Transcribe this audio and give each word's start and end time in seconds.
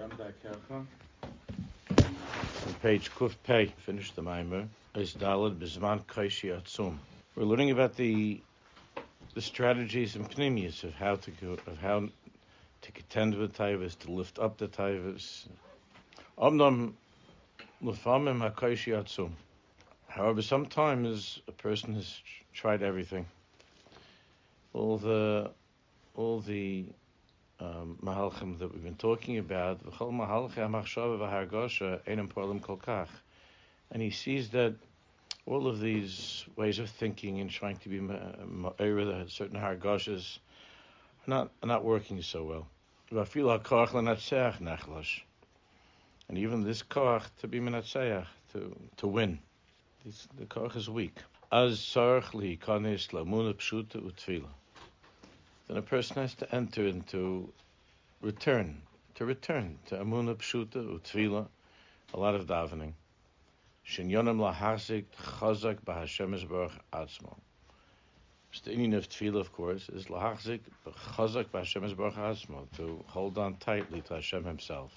On 0.00 0.10
page 2.82 3.10
Kuf 3.10 3.34
Pei, 3.42 3.66
finish 3.78 4.12
the 4.12 4.22
Maimer, 4.22 4.68
is 4.94 5.14
Dalad 5.14 5.58
Bizman 5.58 6.04
Kaishi 6.04 6.56
Atzum. 6.56 6.98
We're 7.34 7.42
learning 7.42 7.72
about 7.72 7.96
the 7.96 8.40
the 9.34 9.40
strategies 9.40 10.14
and 10.14 10.30
pnimius 10.30 10.84
of 10.84 10.94
how 10.94 11.16
to 11.16 11.58
of 11.66 11.78
how 11.78 12.08
to 12.82 12.92
contend 12.92 13.34
with 13.34 13.56
taivas, 13.56 13.98
to 13.98 14.12
lift 14.12 14.38
up 14.38 14.56
the 14.58 14.68
taivas. 14.68 15.48
Omnam 16.38 16.92
lefamim 17.82 18.48
hakaishi 18.48 18.92
atzum. 19.02 19.32
However, 20.06 20.42
sometimes 20.42 21.40
a 21.48 21.52
person 21.52 21.94
has 21.94 22.20
tried 22.52 22.84
everything. 22.84 23.26
All 24.74 24.96
the 24.96 25.50
all 26.14 26.38
the 26.38 26.86
um, 27.60 27.98
mahalchim 28.02 28.58
that 28.58 28.72
we've 28.72 28.82
been 28.84 28.94
talking 28.94 29.38
about, 29.38 29.80
and 33.90 34.02
he 34.02 34.10
sees 34.10 34.50
that 34.50 34.74
all 35.46 35.66
of 35.66 35.80
these 35.80 36.44
ways 36.56 36.78
of 36.78 36.90
thinking 36.90 37.40
and 37.40 37.50
trying 37.50 37.76
to 37.78 37.88
be 37.88 37.98
ma'ira 37.98 39.30
certain 39.30 39.58
hargoshes 39.58 40.38
are 41.26 41.30
not 41.30 41.50
are 41.62 41.66
not 41.66 41.84
working 41.84 42.20
so 42.22 42.44
well. 42.44 42.66
And 43.10 43.26
even 46.36 46.62
this 46.62 46.82
koach 46.82 47.22
to 47.40 47.48
be 47.48 47.60
menatzeach, 47.60 48.26
to 48.52 48.76
to 48.98 49.06
win, 49.06 49.38
the 50.36 50.44
koach 50.46 50.76
is 50.76 50.90
weak. 50.90 51.16
As 51.50 51.78
sarch 51.80 52.34
li 52.34 52.58
kanis 52.58 53.08
lamuna 53.08 53.54
pshuta 53.54 54.02
utfila 54.02 54.48
then 55.68 55.76
a 55.76 55.82
person 55.82 56.16
has 56.16 56.34
to 56.34 56.54
enter 56.54 56.86
into 56.86 57.52
return, 58.22 58.80
to 59.14 59.24
return 59.26 59.78
to 59.86 59.96
Amuna 59.96 60.34
Pshuta, 60.34 60.98
Utvila, 60.98 61.46
a 62.14 62.18
lot 62.18 62.34
of 62.34 62.46
davening. 62.46 62.94
Shinyonim 63.86 64.38
lahazik 64.38 65.04
chazak 65.22 65.80
b'Hashem 65.84 66.48
Baruch 66.48 66.72
atzmo. 66.92 67.36
The 68.64 68.70
meaning 68.70 68.94
of 68.94 69.08
tefillah, 69.08 69.40
of 69.40 69.52
course, 69.52 69.88
is 69.90 70.06
lahachzik 70.06 70.60
chazak 70.86 71.46
b'Hashem 71.46 71.96
Baruch 71.96 72.14
atzmo, 72.14 72.66
to 72.76 73.04
hold 73.06 73.36
on 73.36 73.56
tightly 73.56 74.00
to 74.02 74.14
Hashem 74.14 74.44
Himself. 74.44 74.92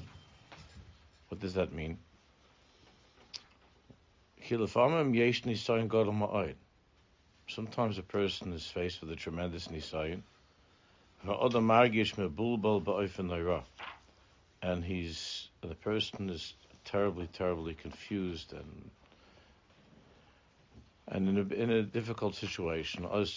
What 1.28 1.42
does 1.42 1.53
that 1.56 1.74
mean? 1.74 1.98
Sometimes 7.48 7.98
a 7.98 8.03
person 8.03 8.53
is 8.53 8.66
faced 8.66 9.02
with 9.02 9.12
a 9.12 9.16
tremendous 9.16 9.68
nisayon, 9.68 10.22
and 14.64 14.84
he's 14.84 15.50
the 15.62 15.76
person 15.76 16.30
is 16.30 16.54
terribly, 16.84 17.28
terribly 17.28 17.76
confused 17.76 18.54
and 18.54 18.90
and 21.08 21.30
in 21.30 21.38
a, 21.38 21.54
in 21.54 21.70
a 21.70 21.84
difficult 21.84 22.34
situation. 22.36 23.06
At 23.06 23.28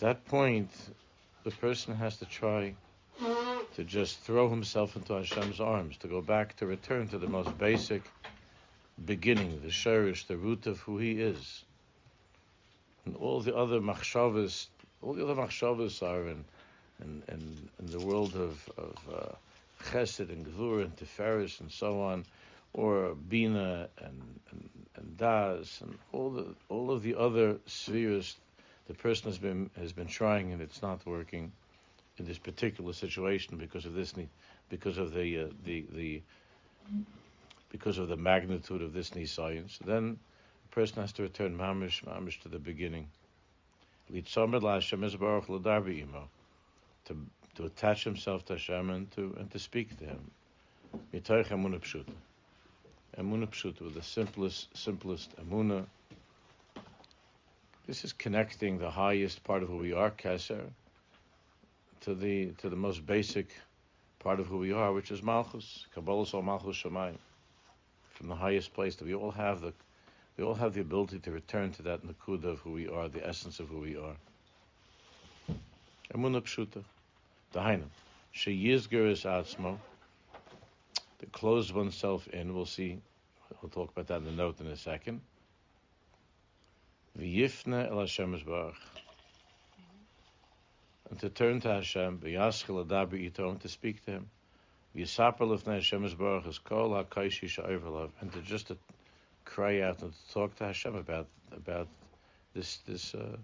that 0.00 0.26
point, 0.26 0.70
the 1.44 1.50
person 1.50 1.94
has 1.94 2.18
to 2.18 2.26
try 2.26 2.74
to 3.76 3.84
just 3.84 4.20
throw 4.20 4.50
himself 4.50 4.96
into 4.96 5.14
Hashem's 5.14 5.60
arms, 5.60 5.96
to 5.98 6.08
go 6.08 6.20
back, 6.20 6.56
to 6.56 6.66
return 6.66 7.06
to 7.08 7.18
the 7.18 7.28
most 7.28 7.56
basic 7.58 8.02
beginning, 9.04 9.60
the 9.62 9.70
sherish, 9.70 10.26
the 10.26 10.36
root 10.36 10.66
of 10.66 10.80
who 10.80 10.98
he 10.98 11.20
is 11.20 11.64
and 13.04 13.16
all 13.16 13.40
the 13.40 13.54
other 13.54 13.80
machshavas, 13.80 14.66
all 15.02 15.14
the 15.14 15.24
other 15.24 15.34
machshavas 15.34 16.02
are 16.02 16.28
in, 16.28 16.44
in, 17.02 17.22
in, 17.28 17.68
in 17.78 17.86
the 17.90 18.00
world 18.00 18.34
of, 18.34 18.70
of 18.76 18.96
uh, 19.12 19.34
chesed 19.84 20.28
and 20.28 20.46
gvur 20.46 20.82
and 20.82 20.96
tiferes 20.96 21.60
and 21.60 21.70
so 21.70 22.00
on, 22.00 22.24
or 22.72 23.14
bina 23.28 23.88
and, 23.98 24.40
and, 24.50 24.70
and 24.96 25.16
das 25.16 25.80
and 25.80 25.96
all 26.12 26.30
the 26.30 26.46
all 26.68 26.90
of 26.90 27.02
the 27.02 27.16
other 27.16 27.56
spheres 27.66 28.36
the 28.86 28.94
person 28.94 29.28
has 29.28 29.38
been 29.38 29.68
has 29.76 29.92
been 29.92 30.06
trying 30.06 30.52
and 30.52 30.62
it's 30.62 30.80
not 30.82 31.04
working 31.04 31.50
in 32.18 32.26
this 32.26 32.38
particular 32.38 32.92
situation 32.92 33.56
because 33.56 33.86
of 33.86 33.94
this 33.94 34.14
because 34.68 34.98
of 34.98 35.12
the 35.12 35.40
uh, 35.40 35.46
the 35.64 35.84
the 35.92 36.22
because 37.70 37.98
of 37.98 38.08
the 38.08 38.16
magnitude 38.16 38.82
of 38.82 38.92
this 38.92 39.12
science, 39.26 39.78
then 39.84 40.18
person 40.70 41.02
has 41.02 41.12
to 41.12 41.22
return 41.22 41.56
mamish, 41.56 42.04
mamish 42.04 42.40
to 42.42 42.48
the 42.48 42.58
beginning. 42.58 43.08
To, 47.04 47.16
to 47.56 47.64
attach 47.64 48.04
himself 48.04 48.44
to 48.46 48.54
Hashem 48.54 48.90
and 48.90 49.10
to, 49.12 49.36
and 49.38 49.50
to 49.50 49.58
speak 49.58 49.98
to 49.98 50.04
Him. 50.04 50.30
Emuna 51.12 51.80
Pshuta. 51.80 52.12
Emuna 53.16 53.48
Pshuta, 53.48 53.82
with 53.82 53.94
the 53.94 54.02
simplest, 54.02 54.76
simplest 54.76 55.36
Emuna. 55.36 55.86
This 57.86 58.04
is 58.04 58.12
connecting 58.12 58.78
the 58.78 58.90
highest 58.90 59.42
part 59.44 59.62
of 59.62 59.68
who 59.68 59.76
we 59.76 59.92
are, 59.92 60.10
Keser, 60.10 60.62
to 62.02 62.14
the, 62.14 62.52
to 62.58 62.68
the 62.68 62.76
most 62.76 63.04
basic 63.06 63.48
part 64.20 64.38
of 64.40 64.46
who 64.46 64.58
we 64.58 64.72
are, 64.72 64.92
which 64.92 65.10
is 65.10 65.22
Malchus, 65.22 65.86
Kabbalah 65.94 66.26
or 66.32 66.42
Malchus 66.42 66.76
Shemayim. 66.76 67.18
From 68.12 68.28
the 68.28 68.36
highest 68.36 68.74
place 68.74 68.96
that 68.96 69.06
we 69.06 69.14
all 69.14 69.30
have 69.30 69.60
the 69.60 69.72
we 70.40 70.46
all 70.46 70.54
have 70.54 70.72
the 70.72 70.80
ability 70.80 71.18
to 71.18 71.30
return 71.30 71.70
to 71.70 71.82
that 71.82 72.00
nakuda 72.02 72.44
of 72.44 72.60
who 72.60 72.72
we 72.72 72.88
are, 72.88 73.10
the 73.10 73.28
essence 73.28 73.60
of 73.60 73.68
who 73.68 73.80
we 73.80 73.94
are. 73.98 74.16
Emuna 76.14 76.40
pshuta, 76.40 76.82
dahainu, 77.52 77.84
sheyizger 78.34 79.10
is 79.10 79.24
atzmo, 79.24 79.76
to 81.18 81.26
close 81.26 81.74
oneself 81.74 82.26
in. 82.28 82.54
We'll 82.54 82.64
see. 82.64 83.02
We'll 83.60 83.68
talk 83.68 83.90
about 83.90 84.06
that 84.06 84.16
in 84.16 84.24
the 84.24 84.30
note 84.30 84.58
in 84.62 84.68
a 84.68 84.78
second. 84.78 85.20
V'yifne 87.18 87.90
el 87.90 88.00
Hashem 88.00 88.42
baruch, 88.46 88.76
and 91.10 91.18
to 91.18 91.28
turn 91.28 91.60
to 91.60 91.68
Hashem, 91.68 92.18
v'yaschel 92.18 92.86
adabri 92.86 93.26
ito, 93.26 93.52
to 93.56 93.68
speak 93.68 94.02
to 94.06 94.12
Him. 94.12 94.30
V'yisaper 94.96 95.40
lefnei 95.40 95.74
Hashem 95.74 96.08
baruch 96.18 96.46
is 96.46 96.58
kol 96.58 96.94
ha'kaishi 96.94 97.46
sha'overlov, 97.46 98.08
and 98.22 98.32
to 98.32 98.40
just 98.40 98.68
to 98.68 98.78
cry 99.44 99.80
out 99.80 100.02
and 100.02 100.12
talk 100.32 100.56
to 100.56 100.64
Hashem 100.64 100.94
about 100.94 101.28
about 101.52 101.88
this 102.54 102.78
this 102.86 103.14
uh, 103.14 103.36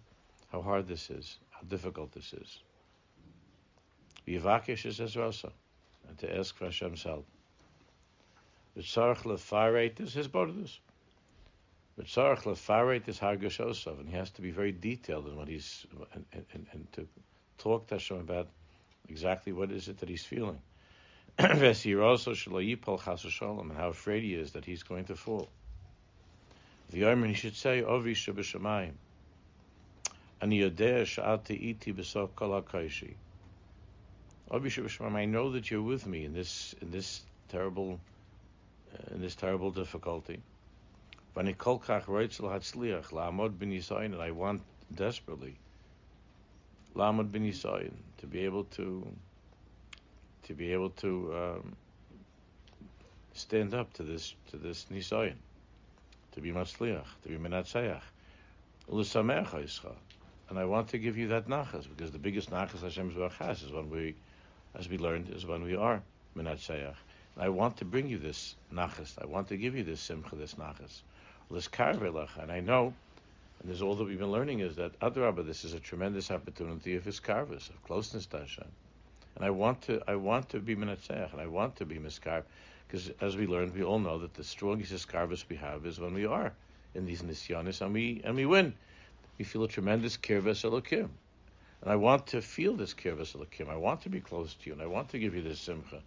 how 0.50 0.62
hard 0.62 0.86
this 0.86 1.10
is, 1.10 1.38
how 1.50 1.62
difficult 1.68 2.12
this 2.12 2.32
is. 2.32 2.60
Yivakish 4.26 4.86
is 4.86 4.98
Ezrasa, 4.98 5.52
and 6.08 6.18
to 6.18 6.36
ask 6.36 6.56
for 6.56 6.66
Hashem's 6.66 7.02
help. 7.02 7.26
V'tzarech 8.76 9.22
lefareit 9.22 10.00
is 10.00 10.12
his 10.14 10.28
bodus. 10.28 10.78
V'tzarech 11.98 12.42
lefareit 12.42 13.08
is 13.08 13.18
hargashosov, 13.18 14.00
and 14.00 14.08
he 14.08 14.16
has 14.16 14.30
to 14.30 14.42
be 14.42 14.50
very 14.50 14.72
detailed 14.72 15.26
in 15.28 15.36
what 15.36 15.48
he's 15.48 15.86
and, 16.12 16.24
and, 16.32 16.66
and 16.72 16.92
to 16.92 17.06
talk 17.58 17.86
to 17.88 17.94
Hashem 17.94 18.18
about 18.18 18.48
exactly 19.08 19.52
what 19.52 19.70
is 19.70 19.88
it 19.88 19.98
that 19.98 20.08
he's 20.08 20.24
feeling. 20.24 20.60
and 21.38 21.60
how 23.76 23.88
afraid 23.88 24.22
he 24.22 24.34
is 24.34 24.52
that 24.52 24.64
he's 24.64 24.82
going 24.82 25.04
to 25.04 25.14
fall. 25.14 25.48
The 26.90 27.26
he 27.26 27.34
should 27.34 27.56
say, 27.56 27.82
Ovi 27.82 28.12
Shabashamayim. 28.12 28.92
And 30.40 30.52
Yodeh 30.52 31.02
Sha'ati 31.02 31.70
Iti 31.70 31.92
B'Sof. 31.92 32.30
Ovi 32.30 33.16
Shabashamayim, 34.50 35.14
I 35.16 35.24
know 35.24 35.50
that 35.50 35.70
you're 35.70 35.82
with 35.82 36.06
me 36.06 36.24
in 36.24 36.32
this, 36.32 36.74
in 36.80 36.92
this 36.92 37.22
terrible, 37.48 37.98
uh, 38.94 39.14
in 39.14 39.20
this 39.20 39.34
terrible 39.34 39.72
difficulty. 39.72 40.40
Vani 41.34 41.58
Kol 41.58 41.80
Kach 41.80 42.04
Reitzel 42.04 42.48
Hatzliach, 42.50 43.10
La'amod 43.10 43.58
Bin 43.58 43.70
Yisayin, 43.70 44.12
and 44.12 44.22
I 44.22 44.30
want 44.30 44.62
desperately, 44.94 45.56
La'amod 46.94 47.32
Bin 47.32 47.42
Yisayin, 47.42 47.94
to 48.18 48.26
be 48.28 48.44
able 48.44 48.64
to, 48.64 49.06
to 50.44 50.54
be 50.54 50.72
able 50.72 50.90
to, 50.90 51.34
um, 51.36 51.76
stand 53.34 53.74
up 53.74 53.92
to 53.94 54.04
this, 54.04 54.34
to 54.50 54.56
this 54.56 54.86
Nisayin 54.90 55.34
to 56.36 56.42
be 56.42 56.52
Matzliach, 56.52 57.06
to 57.22 57.28
be 57.28 57.36
Menatzeach. 57.36 58.02
And 60.48 60.58
I 60.58 60.64
want 60.64 60.88
to 60.90 60.98
give 60.98 61.16
you 61.16 61.28
that 61.28 61.48
nachas, 61.48 61.88
because 61.88 62.12
the 62.12 62.18
biggest 62.18 62.50
nachas 62.50 62.82
Hashem 62.82 63.10
has 63.38 63.62
is 63.62 63.72
when 63.72 63.90
we, 63.90 64.14
as 64.74 64.88
we 64.88 64.98
learned, 64.98 65.30
is 65.30 65.44
when 65.44 65.64
we 65.64 65.74
are 65.74 66.02
Menatzeach. 66.36 66.94
And 67.34 67.44
I 67.44 67.48
want 67.48 67.78
to 67.78 67.84
bring 67.84 68.08
you 68.08 68.18
this 68.18 68.54
nachas. 68.72 69.20
I 69.20 69.26
want 69.26 69.48
to 69.48 69.56
give 69.56 69.74
you 69.74 69.82
this 69.82 70.00
simcha, 70.00 70.36
this 70.36 70.54
nachas. 70.54 71.00
And 71.50 72.52
I 72.52 72.60
know, 72.60 72.92
and 73.60 73.70
there's 73.70 73.80
all 73.80 73.94
that 73.94 74.04
we've 74.04 74.18
been 74.18 74.30
learning 74.30 74.60
is 74.60 74.76
that 74.76 74.98
Adrabah, 75.00 75.46
this 75.46 75.64
is 75.64 75.72
a 75.72 75.80
tremendous 75.80 76.30
opportunity 76.30 76.96
of 76.96 77.04
his 77.04 77.18
of 77.18 77.84
closeness 77.86 78.26
to 78.26 78.40
Hashem. 78.40 78.68
And 79.36 79.44
I 79.44 79.50
want 79.50 79.82
to, 79.82 80.02
I 80.06 80.16
want 80.16 80.50
to 80.50 80.60
be 80.60 80.76
Menatzeach, 80.76 81.32
and 81.32 81.40
I 81.40 81.46
want 81.46 81.76
to 81.76 81.86
be 81.86 81.96
Miskarv. 81.96 82.42
Because 82.86 83.10
as 83.20 83.36
we 83.36 83.46
learned, 83.46 83.74
we 83.74 83.82
all 83.82 83.98
know 83.98 84.18
that 84.18 84.34
the 84.34 84.44
strongest 84.44 84.92
escarvis 84.92 85.44
we 85.48 85.56
have 85.56 85.86
is 85.86 85.98
when 85.98 86.14
we 86.14 86.26
are 86.26 86.52
in 86.94 87.04
these 87.04 87.22
nisyanis 87.22 87.80
and 87.80 87.92
we 87.92 88.20
and 88.24 88.36
we 88.36 88.46
win. 88.46 88.74
We 89.38 89.44
feel 89.44 89.64
a 89.64 89.68
tremendous 89.68 90.16
kirvas 90.16 90.64
elokim. 90.64 91.08
And 91.82 91.92
I 91.92 91.96
want 91.96 92.28
to 92.28 92.40
feel 92.40 92.74
this 92.74 92.94
kirvas 92.94 93.36
alakim. 93.36 93.68
I 93.68 93.76
want 93.76 94.02
to 94.02 94.08
be 94.08 94.20
close 94.20 94.54
to 94.54 94.66
you, 94.66 94.72
and 94.72 94.82
I 94.82 94.86
want 94.86 95.10
to 95.10 95.18
give 95.18 95.34
you 95.34 95.42
this 95.42 95.60
simcha. 95.60 96.00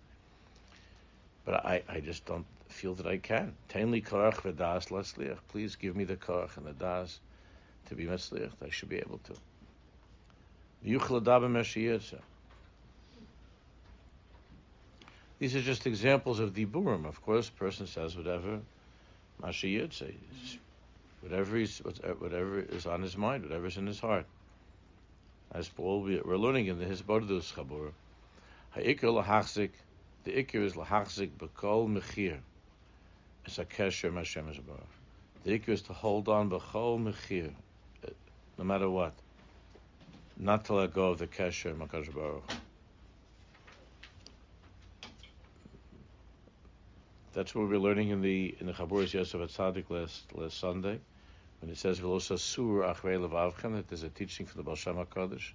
But 1.46 1.66
I, 1.66 1.84
I 1.88 2.00
just 2.00 2.26
don't 2.26 2.46
feel 2.70 2.96
that 2.96 3.08
I 3.08 3.18
can. 3.18 3.56
Tainli 3.70 4.06
korach 4.06 4.42
v'das 4.42 4.90
lasliach. 4.90 5.38
Please 5.50 5.76
give 5.76 5.96
me 5.96 6.06
the 6.06 6.16
korach 6.16 6.58
and 6.58 6.66
the 6.66 6.74
das 6.74 7.20
to 7.88 7.96
be 7.96 8.06
masliach. 8.06 8.52
I 8.64 8.70
should 8.70 8.90
be 8.90 8.98
able 8.98 9.20
to. 9.26 9.34
These 15.39 15.56
are 15.56 15.62
just 15.62 15.88
examples 15.88 16.39
of 16.39 16.53
diburim. 16.53 17.06
Of 17.06 17.21
course, 17.21 17.50
person 17.50 17.88
says 17.88 18.15
whatever 18.15 18.59
Mashiyad 19.41 19.94
says, 19.94 20.57
whatever 21.21 21.57
he's, 21.57 21.81
uh, 21.81 22.09
whatever 22.19 22.59
is 22.59 22.86
on 22.86 23.01
his 23.01 23.15
mind, 23.15 23.44
whatever 23.44 23.68
is 23.68 23.77
in 23.77 23.88
his 23.88 24.01
heart. 24.01 24.25
As 25.51 25.69
Paul, 25.69 26.01
we're 26.01 26.38
learning 26.38 26.68
in 26.68 26.77
the 26.77 26.86
Hisbordus 26.86 27.53
Chabur, 27.53 27.91
Ha'ikr 28.71 29.24
lahachzik, 29.24 29.71
the 30.25 30.31
ikr 30.31 30.63
is 30.63 30.74
lahachzik 30.74 31.30
b'kol 31.39 31.88
mechir. 31.89 32.38
It's 33.45 33.57
a 33.57 33.65
kesher 33.65 34.13
Hashem 34.13 34.45
The 35.45 35.57
ikr 35.57 35.69
is 35.69 35.81
to 35.83 35.94
hold 35.94 36.27
on 36.27 36.50
b'kol 36.50 37.01
mechir, 37.01 37.51
uh, 38.06 38.12
no 38.57 38.65
matter 38.65 38.89
what. 38.89 39.13
Not 40.38 40.65
to 40.65 40.74
let 40.74 40.94
go 40.94 41.12
of 41.12 41.18
the 41.18 41.27
kesher 41.27 41.75
Makash 41.75 42.13
Baruch. 42.13 42.44
That's 47.31 47.54
what 47.54 47.62
we 47.62 47.68
were 47.68 47.80
learning 47.80 48.10
in 48.10 48.22
the 48.22 48.56
in 48.60 48.66
the 48.66 48.74
Chaburas 48.74 49.14
Yosef 49.14 49.40
Atzadik 49.40 49.92
last 49.92 50.34
last 50.34 50.60
Sunday. 50.60 51.00
When 51.62 51.70
it 51.70 51.78
says 51.78 52.00
Velosa 52.00 52.40
Sur 52.40 52.81
Achrei 52.81 53.20
Levavchem, 53.20 53.76
that 53.76 53.88
there's 53.88 54.02
a 54.02 54.10
teaching 54.10 54.48
from 54.48 54.60
the 54.60 54.64
Baal 54.64 54.76
Shem 54.76 54.96
HaKadosh, 54.96 55.52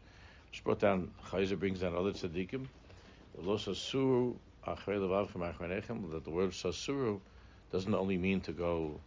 which 0.51 0.63
brought 0.63 0.79
down, 0.79 1.11
Chayzer 1.31 1.59
brings 1.59 1.81
down 1.81 1.97
other 1.97 2.13
tzaddikim, 2.13 2.67
Velosa 3.37 3.75
Sur 3.75 4.35
Achrei 4.65 5.01
Levavchem 5.01 5.53
Achrei 5.53 6.11
that 6.13 6.23
the 6.23 6.31
word 6.31 6.51
Sasuru 6.51 7.19
doesn't 7.73 7.95
only 7.95 8.19
mean 8.19 8.41
to 8.43 8.53
go 8.53 9.01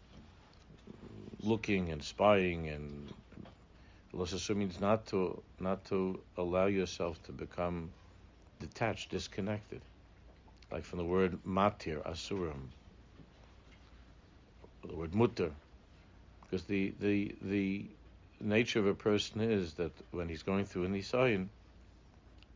looking 1.44 1.92
and 1.92 2.04
spying 2.04 2.68
and 2.68 3.14
Velosa 4.14 4.38
Sur 4.38 4.56
means 4.56 4.82
not 4.82 5.06
to, 5.08 5.42
not 5.62 5.86
to 5.86 6.20
allow 6.36 6.66
yourself 6.66 7.24
to 7.24 7.32
become 7.32 7.92
detached, 8.60 9.10
disconnected. 9.10 9.80
Like 10.72 10.84
from 10.84 11.00
the 11.00 11.06
word 11.06 11.40
matir, 11.46 12.04
asuram. 12.04 12.70
The 14.88 14.96
word 14.96 15.14
mutter, 15.14 15.52
because 16.44 16.64
the, 16.66 16.94
the, 17.00 17.36
the 17.42 17.86
nature 18.40 18.80
of 18.80 18.88
a 18.88 18.94
person 18.94 19.42
is 19.42 19.74
that 19.74 19.92
when 20.12 20.30
he's 20.30 20.44
going 20.44 20.66
through 20.66 20.86
an 20.86 20.94
Isayan 20.94 21.48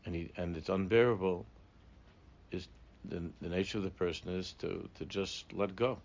and, 0.06 0.16
he, 0.16 0.32
and 0.38 0.56
it's 0.56 0.70
unbearable, 0.70 1.46
is 2.52 2.68
the, 3.06 3.22
the 3.42 3.50
nature 3.50 3.80
of 3.80 3.84
the 3.84 3.90
person 3.90 4.30
is 4.30 4.54
to, 4.60 4.88
to 5.00 5.06
just 5.06 5.52
let 5.54 5.76
go, 5.76 5.98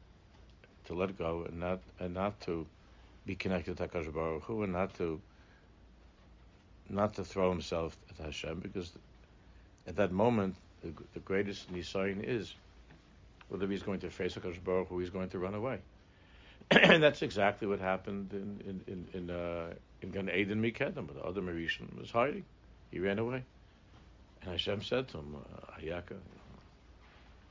to 0.86 0.94
let 0.94 1.16
go 1.18 1.44
and 1.46 1.60
not 1.60 1.80
and 2.00 2.14
not 2.14 2.40
to 2.42 2.66
be 3.24 3.34
connected 3.34 3.76
to 3.76 3.88
Hakadosh 3.88 4.12
Baruch 4.12 4.44
Hu 4.44 4.62
and 4.62 4.72
not 4.72 4.94
to 4.94 5.20
not 6.88 7.14
to 7.14 7.24
throw 7.24 7.50
himself 7.50 7.96
at 8.10 8.24
Hashem 8.24 8.60
because 8.60 8.92
at 9.86 9.96
that 9.96 10.12
moment 10.12 10.54
the, 10.82 10.92
the 11.14 11.20
greatest 11.20 11.72
Nisayan 11.72 12.22
is 12.22 12.54
whether 13.48 13.66
he's 13.66 13.82
going 13.82 14.00
to 14.00 14.10
face 14.10 14.34
Hakadosh 14.34 14.62
Baruch 14.62 14.88
Hu, 14.88 14.98
he's 14.98 15.10
going 15.10 15.28
to 15.30 15.38
run 15.38 15.54
away. 15.54 15.78
and 16.70 17.02
that's 17.02 17.22
exactly 17.22 17.68
what 17.68 17.78
happened 17.78 18.32
in 18.32 18.60
in 18.66 18.92
in 18.92 19.08
in, 19.12 19.30
uh, 19.30 19.72
in 20.02 20.10
Gan 20.10 20.28
Eden 20.28 20.60
Mikedem. 20.60 21.06
The 21.14 21.26
Adam 21.26 21.46
HaRishon 21.46 21.96
was 21.98 22.10
hiding; 22.10 22.44
he 22.90 22.98
ran 22.98 23.18
away, 23.20 23.44
and 24.42 24.50
Hashem 24.50 24.82
said 24.82 25.06
to 25.08 25.18
him, 25.18 25.36
uh, 25.36 25.80
"Ayaka, 25.80 26.16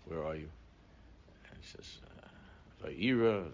where 0.06 0.24
are 0.25 0.36
you?" 0.36 0.50
And 1.50 1.60
he 1.62 1.68
says, 1.68 1.98
uh, 2.83 2.88
"Vayira 2.88 3.48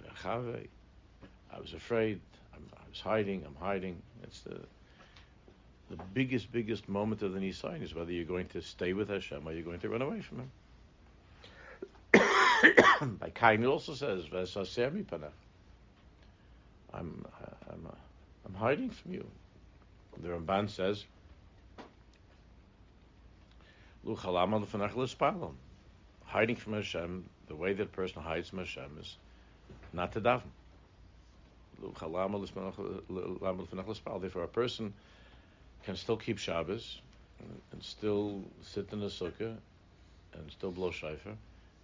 I 1.54 1.60
was 1.60 1.74
afraid. 1.74 2.20
I'm, 2.56 2.64
i 2.76 2.90
was 2.90 3.00
hiding. 3.00 3.44
I'm 3.46 3.56
hiding. 3.56 4.02
It's 4.24 4.40
the 4.42 4.62
the 5.92 5.98
biggest, 6.14 6.52
biggest 6.52 6.88
moment 6.88 7.22
of 7.22 7.34
the 7.34 7.40
Nisan 7.40 7.82
is 7.84 7.94
whether 7.94 8.12
you're 8.14 8.24
going 8.24 8.48
to 8.50 8.62
stay 8.62 8.94
with 8.94 9.10
Hashem 9.10 9.46
or 9.46 9.52
you're 9.52 9.64
going 9.64 9.80
to 9.82 9.90
run 9.90 10.02
away 10.02 10.22
from 10.22 10.40
Him. 10.40 10.52
By 13.20 13.30
Kain, 13.30 13.62
it 13.62 13.68
also 13.68 13.94
says. 13.94 14.24
I'm, 14.32 14.56
I'm, 16.94 17.26
uh, 17.88 17.96
I'm 18.46 18.54
hiding 18.56 18.90
from 18.90 19.14
you. 19.14 19.26
The 20.22 20.30
Ramban 20.30 20.70
says, 20.70 21.04
Hiding 26.26 26.56
from 26.56 26.74
Hashem, 26.74 27.26
the 27.48 27.56
way 27.56 27.74
that 27.74 27.84
a 27.84 27.86
person 27.88 28.22
hides 28.22 28.50
from 28.50 28.60
Hashem 28.60 28.98
is 29.00 29.18
not 29.94 30.14
to 30.14 30.22
daven. 30.22 30.42
Therefore, 34.22 34.44
a 34.44 34.48
person 34.48 34.94
can 35.84 35.96
still 35.96 36.18
keep 36.18 36.38
Shabbos 36.38 37.02
and 37.72 37.84
still 37.84 38.42
sit 38.62 38.88
in 38.92 39.00
the 39.00 39.08
sukkah 39.08 39.56
and 40.34 40.52
still 40.52 40.72
blow 40.72 40.92
shofar 40.92 41.34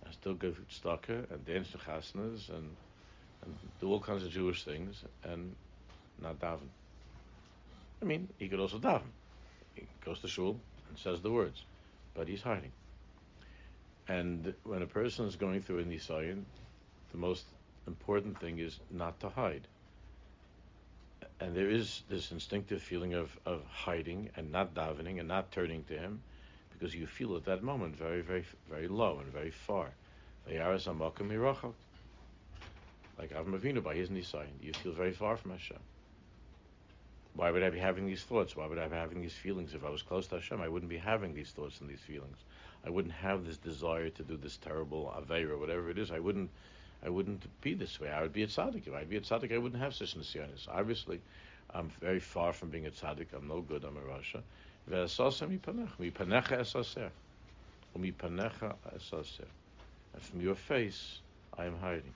and 0.05 0.13
still 0.13 0.33
give 0.33 0.59
tzedakah 0.69 1.31
and 1.31 1.45
dance 1.45 1.71
to 1.71 1.77
chasnas 1.77 2.49
and 2.49 2.75
and 3.43 3.55
do 3.79 3.91
all 3.91 3.99
kinds 3.99 4.23
of 4.23 4.31
Jewish 4.31 4.63
things 4.63 5.03
and 5.23 5.55
not 6.21 6.39
daven. 6.39 6.69
I 8.01 8.05
mean, 8.05 8.27
he 8.37 8.47
could 8.47 8.59
also 8.59 8.79
daven. 8.79 9.11
He 9.75 9.83
goes 10.03 10.19
to 10.21 10.27
shul 10.27 10.59
and 10.89 10.97
says 10.97 11.21
the 11.21 11.31
words, 11.31 11.63
but 12.13 12.27
he's 12.27 12.41
hiding. 12.41 12.71
And 14.07 14.53
when 14.63 14.81
a 14.81 14.87
person 14.87 15.25
is 15.25 15.35
going 15.35 15.61
through 15.61 15.79
an 15.79 15.91
Nisayan, 15.91 16.43
the 17.11 17.17
most 17.17 17.45
important 17.85 18.39
thing 18.39 18.59
is 18.59 18.79
not 18.89 19.19
to 19.19 19.29
hide. 19.29 19.67
And 21.39 21.55
there 21.55 21.69
is 21.69 22.01
this 22.09 22.31
instinctive 22.31 22.81
feeling 22.81 23.13
of, 23.13 23.37
of 23.45 23.63
hiding 23.65 24.29
and 24.35 24.51
not 24.51 24.73
davening 24.73 25.19
and 25.19 25.27
not 25.27 25.51
turning 25.51 25.83
to 25.85 25.93
him 25.93 26.21
because 26.71 26.95
you 26.95 27.05
feel 27.05 27.35
at 27.35 27.45
that 27.45 27.63
moment 27.63 27.95
very, 27.95 28.21
very, 28.21 28.45
very 28.69 28.87
low 28.87 29.19
and 29.19 29.31
very 29.31 29.51
far 29.51 29.91
like 30.47 30.57
Avram 33.31 33.59
Avinu 33.59 33.83
by 33.83 33.95
his 33.95 34.09
Nisayan. 34.09 34.61
You 34.61 34.73
feel 34.73 34.93
very 34.93 35.11
far 35.11 35.37
from 35.37 35.51
Hashem. 35.51 35.79
Why 37.33 37.51
would 37.51 37.63
I 37.63 37.69
be 37.69 37.79
having 37.79 38.07
these 38.07 38.23
thoughts? 38.23 38.55
Why 38.55 38.67
would 38.67 38.79
I 38.79 38.87
be 38.87 38.95
having 38.95 39.21
these 39.21 39.33
feelings? 39.33 39.73
If 39.73 39.85
I 39.85 39.89
was 39.89 40.01
close 40.01 40.27
to 40.27 40.35
Hashem, 40.35 40.61
I 40.61 40.69
wouldn't 40.69 40.89
be 40.89 40.97
having 40.97 41.33
these 41.33 41.51
thoughts 41.51 41.81
and 41.81 41.89
these 41.89 41.99
feelings. 41.99 42.37
I 42.85 42.89
wouldn't 42.89 43.13
have 43.13 43.45
this 43.45 43.57
desire 43.57 44.09
to 44.09 44.23
do 44.23 44.37
this 44.37 44.57
terrible 44.57 45.13
Aveira, 45.15 45.59
whatever 45.59 45.89
it 45.89 45.97
is. 45.97 46.11
I 46.11 46.19
wouldn't 46.19 46.49
I 47.03 47.09
wouldn't 47.09 47.43
be 47.61 47.73
this 47.73 47.99
way. 47.99 48.09
I 48.09 48.21
would 48.21 48.33
be 48.33 48.43
a 48.43 48.47
tzaddik. 48.47 48.87
If 48.87 48.93
I'd 48.93 49.09
be 49.09 49.17
a 49.17 49.21
tzaddik, 49.21 49.53
I 49.53 49.57
wouldn't 49.57 49.81
have 49.81 49.93
such 49.93 50.17
nisyanis. 50.17 50.67
Obviously, 50.67 51.21
I'm 51.73 51.89
very 52.01 52.19
far 52.19 52.53
from 52.53 52.69
being 52.69 52.85
a 52.85 52.91
tzaddik. 52.91 53.27
I'm 53.35 53.47
no 53.47 53.61
good. 53.61 53.83
I'm 53.83 53.97
a 53.97 54.01
rasha. 54.01 54.41
And 60.13 60.21
from 60.21 60.41
your 60.41 60.55
face, 60.55 61.19
I 61.57 61.65
am 61.65 61.77
hiding. 61.79 62.13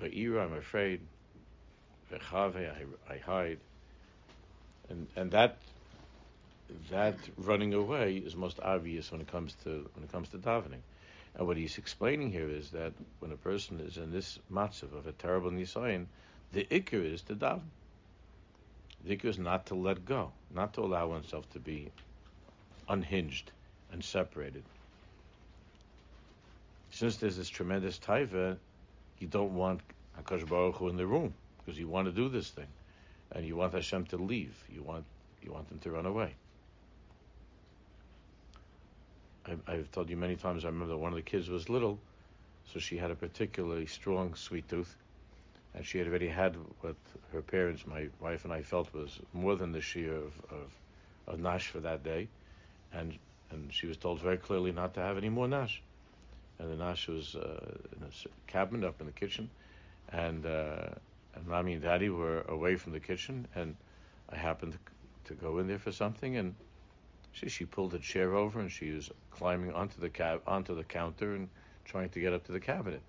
Ve'ira, 0.00 0.44
I'm 0.44 0.54
afraid. 0.54 1.00
Ve'chave, 2.10 2.56
I, 2.56 3.12
I 3.12 3.18
hide. 3.18 3.58
And 4.88 5.06
and 5.16 5.30
that 5.32 5.58
that 6.90 7.16
running 7.36 7.74
away 7.74 8.16
is 8.16 8.34
most 8.34 8.58
obvious 8.60 9.10
when 9.12 9.20
it 9.20 9.28
comes 9.28 9.54
to 9.64 9.88
when 9.94 10.04
it 10.04 10.12
comes 10.12 10.28
to 10.30 10.38
davening. 10.38 10.80
And 11.38 11.46
what 11.46 11.56
he's 11.56 11.78
explaining 11.78 12.32
here 12.32 12.48
is 12.48 12.70
that 12.72 12.92
when 13.20 13.30
a 13.30 13.36
person 13.36 13.78
is 13.78 13.96
in 13.96 14.10
this 14.10 14.40
matzav 14.52 14.92
of 14.92 15.06
a 15.06 15.12
terrible 15.12 15.52
nisayin, 15.52 16.06
the 16.52 16.64
ikr 16.64 17.12
is 17.14 17.22
to 17.22 17.36
daven. 17.36 17.62
The 19.04 19.16
ikr 19.16 19.26
is 19.26 19.38
not 19.38 19.66
to 19.66 19.76
let 19.76 20.04
go, 20.04 20.32
not 20.52 20.74
to 20.74 20.80
allow 20.80 21.06
oneself 21.06 21.48
to 21.52 21.60
be 21.60 21.92
unhinged 22.88 23.52
and 23.92 24.04
separated. 24.04 24.64
Since 26.90 27.18
there's 27.18 27.36
this 27.36 27.48
tremendous 27.48 27.98
taiva, 28.00 28.56
you 29.20 29.28
don't 29.28 29.54
want 29.54 29.80
Hakadosh 30.18 30.48
Baruch 30.48 30.76
Hu 30.76 30.88
in 30.88 30.96
the 30.96 31.06
room 31.06 31.32
because 31.58 31.78
you 31.78 31.86
want 31.86 32.06
to 32.06 32.12
do 32.12 32.28
this 32.28 32.50
thing, 32.50 32.66
and 33.32 33.46
you 33.46 33.54
want 33.54 33.74
Hashem 33.74 34.06
to 34.06 34.16
leave. 34.16 34.56
You 34.68 34.82
want 34.82 35.04
you 35.42 35.52
want 35.52 35.70
him 35.70 35.78
to 35.80 35.90
run 35.92 36.06
away. 36.06 36.34
I, 39.48 39.72
I've 39.72 39.90
told 39.90 40.10
you 40.10 40.16
many 40.16 40.36
times. 40.36 40.64
I 40.64 40.68
remember 40.68 40.96
one 40.96 41.12
of 41.12 41.16
the 41.16 41.22
kids 41.22 41.48
was 41.48 41.68
little, 41.68 41.98
so 42.72 42.78
she 42.78 42.96
had 42.96 43.10
a 43.10 43.14
particularly 43.14 43.86
strong 43.86 44.34
sweet 44.34 44.68
tooth, 44.68 44.96
and 45.74 45.84
she 45.84 45.98
had 45.98 46.06
already 46.06 46.28
had 46.28 46.56
what 46.80 46.96
her 47.32 47.42
parents, 47.42 47.86
my 47.86 48.08
wife 48.20 48.44
and 48.44 48.52
I, 48.52 48.62
felt 48.62 48.92
was 48.92 49.20
more 49.32 49.56
than 49.56 49.72
the 49.72 49.80
shear 49.80 50.14
of, 50.14 50.32
of, 50.50 50.72
of 51.26 51.40
nash 51.40 51.68
for 51.68 51.80
that 51.80 52.02
day, 52.02 52.28
and 52.92 53.18
and 53.50 53.72
she 53.72 53.86
was 53.86 53.96
told 53.96 54.20
very 54.20 54.36
clearly 54.36 54.72
not 54.72 54.92
to 54.94 55.00
have 55.00 55.16
any 55.16 55.30
more 55.30 55.48
nash 55.48 55.80
and 56.58 56.70
the 56.70 56.76
Nash 56.76 57.08
was 57.08 57.36
uh, 57.36 57.60
in 57.96 58.02
a 58.02 58.50
cabinet 58.50 58.86
up 58.86 59.00
in 59.00 59.06
the 59.06 59.12
kitchen, 59.12 59.48
and 60.10 60.44
uh, 60.44 60.88
and 61.34 61.46
mommy 61.46 61.74
and 61.74 61.82
daddy 61.82 62.08
were 62.08 62.42
away 62.42 62.76
from 62.76 62.92
the 62.92 63.00
kitchen, 63.00 63.46
and 63.54 63.76
I 64.28 64.36
happened 64.36 64.76
to 65.26 65.34
go 65.34 65.58
in 65.58 65.68
there 65.68 65.78
for 65.78 65.92
something, 65.92 66.36
and 66.36 66.54
she 67.32 67.48
she 67.48 67.64
pulled 67.64 67.94
a 67.94 67.98
chair 67.98 68.34
over 68.34 68.60
and 68.60 68.70
she 68.70 68.90
was 68.92 69.10
climbing 69.30 69.72
onto 69.72 70.00
the 70.00 70.08
cab 70.08 70.42
onto 70.46 70.74
the 70.74 70.84
counter 70.84 71.34
and 71.34 71.48
trying 71.84 72.08
to 72.10 72.20
get 72.20 72.32
up 72.32 72.44
to 72.44 72.52
the 72.52 72.60
cabinet, 72.60 73.02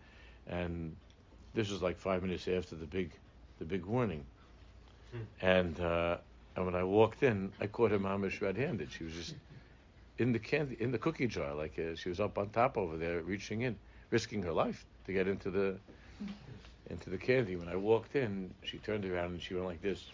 and 0.48 0.96
this 1.54 1.70
was 1.70 1.82
like 1.82 1.98
five 1.98 2.22
minutes 2.24 2.48
after 2.48 2.76
the 2.76 2.86
big 2.86 3.12
the 3.60 3.66
big 3.66 3.86
warning, 3.86 4.26
hmm. 5.12 5.20
and 5.42 5.80
uh, 5.80 6.18
and 6.56 6.66
when 6.66 6.76
I 6.76 6.84
walked 6.84 7.24
in, 7.24 7.52
I 7.60 7.68
caught 7.68 7.92
her 7.92 8.00
mamish 8.00 8.42
red-handed. 8.42 8.92
She 8.92 9.04
was 9.04 9.14
just 9.14 9.36
in 10.18 10.32
the 10.34 10.40
candy 10.40 10.78
in 10.80 10.92
the 10.92 10.98
cookie 10.98 11.28
jar, 11.28 11.54
like 11.54 11.80
uh, 11.80 11.96
she 11.96 12.10
was 12.10 12.20
up 12.20 12.38
on 12.38 12.50
top 12.50 12.78
over 12.78 12.98
there, 12.98 13.22
reaching 13.22 13.62
in, 13.62 13.78
risking 14.12 14.44
her 14.44 14.52
life 14.52 14.86
to 15.06 15.14
get 15.14 15.28
into 15.28 15.50
the 15.50 15.78
into 16.90 17.10
the 17.10 17.18
candy. 17.18 17.56
When 17.56 17.70
I 17.70 17.76
walked 17.76 18.16
in, 18.16 18.54
she 18.64 18.78
turned 18.78 19.06
around 19.06 19.32
and 19.32 19.42
she 19.42 19.54
went 19.54 19.66
like 19.66 19.82
this. 19.82 20.06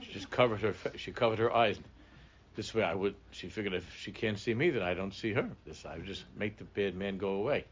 She 0.00 0.12
just 0.12 0.30
covered 0.30 0.60
her 0.60 0.74
she 0.96 1.12
covered 1.12 1.38
her 1.38 1.54
eyes. 1.54 1.78
This 2.54 2.74
way, 2.74 2.82
I 2.82 2.94
would. 2.94 3.14
She 3.30 3.48
figured 3.48 3.72
if 3.72 3.96
she 3.96 4.12
can't 4.12 4.38
see 4.38 4.52
me, 4.52 4.70
then 4.70 4.82
I 4.82 4.94
don't 4.94 5.14
see 5.14 5.32
her. 5.32 5.48
This 5.66 5.86
I 5.86 5.96
would 5.96 6.06
just 6.06 6.24
make 6.36 6.58
the 6.58 6.64
bad 6.64 6.94
man 6.94 7.16
go 7.16 7.34
away, 7.34 7.64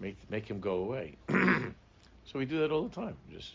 make 0.00 0.16
make 0.30 0.48
him 0.48 0.60
go 0.60 0.76
away. 0.76 1.16
so 1.28 2.38
we 2.38 2.46
do 2.46 2.60
that 2.60 2.70
all 2.70 2.84
the 2.84 2.94
time. 2.94 3.16
Just 3.30 3.52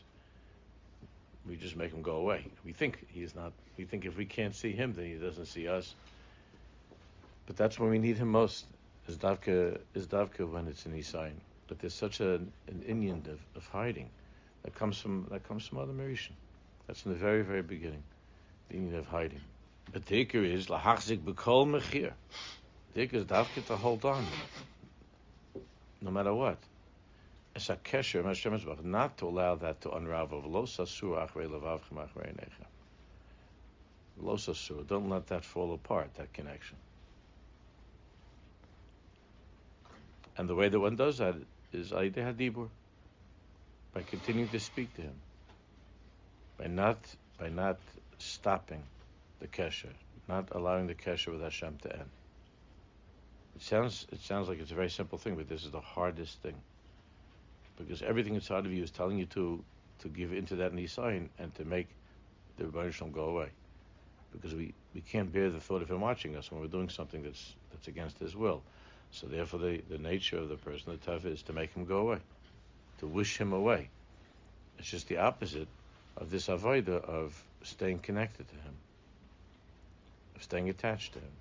we 1.48 1.56
just 1.56 1.76
make 1.76 1.92
him 1.92 2.02
go 2.02 2.18
away. 2.18 2.46
We 2.64 2.74
think 2.74 3.06
he's 3.10 3.36
not. 3.36 3.54
We 3.78 3.86
think 3.86 4.06
if 4.06 4.18
we 4.18 4.26
can't 4.26 4.56
see 4.56 4.72
him, 4.72 4.94
then 4.94 5.06
he 5.06 5.16
doesn't 5.16 5.48
see 5.48 5.68
us. 5.68 5.96
But 7.48 7.58
that's 7.58 7.80
when 7.80 7.90
we 7.90 8.00
need 8.00 8.18
him 8.18 8.30
most. 8.30 8.66
Is 9.08 9.18
davka 9.18 9.80
is 9.94 10.08
davka 10.08 10.50
when 10.52 10.68
it's 10.68 10.86
in 10.86 11.04
sign. 11.04 11.40
But 11.68 11.80
there's 11.80 11.94
such 11.94 12.20
a, 12.20 12.36
an 12.36 12.84
inyan 12.88 13.28
of, 13.28 13.40
of 13.56 13.68
hiding 13.68 14.10
that 14.66 14.74
comes 14.74 15.00
from 15.00 15.28
that 15.30 15.48
comes 15.48 15.68
from 15.68 15.78
Adam 15.78 16.00
HaRishon. 16.00 16.32
That's 16.88 17.06
in 17.06 17.12
the 17.14 17.18
very 17.18 17.44
very 17.44 17.62
beginning, 17.62 18.04
the 18.70 18.78
inyan 18.78 18.98
of 18.98 19.06
hiding. 19.06 19.42
But 19.94 20.08
the 20.08 20.26
ikr 20.26 20.44
is 20.44 20.68
lahachzik 20.68 21.20
bekol 21.20 21.68
mechir. 21.68 22.12
The 22.96 23.08
ikr 23.08 23.14
is 23.14 23.26
davka 23.26 23.66
to 23.68 23.78
hold 23.78 24.04
on, 24.06 24.26
no 26.02 26.10
matter 26.10 26.34
what. 26.34 26.58
It's 27.56 27.70
a 27.70 27.76
kesher, 27.76 28.84
not 28.84 29.18
to 29.20 29.28
allow 29.28 29.56
that 29.56 29.82
to 29.82 29.92
unravel. 29.92 30.44
Lo 30.46 30.64
sasur 30.64 31.26
achrei 31.26 31.48
levavchem 31.48 31.94
achrei 31.94 32.36
necha. 32.36 32.66
Lo 34.20 34.36
sasur. 34.36 34.86
Don't 34.88 35.10
let 35.10 35.28
that 35.28 35.46
fall 35.46 35.74
apart. 35.74 36.14
That 36.16 36.34
connection. 36.34 36.76
And 40.38 40.50
the 40.50 40.56
way 40.56 40.68
that 40.68 40.80
one 40.80 40.96
does 40.96 41.20
that 41.20 41.36
is 41.72 41.94
Aide 41.94 42.16
Hadibur, 42.16 42.68
by 43.96 44.04
continuing 44.04 44.50
to 44.50 44.60
speak 44.60 44.94
to 44.98 45.02
him, 45.02 45.16
by 46.60 46.68
not 46.68 46.98
by 47.40 47.50
not 47.50 47.80
stopping 48.18 48.84
the 49.40 49.48
kesher, 49.48 49.94
not 50.28 50.50
allowing 50.52 50.86
the 50.86 50.94
kesher 50.94 51.32
with 51.32 51.42
Hashem 51.42 51.78
to 51.84 51.94
end. 51.94 52.10
It 53.56 53.62
sounds 53.62 54.06
it 54.12 54.20
sounds 54.20 54.50
like 54.50 54.60
it's 54.60 54.72
a 54.72 54.76
very 54.76 54.90
simple 54.90 55.18
thing, 55.18 55.36
but 55.36 55.48
this 55.48 55.64
is 55.64 55.72
the 55.72 55.80
hardest 55.80 56.42
thing. 56.42 56.56
Because 57.78 58.02
everything 58.02 58.36
inside 58.36 58.66
of 58.66 58.72
you 58.72 58.84
is 58.84 58.92
telling 58.92 59.18
you 59.18 59.26
to 59.28 59.64
to 60.00 60.10
give 60.10 60.34
into 60.34 60.58
that 60.58 60.74
nisayin 60.74 61.30
and 61.40 61.56
to 61.56 61.64
make 61.64 61.88
the 62.58 62.66
Rebbeinu 62.66 63.12
go 63.14 63.30
away. 63.30 63.50
Because 64.34 64.54
we, 64.54 64.74
we 64.94 65.00
can't 65.00 65.32
bear 65.32 65.50
the 65.50 65.62
thought 65.62 65.82
of 65.82 65.90
him 65.90 66.02
watching 66.02 66.36
us 66.36 66.52
when 66.52 66.60
we're 66.60 66.68
doing 66.68 66.90
something 66.90 67.24
that's 67.24 67.56
that's 67.72 67.88
against 67.88 68.20
his 68.20 68.36
will. 68.36 68.62
So 69.12 69.28
therefore, 69.28 69.62
the, 69.62 69.82
the 69.90 69.98
nature 69.98 70.38
of 70.38 70.50
the 70.50 70.58
person, 70.58 70.92
the 70.92 70.98
teva, 70.98 71.28
is 71.28 71.44
to 71.44 71.54
make 71.54 71.74
him 71.74 71.86
go 71.86 72.00
away, 72.00 72.20
to 73.00 73.08
wish 73.08 73.38
him 73.38 73.54
away. 73.54 73.90
It's 74.80 74.90
just 74.90 75.08
the 75.08 75.18
opposite 75.18 75.68
of 76.18 76.30
this 76.30 76.48
avoida 76.48 77.04
of 77.04 77.42
staying 77.64 78.00
connected 78.00 78.48
to 78.48 78.56
him, 78.56 78.74
of 80.36 80.44
staying 80.44 80.70
attached 80.70 81.14
to 81.14 81.20
him. 81.20 81.32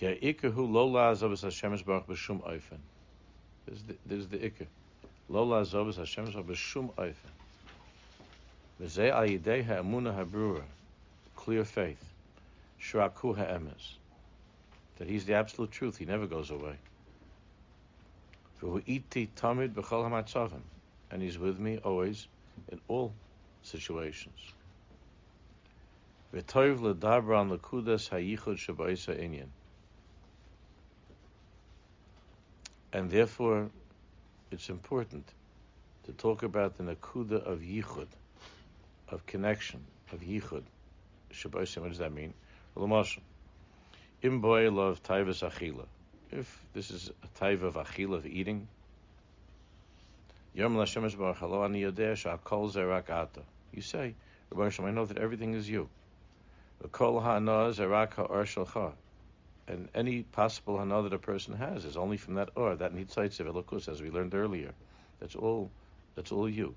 There's 0.00 0.20
the, 3.82 3.96
there's 4.06 4.28
the 4.28 4.38
ikr. 4.38 4.66
Lola 5.28 5.62
zovas 5.62 5.96
Hashem 5.96 6.26
b'shum 6.26 6.92
oifen. 6.94 7.14
V'zeh 8.80 9.10
al 9.10 9.26
yidei 9.26 9.64
ha'emuna 9.64 10.14
ha'brura 10.14 10.62
clear 11.48 11.64
faith, 11.64 12.04
Shraku 12.80 13.34
ha'emes, 13.36 13.96
that 14.98 15.08
He's 15.08 15.24
the 15.24 15.34
absolute 15.34 15.70
truth. 15.70 15.96
He 15.96 16.04
never 16.04 16.26
goes 16.26 16.50
away. 16.50 16.76
and 21.10 21.22
He's 21.22 21.38
with 21.38 21.58
me 21.58 21.78
always 21.78 22.26
in 22.70 22.80
all 22.88 23.14
situations. 23.62 24.52
And 32.92 33.10
therefore, 33.10 33.70
it's 34.50 34.68
important 34.68 35.32
to 36.04 36.12
talk 36.12 36.42
about 36.42 36.76
the 36.76 36.82
nakuda 36.84 37.42
of 37.44 37.60
yichud, 37.60 38.08
of 39.08 39.24
connection, 39.26 39.84
of 40.12 40.20
yichud. 40.20 40.64
Shabbosim, 41.32 41.82
what 41.82 41.88
does 41.88 41.98
that 41.98 42.12
mean? 42.12 42.34
Imboy 44.22 44.74
love 44.74 45.00
taivas 45.02 45.48
achila. 45.48 45.86
If 46.32 46.64
this 46.74 46.90
is 46.90 47.10
a 47.22 47.40
taiva 47.40 47.62
of 47.62 47.74
achila, 47.74 48.16
of 48.16 48.26
eating, 48.26 48.66
Yom 50.54 50.74
Lashemesh 50.74 51.16
Baruch 51.16 51.36
Halo 51.36 51.62
Ani 51.62 51.82
Yodeh 51.82 52.14
Sha'akol 52.14 52.72
Zerak 52.72 53.10
Ata. 53.10 53.42
You 53.72 53.80
say, 53.80 54.16
Rabbi 54.50 54.72
I 54.82 54.90
know 54.90 55.04
that 55.04 55.18
everything 55.18 55.54
is 55.54 55.70
you. 55.70 55.88
Kol 56.90 57.20
Ha'ana 57.20 57.70
Zerak 57.70 58.14
Ha'or 58.14 58.42
Shalcha. 58.42 58.92
And 59.68 59.88
any 59.94 60.24
possible 60.24 60.78
hana 60.78 61.02
that 61.02 61.12
a 61.12 61.18
person 61.18 61.54
has 61.54 61.84
is 61.84 61.96
only 61.96 62.16
from 62.16 62.34
that 62.34 62.48
or, 62.56 62.74
that 62.74 62.92
nitzaitz 62.92 63.38
of 63.38 63.46
elokus, 63.46 63.88
as 63.88 64.02
we 64.02 64.10
learned 64.10 64.34
earlier. 64.34 64.72
That's 65.20 65.36
all. 65.36 65.70
That's 66.16 66.32
all 66.32 66.48
you. 66.48 66.74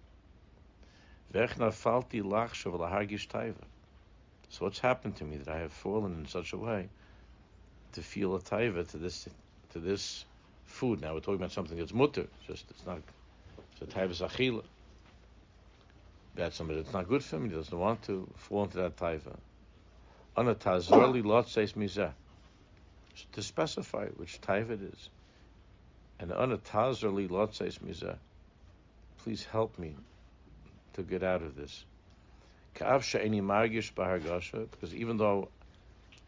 Vechna 1.33 1.71
falti 1.71 2.21
lach 2.21 2.51
shav 2.51 2.77
taiva. 2.77 3.55
So 4.49 4.65
what's 4.65 4.79
happened 4.79 5.15
to 5.15 5.23
me 5.23 5.37
that 5.37 5.47
I 5.47 5.59
have 5.59 5.71
fallen 5.71 6.13
in 6.13 6.27
such 6.27 6.53
a 6.53 6.57
way 6.57 6.89
to 7.93 8.01
feel 8.01 8.35
a 8.35 8.39
taiva 8.39 8.89
to 8.91 8.97
this 8.97 9.27
to 9.73 9.79
this 9.79 10.25
food? 10.65 11.01
Now 11.01 11.13
we're 11.13 11.19
talking 11.19 11.35
about 11.35 11.51
something 11.51 11.77
that's 11.77 11.93
mutter, 11.93 12.27
just 12.47 12.65
it's 12.69 12.85
not 12.85 12.99
it's 13.73 13.81
a 13.81 13.85
taiva 13.85 14.29
achila. 14.29 14.63
That's 16.35 16.55
something 16.55 16.75
that's 16.75 16.93
not 16.93 17.09
good 17.09 17.23
for 17.23 17.39
me. 17.39 17.49
He 17.49 17.55
doesn't 17.55 17.77
want 17.77 18.03
to 18.03 18.29
fall 18.35 18.63
into 18.63 18.77
that 18.77 18.95
taiva. 18.95 19.35
Anatazarli 20.37 21.25
lot 21.25 21.49
says 21.49 21.73
mizah. 21.73 22.13
To 23.33 23.41
specify 23.41 24.07
which 24.15 24.39
taiva 24.41 24.71
it 24.71 24.81
is. 24.81 25.09
And 26.19 26.31
anatazarli 26.31 27.29
lot 27.29 27.55
says 27.55 27.79
mizah. 27.79 28.17
Please 29.23 29.45
help 29.51 29.77
me 29.77 29.95
to 30.93 31.03
get 31.03 31.23
out 31.23 31.41
of 31.41 31.55
this 31.55 31.85
because 32.73 33.15
even 34.95 35.17
though 35.17 35.49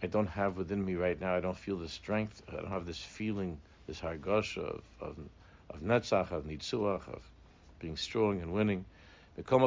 I 0.03 0.07
don't 0.07 0.27
have 0.27 0.57
within 0.57 0.83
me 0.83 0.95
right 0.95 1.17
now, 1.19 1.33
I 1.33 1.39
don't 1.39 1.57
feel 1.57 1.77
the 1.77 1.87
strength, 1.87 2.41
I 2.49 2.57
don't 2.57 2.67
have 2.67 2.85
this 2.85 2.99
feeling, 2.99 3.57
this 3.87 4.01
hargasha 4.01 4.59
of, 4.59 4.83
of, 4.99 5.15
of 5.69 5.79
netzach, 5.79 6.31
of 6.31 6.43
nitzuach, 6.43 7.07
of 7.07 7.21
being 7.79 7.95
strong 7.95 8.41
and 8.41 8.51
winning. 8.51 8.83
However, 9.47 9.65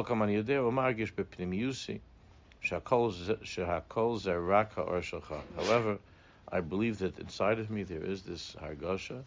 I 6.49 6.61
believe 6.61 6.99
that 6.99 7.19
inside 7.19 7.59
of 7.59 7.69
me 7.71 7.83
there 7.83 8.03
is 8.03 8.21
this 8.21 8.55
hargasha, 8.61 9.23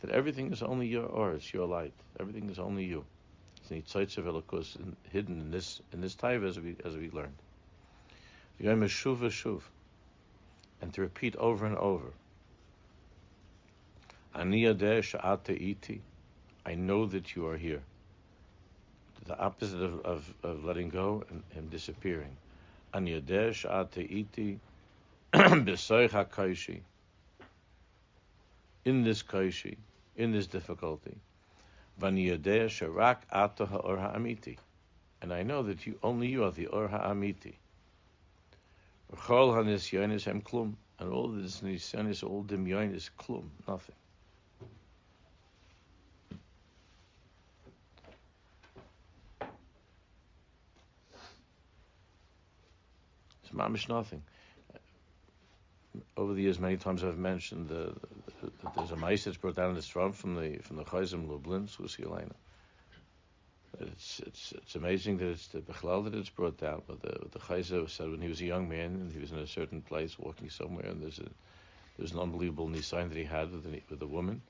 that 0.00 0.10
everything 0.10 0.52
is 0.52 0.62
only 0.62 0.86
your 0.86 1.04
or, 1.04 1.32
it's 1.32 1.52
your 1.52 1.66
light. 1.66 1.92
Everything 2.18 2.48
is 2.48 2.58
only 2.58 2.84
you 2.84 3.04
nitzaitz 3.70 4.18
of 4.18 4.92
hidden 5.12 5.40
in 5.40 5.50
this 5.50 5.80
in 5.92 6.00
this 6.00 6.14
taiva 6.14 6.48
as 6.48 6.58
we 6.58 6.76
as 6.84 6.96
we 6.96 7.10
learned. 7.10 7.34
Shuv 8.60 9.18
shuv, 9.18 9.60
and 10.80 10.92
to 10.94 11.00
repeat 11.00 11.34
over 11.36 11.66
and 11.66 11.76
over. 11.76 12.12
Ani 14.34 14.66
iti, 14.66 16.00
I 16.66 16.74
know 16.74 17.06
that 17.06 17.34
you 17.34 17.46
are 17.46 17.56
here. 17.56 17.82
The 19.24 19.38
opposite 19.38 19.82
of, 19.82 20.04
of, 20.04 20.34
of 20.42 20.64
letting 20.64 20.90
go 20.90 21.24
and, 21.30 21.42
and 21.56 21.70
disappearing. 21.70 22.36
Ani 22.92 23.14
iti. 23.14 24.60
In 28.84 29.02
this 29.02 29.22
kaishi, 29.22 29.76
in 30.16 30.32
this 30.32 30.46
difficulty. 30.46 31.16
And 32.00 32.18
I 35.32 35.42
know 35.42 35.62
that 35.62 35.86
you 35.86 35.98
only 36.02 36.28
you 36.28 36.44
are 36.44 36.52
the 36.52 36.66
Or 36.66 36.88
Ha'amiti. 36.88 37.54
V'chol 39.12 39.54
hanisyonis 39.54 40.24
hem 40.24 40.40
klum. 40.42 40.74
And 40.98 41.12
all 41.12 41.28
this 41.28 41.60
nisyonis, 41.60 42.24
all 42.24 42.42
demyonis, 42.44 43.10
klum, 43.18 43.48
nothing. 43.68 43.94
It's 53.42 53.52
mamish 53.54 53.88
nothing. 53.88 54.22
Over 56.16 56.32
the 56.32 56.42
years, 56.42 56.58
many 56.58 56.76
times 56.76 57.04
I've 57.04 57.18
mentioned 57.18 57.68
the, 57.68 57.94
the, 57.94 58.46
the, 58.46 58.52
that 58.62 58.74
there's 58.74 58.90
a 58.90 58.96
mice 58.96 59.24
that's 59.24 59.36
brought 59.36 59.56
down 59.56 59.70
in 59.70 59.76
the 59.76 59.82
from 59.82 60.34
the 60.34 60.58
from 60.62 60.76
the 60.76 60.84
Chayzim 60.84 61.28
Lublin, 61.28 61.68
Susi 61.68 62.04
Elena. 62.04 62.34
It's 63.80 64.20
it's 64.20 64.52
it's 64.52 64.74
amazing 64.74 65.18
that 65.18 65.28
it's 65.28 65.48
the 65.48 65.60
Bechlal 65.60 66.04
that 66.04 66.14
it's 66.14 66.30
brought 66.30 66.56
down. 66.58 66.82
But 66.86 67.02
the 67.02 67.28
the 67.30 67.38
Chayzer 67.38 67.88
said 67.88 68.10
when 68.10 68.22
he 68.22 68.28
was 68.28 68.40
a 68.40 68.46
young 68.46 68.68
man 68.68 68.94
and 68.94 69.12
he 69.12 69.18
was 69.18 69.32
in 69.32 69.38
a 69.38 69.46
certain 69.46 69.82
place 69.82 70.18
walking 70.18 70.48
somewhere 70.50 70.86
and 70.86 71.02
there's 71.02 71.18
a 71.18 71.28
there's 71.98 72.12
an 72.12 72.18
unbelievable 72.20 72.68
nisayin 72.68 73.08
that 73.08 73.16
he 73.16 73.24
had 73.24 73.50
with 73.52 73.66
a, 73.66 73.82
with 73.88 74.02
a 74.02 74.06
woman, 74.06 74.40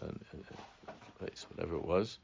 and, 0.00 0.20
and, 0.32 0.44
place 1.18 1.46
whatever 1.50 1.76
it 1.76 1.84
was, 1.84 2.18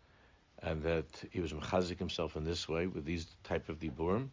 and 0.63 0.83
that 0.83 1.07
he 1.31 1.41
was 1.41 1.53
mechazik 1.53 1.99
himself 1.99 2.37
in 2.37 2.45
this 2.45 2.69
way 2.69 2.87
with 2.87 3.05
these 3.05 3.27
type 3.45 3.69
of 3.69 3.79
diburim, 3.79 4.31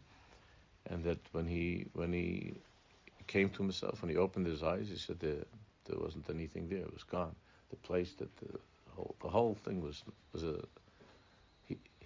and 0.86 1.04
that 1.04 1.18
when 1.32 1.46
he 1.46 1.86
when 1.92 2.12
he 2.12 2.54
came 3.26 3.48
to 3.50 3.62
himself 3.62 4.02
when 4.02 4.10
he 4.10 4.16
opened 4.16 4.46
his 4.46 4.62
eyes, 4.62 4.88
he 4.88 4.96
said 4.96 5.18
there 5.20 5.44
there 5.84 5.98
wasn't 5.98 6.28
anything 6.30 6.68
there; 6.68 6.80
it 6.80 6.92
was 6.92 7.04
gone. 7.04 7.34
The 7.70 7.76
place 7.76 8.14
that 8.14 8.34
the 8.36 8.58
whole 8.94 9.14
the 9.20 9.28
whole 9.28 9.54
thing 9.54 9.82
was 9.82 10.02
was 10.32 10.42
a 10.42 10.58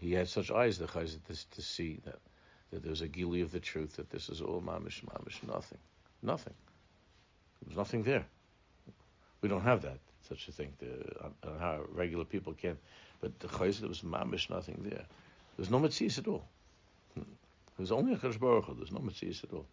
he, 0.00 0.12
had 0.12 0.28
such 0.28 0.50
eyes 0.50 0.78
the 0.78 0.86
chayzer 0.86 1.18
to, 1.50 1.62
see 1.62 2.00
that 2.04 2.18
that 2.70 2.82
there 2.82 2.90
was 2.90 3.00
a 3.00 3.08
gili 3.08 3.40
of 3.40 3.50
the 3.50 3.60
truth 3.60 3.96
that 3.96 4.10
this 4.10 4.28
is 4.28 4.40
all 4.40 4.60
mamish 4.60 5.02
mamish 5.04 5.42
nothing 5.46 5.78
nothing. 6.22 6.54
There 7.62 7.68
was 7.68 7.76
nothing 7.76 8.02
there. 8.02 8.26
We 9.40 9.48
don't 9.48 9.62
have 9.62 9.82
that 9.82 9.98
such 10.28 10.48
a 10.48 10.52
thing. 10.52 10.72
The, 10.78 11.30
how 11.58 11.80
regular 11.92 12.24
people 12.24 12.52
can, 12.52 12.76
but 13.20 13.38
the 13.40 13.48
chayzer 13.48 13.80
there 13.80 13.88
was 13.88 14.02
mamish 14.02 14.50
nothing 14.50 14.80
there. 14.82 15.06
There 15.58 15.58
was 15.58 15.70
no 15.70 15.80
mitzvahs 15.80 16.18
at 16.18 16.28
all. 16.28 16.44
Hmm. 17.14 17.20
There 17.20 17.82
was 17.82 17.92
only 17.92 18.12
a 18.12 18.16
Kadosh 18.16 18.38
Baruch 18.38 18.66
Hu. 18.66 18.74
There's 18.74 18.92
no 18.92 19.00
mitzvahs 19.00 19.44
at 19.44 19.52
all. 19.52 19.66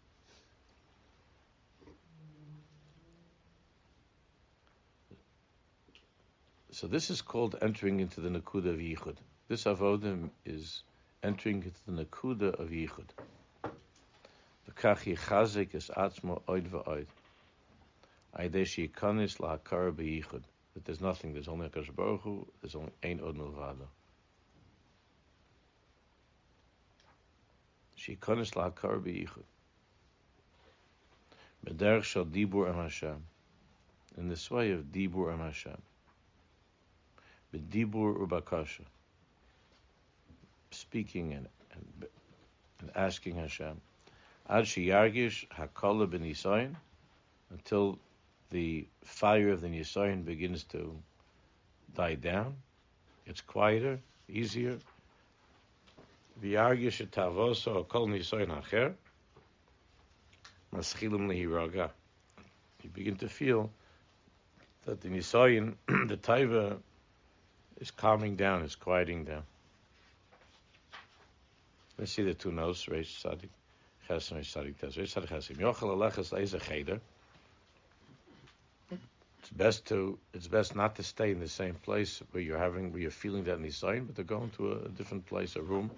So 6.76 6.86
this 6.86 7.08
is 7.08 7.22
called 7.22 7.56
entering 7.62 8.00
into 8.00 8.20
the 8.20 8.28
Nakuda 8.28 8.68
of 8.68 8.76
Yichud. 8.76 9.16
This 9.48 9.62
avodim 9.64 10.30
is 10.44 10.82
entering 11.22 11.62
into 11.62 11.78
the 11.86 12.04
Nakuda 12.04 12.58
of 12.58 12.70
Yichud. 12.70 13.10
V'kach 14.68 15.04
yichazik 15.04 15.74
es 15.76 15.88
atzmo 15.88 16.42
oid 16.48 16.68
v'oid. 16.68 17.06
Aidesh 18.36 18.88
yikanis 18.88 19.38
lahakar 19.38 19.92
b'yichud. 19.92 20.42
That 20.74 20.84
there's 20.84 21.00
nothing, 21.00 21.32
there's 21.32 21.46
only 21.46 21.68
HaKadosh 21.68 21.94
Baruch 21.94 22.48
there's 22.60 22.74
only 22.74 22.90
ein 23.04 23.20
od 23.20 23.36
milvado. 23.36 23.86
Shikanis 27.96 28.52
lahakar 28.54 29.00
b'yichud. 29.00 29.44
B'derech 31.64 32.02
shal 32.02 32.24
dibur 32.24 32.68
am 32.68 32.82
Hashem. 32.82 33.22
In 34.18 34.28
this 34.28 34.50
way 34.50 34.72
of 34.72 34.86
dibur 34.86 35.32
am 35.32 35.38
Hashem. 35.38 35.80
B'dibur 37.54 38.18
ubakasha. 38.18 38.82
Speaking 40.96 41.34
and, 41.34 41.46
and, 41.74 42.06
and 42.80 42.90
asking 42.96 43.36
Hashem. 43.36 43.78
Ad 44.48 44.64
sheyargish 44.64 45.46
hakala 45.48 46.06
b'nisayin. 46.06 46.74
Until 47.50 47.98
the 48.48 48.86
fire 49.04 49.50
of 49.50 49.60
the 49.60 49.68
Nisayan 49.68 50.24
begins 50.24 50.64
to 50.64 50.96
die 51.94 52.14
down. 52.14 52.56
It's 53.26 53.42
quieter, 53.42 54.00
easier. 54.26 54.78
V'yargish 56.42 57.06
etavoso 57.06 57.86
kol 57.86 58.08
Nisayan 58.08 58.48
hacher. 58.48 58.94
Maschilim 60.74 61.28
lehiraga. 61.28 61.90
You 62.82 62.88
begin 62.88 63.16
to 63.16 63.28
feel 63.28 63.70
that 64.86 65.02
the 65.02 65.10
Nisayan, 65.10 65.74
the 66.08 66.16
Taiva, 66.16 66.78
is 67.82 67.90
calming 67.90 68.36
down, 68.36 68.62
is 68.62 68.74
quieting 68.74 69.24
down. 69.26 69.42
Let's 71.98 72.12
see 72.12 72.22
the 72.22 72.34
two 72.34 72.52
notes. 72.52 72.86
Reish 72.86 73.22
Tzadik 73.22 73.48
Chesem, 74.08 74.36
Reish 74.36 74.52
Tzadik 74.54 74.78
Tes. 74.78 74.96
Reish 74.96 75.14
Tzadik 75.14 75.28
Chesem. 75.28 75.56
Yochel 75.56 75.96
aleches 75.96 76.30
leize 76.30 76.54
cheder. 76.60 77.00
It's 78.90 79.50
best 79.50 79.86
to 79.86 80.18
it's 80.34 80.48
best 80.48 80.74
not 80.74 80.96
to 80.96 81.02
stay 81.02 81.30
in 81.30 81.40
the 81.40 81.48
same 81.48 81.74
place 81.74 82.20
where 82.32 82.42
you're 82.42 82.58
having 82.58 82.92
where 82.92 83.00
you're 83.00 83.10
feeling 83.10 83.44
that 83.44 83.58
nisayin, 83.60 84.06
but 84.06 84.16
to 84.16 84.24
go 84.24 84.42
into 84.42 84.72
a, 84.72 84.76
a 84.84 84.88
different 84.88 85.24
place, 85.26 85.56
a 85.56 85.62
room. 85.62 85.90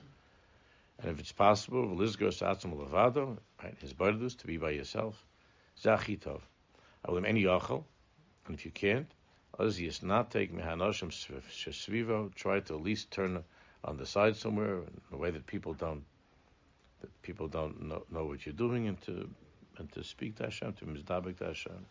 And 1.01 1.11
if 1.11 1.19
it's 1.19 1.33
possible, 1.33 1.85
v'lizgos 1.87 2.43
atzim 2.43 2.77
levado, 2.77 3.39
his 3.81 3.93
bardus 3.93 4.37
to 4.39 4.47
be 4.47 4.57
by 4.57 4.71
yourself. 4.71 5.25
Zachitov. 5.83 6.43
Alim 7.05 7.25
any 7.25 7.45
yachol, 7.45 7.85
and 8.47 8.55
if 8.55 8.65
you 8.65 8.71
can't, 8.71 9.11
yis 9.59 10.03
not 10.03 10.31
take 10.31 10.53
mehanoshim 10.53 11.11
shesvivo, 11.11 12.35
try 12.35 12.61
to 12.61 12.75
at 12.75 12.83
least 12.83 13.11
turn 13.11 13.43
on 13.85 13.97
the 13.97 14.07
side 14.07 14.37
somewhere 14.37 14.79
in 14.79 15.01
a 15.13 15.17
way 15.17 15.31
that 15.31 15.47
people 15.47 15.75
don't 15.75 16.05
that 17.01 17.23
people 17.23 17.47
don't 17.47 17.81
know, 17.83 18.03
know 18.11 18.25
what 18.25 18.45
you're 18.45 18.53
doing 18.53 18.89
and 18.89 19.01
to 19.03 19.29
and 19.79 19.91
to 19.93 20.03
speak 20.03 20.37
to 20.37 20.45
Hashem, 20.45 20.73
to 20.75 20.85
mizdabek 20.85 21.39
to 21.39 21.47
Hashem. 21.47 21.87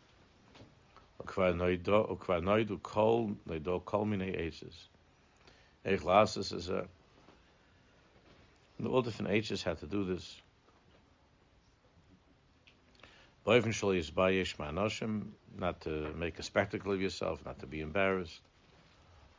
Ukvar 1.23 1.55
noido 1.55 2.81
kol 2.81 3.31
noido 3.47 3.83
kol 3.83 4.05
minei 4.05 4.37
aces. 4.37 4.89
Eich 5.85 6.53
is 6.53 6.69
a 6.69 6.87
all 8.85 9.01
different 9.01 9.31
ages 9.31 9.63
had 9.63 9.79
to 9.79 9.87
do 9.87 10.03
this. 10.05 10.39
Boyven 13.45 13.73
shal 13.73 13.89
yisbayesh 13.89 14.57
ma'anoshim, 14.57 15.27
not 15.57 15.81
to 15.81 16.13
make 16.15 16.37
a 16.37 16.43
spectacle 16.43 16.91
of 16.91 17.01
yourself, 17.01 17.43
not 17.45 17.59
to 17.59 17.65
be 17.65 17.81
embarrassed. 17.81 18.41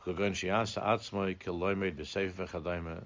Chagon 0.08 0.32
shiasa 0.32 0.82
atzmoi 0.82 1.36
kiloimed 1.36 1.96
b'sefer 1.96 2.48
v'chadayma. 2.48 3.04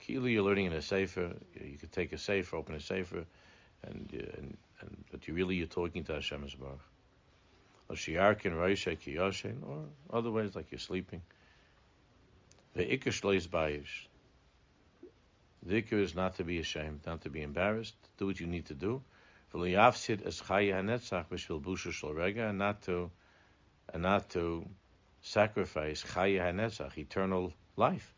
Kili, 0.00 0.32
you're 0.32 0.42
learning 0.42 0.66
in 0.66 0.72
a 0.72 0.80
sefer. 0.80 1.34
You 1.54 1.76
could 1.76 1.92
take 1.92 2.14
a 2.14 2.18
sefer, 2.18 2.56
open 2.56 2.74
a 2.76 2.80
sefer, 2.80 3.26
and 3.82 4.08
uh, 4.14 4.38
and, 4.38 4.56
and 4.80 5.04
but 5.10 5.28
you 5.28 5.34
really 5.34 5.56
you're 5.56 5.66
talking 5.66 6.04
to 6.04 6.14
Hashem 6.14 6.46
Baruch. 6.58 6.80
Or 7.90 7.96
shiarkin 7.96 8.52
roisha 8.52 8.96
kiyoshin, 8.98 9.62
or 9.62 9.84
other 10.10 10.30
ways 10.30 10.56
like 10.56 10.72
you're 10.72 10.78
sleeping. 10.78 11.20
The 12.72 12.84
shlois 12.86 13.46
bayish. 13.46 14.06
The 15.62 15.82
ikr 15.82 16.00
is 16.00 16.14
not 16.14 16.36
to 16.36 16.44
be 16.44 16.58
ashamed, 16.58 17.00
not 17.04 17.20
to 17.22 17.28
be 17.28 17.42
embarrassed. 17.42 17.96
Do 18.16 18.24
what 18.24 18.40
you 18.40 18.46
need 18.46 18.64
to 18.66 18.74
do. 18.74 19.02
And 19.52 19.72
not 22.58 22.82
to 22.82 23.10
and 23.92 24.02
not 24.02 24.30
to 24.30 24.66
sacrifice 25.22 26.02
chaya 26.02 26.42
hanetzach, 26.42 26.98
eternal 26.98 27.52
life, 27.76 28.12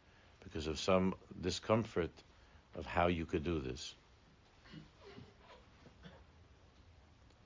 because 0.44 0.66
of 0.66 0.78
some 0.78 1.14
discomfort 1.40 2.10
of 2.76 2.86
how 2.86 3.08
you 3.08 3.26
could 3.26 3.44
do 3.44 3.60
this. 3.60 3.94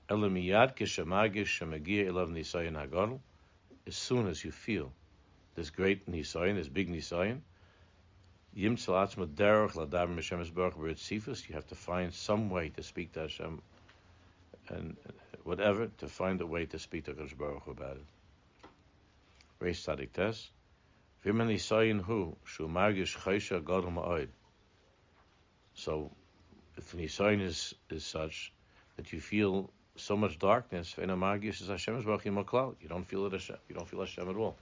As 0.09 0.21
soon 3.95 4.27
as 4.27 4.45
you 4.45 4.51
feel 4.51 4.91
this 5.55 5.69
great 5.69 6.09
nisayin, 6.09 6.55
this 6.55 6.69
big 6.69 6.89
nisayin. 6.89 7.41
You 8.53 8.69
have 8.69 8.79
to 11.67 11.75
find 11.75 12.13
some 12.13 12.49
way 12.49 12.69
to 12.69 12.83
speak 12.83 13.11
to 13.13 13.19
Hashem, 13.21 13.61
and 14.69 14.97
whatever 15.43 15.87
to 15.97 16.07
find 16.07 16.39
a 16.41 16.47
way 16.47 16.65
to 16.67 16.79
speak 16.79 17.03
to 17.05 17.13
Hashem 17.13 17.61
about 17.67 17.97
it. 17.97 18.05
Reis 19.59 19.85
tzadik 19.85 20.11
tes. 20.13 20.49
V'im 21.23 21.37
nisayin 21.47 22.01
hu 22.01 22.35
shu 22.45 22.67
margish 22.67 23.17
chaysha 23.17 23.59
gadol 23.63 23.91
ma'od. 23.91 24.29
So, 25.73 26.11
if 26.75 26.91
the 26.91 26.97
nisayin 26.97 27.41
is 27.41 27.73
is 27.89 28.05
such 28.05 28.53
that 28.97 29.13
you 29.13 29.19
feel 29.19 29.71
so 29.95 30.15
much 30.15 30.37
darkness, 30.37 30.95
you 30.97 31.05
don't 31.05 33.03
feel 33.03 33.25
it. 33.25 33.31
Hashem. 33.31 33.57
You 33.67 33.75
don't 33.75 33.87
feel 33.87 33.99
Hashem 33.99 34.29
at 34.29 34.35
all. 34.35 34.55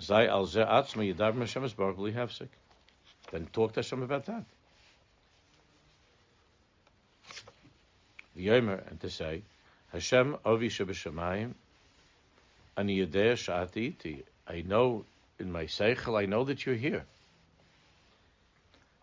Zai 0.00 0.26
al 0.26 0.46
ze 0.46 0.60
atzma 0.60 1.14
yadav 1.14 1.38
Hashem 1.38 1.64
is 1.64 1.74
baruch 1.74 1.98
li 1.98 2.12
hefsek. 2.12 2.48
Then 3.30 3.46
talk 3.46 3.72
to 3.74 3.80
Hashem 3.80 4.02
about 4.02 4.26
that. 4.26 4.44
The 8.34 8.46
Yomer 8.46 8.88
and 8.88 9.00
to 9.00 9.10
say, 9.10 9.42
Hashem 9.92 10.36
avi 10.44 10.68
shebeshamayim, 10.68 11.54
ani. 12.76 13.02
I 14.46 14.62
know 14.62 15.04
in 15.38 15.52
my 15.52 15.64
seichel, 15.64 16.20
I 16.20 16.26
know 16.26 16.44
that 16.44 16.66
you're 16.66 16.74
here. 16.74 17.04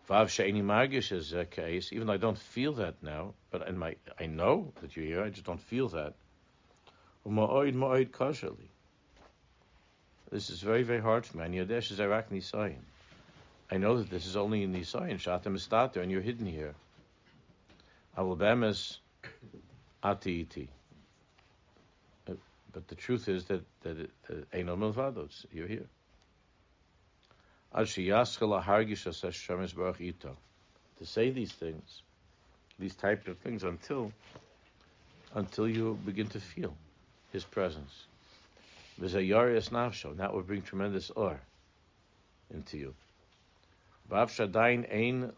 Vav 0.08 0.26
margish 0.62 1.12
is 1.12 1.32
a 1.34 1.44
case, 1.44 1.92
even 1.92 2.06
though 2.06 2.14
I 2.14 2.18
don't 2.18 2.38
feel 2.38 2.72
that 2.74 3.02
now, 3.02 3.34
but 3.50 3.68
in 3.68 3.76
my, 3.76 3.96
I 4.18 4.26
know 4.26 4.72
that 4.80 4.96
you're 4.96 5.04
here, 5.04 5.22
I 5.22 5.28
just 5.28 5.44
don't 5.44 5.60
feel 5.60 5.88
that. 5.88 6.14
This 10.30 10.50
is 10.50 10.60
very, 10.60 10.82
very 10.82 11.00
hard 11.00 11.26
for 11.26 11.36
me. 11.36 11.44
And 11.44 11.54
Yadesh 11.54 11.90
is 11.90 12.00
Iraq 12.00 12.30
Nisayin. 12.30 12.80
I 13.70 13.76
know 13.76 13.98
that 13.98 14.08
this 14.08 14.26
is 14.26 14.36
only 14.36 14.62
in 14.62 14.72
Nisayin, 14.72 15.18
Shatam 15.18 15.54
Istater, 15.54 16.02
and 16.02 16.10
you're 16.10 16.22
hidden 16.22 16.46
here. 16.46 16.74
Alabamas 18.16 18.98
ati. 20.02 20.68
But 22.72 22.88
the 22.88 22.94
truth 22.94 23.28
is 23.28 23.44
that 23.46 23.62
that 23.82 23.96
Eino 24.52 24.76
Milvados, 24.76 25.46
you're 25.52 25.66
here. 25.66 25.88
To 30.98 31.06
say 31.06 31.30
these 31.30 31.52
things, 31.52 32.02
these 32.78 32.94
types 32.94 33.28
of 33.28 33.38
things, 33.38 33.64
until 33.64 34.12
until 35.34 35.68
you 35.68 35.98
begin 36.04 36.28
to 36.28 36.40
feel 36.40 36.74
His 37.32 37.44
presence. 37.44 38.06
V'zayarias 39.00 39.70
nafsho, 39.70 40.16
that 40.16 40.32
will 40.32 40.42
bring 40.42 40.62
tremendous 40.62 41.10
or 41.10 41.40
into 42.50 42.78
you. 42.78 42.94
Bav 44.10 44.30
shadayin 44.30 44.86
ein. 44.92 45.32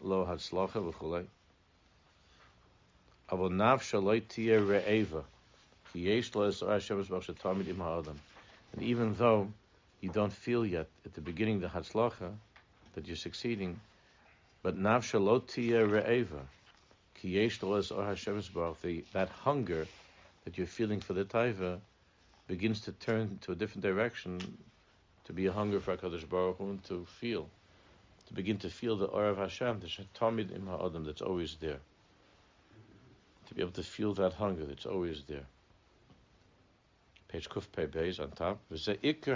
And 5.93 6.03
even 8.79 9.13
though 9.15 9.51
you 9.99 10.09
don't 10.09 10.33
feel 10.33 10.65
yet 10.65 10.87
at 11.05 11.13
the 11.13 11.21
beginning 11.21 11.59
the 11.59 11.67
hatzlacha 11.67 12.33
that 12.93 13.07
you're 13.07 13.15
succeeding, 13.15 13.79
but 14.63 14.77
nafsha 14.77 15.19
lo 15.21 15.39
tia 15.39 15.85
re'eva. 15.85 16.45
Ki 17.15 17.29
yesh 17.29 17.61
lo 17.61 17.75
es 17.75 17.89
Hashem 17.89 18.41
that 19.13 19.29
hunger 19.29 19.87
that 20.45 20.57
you're 20.57 20.67
feeling 20.67 20.99
for 21.01 21.13
the 21.13 21.25
taiva 21.25 21.79
begins 22.47 22.81
to 22.81 22.91
turn 22.93 23.37
to 23.41 23.51
a 23.51 23.55
different 23.55 23.83
direction, 23.83 24.57
to 25.25 25.33
be 25.33 25.45
a 25.45 25.51
hunger 25.51 25.79
for 25.79 25.95
HaKadosh 25.97 26.27
Baruch 26.27 26.57
Hu, 26.57 26.69
and 26.71 26.83
to 26.85 27.05
feel, 27.05 27.47
to 28.27 28.33
begin 28.33 28.57
to 28.59 28.69
feel 28.69 28.97
the 28.97 29.05
Or 29.05 29.25
of 29.25 29.37
Hashem, 29.37 29.79
the 29.79 29.87
Shetamid 29.87 30.55
Im 30.55 30.67
Ha'adam 30.67 31.03
that's 31.03 31.21
always 31.21 31.55
there 31.61 31.79
to 33.51 33.55
be 33.55 33.61
able 33.61 33.73
to 33.73 33.83
feel 33.83 34.13
that 34.13 34.31
hunger 34.33 34.65
that's 34.65 34.85
always 34.85 35.23
there. 35.27 35.45
Page 37.31 37.49
Kuf 37.49 37.71
Pei 37.71 37.85
Beis 37.85 38.19
on 38.19 38.31
top. 38.31 38.59
That's 38.69 38.85
the 38.85 38.95
ikir 38.95 39.35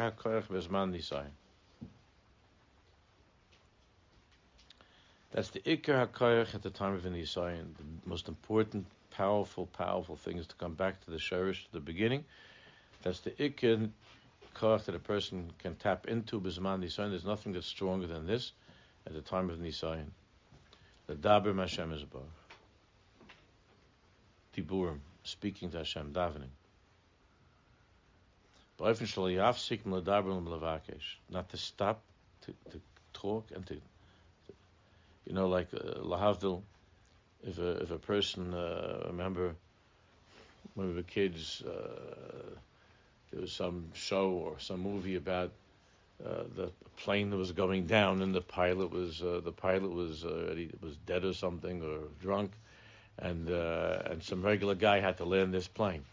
hakoyach 6.12 6.56
at 6.56 6.62
the 6.62 6.70
time 6.70 6.94
of 6.94 7.04
nisayin. 7.04 7.76
The 7.78 7.84
most 8.06 8.28
important, 8.28 8.86
powerful, 9.12 9.66
powerful 9.68 10.16
thing 10.16 10.38
is 10.38 10.48
to 10.48 10.56
come 10.56 10.74
back 10.74 11.04
to 11.06 11.12
the 11.12 11.18
shirish, 11.18 11.66
to 11.66 11.72
the 11.74 11.80
beginning. 11.80 12.26
That's 13.04 13.20
the 13.22 13.32
ikir 13.32 13.90
koyach 14.56 14.86
that 14.86 14.96
a 14.96 15.00
person 15.00 15.52
can 15.60 15.76
tap 15.76 16.08
into 16.08 16.40
b'zman 16.40 16.84
nisayin. 16.84 17.12
There's 17.12 17.26
nothing 17.26 17.54
that's 17.54 17.68
stronger 17.68 18.08
than 18.08 18.28
this 18.28 18.52
at 19.08 19.14
the 19.14 19.22
time 19.22 19.50
of 19.50 19.60
nisayin. 19.60 20.08
The 21.08 21.16
daber 21.16 21.58
Hashem 21.58 21.94
is 21.94 22.04
above 22.04 22.30
diburim, 24.56 25.00
speaking 25.24 25.70
to 25.72 25.80
Hashem, 25.80 26.14
davening. 26.14 26.50
Not 31.30 31.50
to 31.50 31.58
stop, 31.58 32.02
to, 32.42 32.54
to 32.72 32.82
talk 33.14 33.52
and 33.56 33.66
to, 33.68 33.76
to 33.76 33.82
you 35.26 35.34
know, 35.34 35.48
like 35.48 35.68
uh, 35.74 36.00
lahavdil. 36.00 36.62
If 37.48 37.60
a 37.60 37.78
if 37.84 37.92
a 37.92 37.98
person, 38.00 38.54
uh, 38.54 39.04
remember 39.08 39.56
when 40.74 40.90
we 40.90 40.96
were 40.96 41.04
kids, 41.04 41.62
uh, 41.62 42.56
there 43.32 43.42
was 43.42 43.52
some 43.52 43.86
show 43.94 44.30
or 44.32 44.60
some 44.60 44.82
movie 44.82 45.16
about 45.16 45.52
uh, 46.26 46.44
the 46.56 46.72
plane 46.98 47.30
that 47.30 47.38
was 47.38 47.52
going 47.52 47.86
down 47.86 48.22
and 48.22 48.34
the 48.34 48.42
pilot 48.42 48.90
was 48.92 49.22
uh, 49.22 49.42
the 49.44 49.52
pilot 49.52 49.92
was 49.92 50.26
uh, 50.26 50.56
was 50.82 50.96
dead 51.06 51.24
or 51.24 51.34
something 51.34 51.82
or 51.82 52.00
drunk, 52.22 52.52
and 53.20 53.50
uh, 53.50 54.02
and 54.06 54.24
some 54.24 54.42
regular 54.42 54.76
guy 54.76 55.00
had 55.00 55.18
to 55.18 55.26
land 55.26 55.54
this 55.54 55.68
plane. 55.68 56.04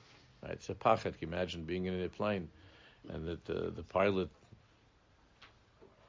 Right? 0.43 0.53
It's 0.53 0.69
a 0.69 0.75
pachet. 0.75 1.15
Imagine 1.21 1.65
being 1.65 1.87
in 1.87 2.03
a 2.03 2.09
plane, 2.09 2.49
and 3.09 3.27
that 3.27 3.51
uh, 3.51 3.71
the 3.71 3.83
pilot, 3.83 4.29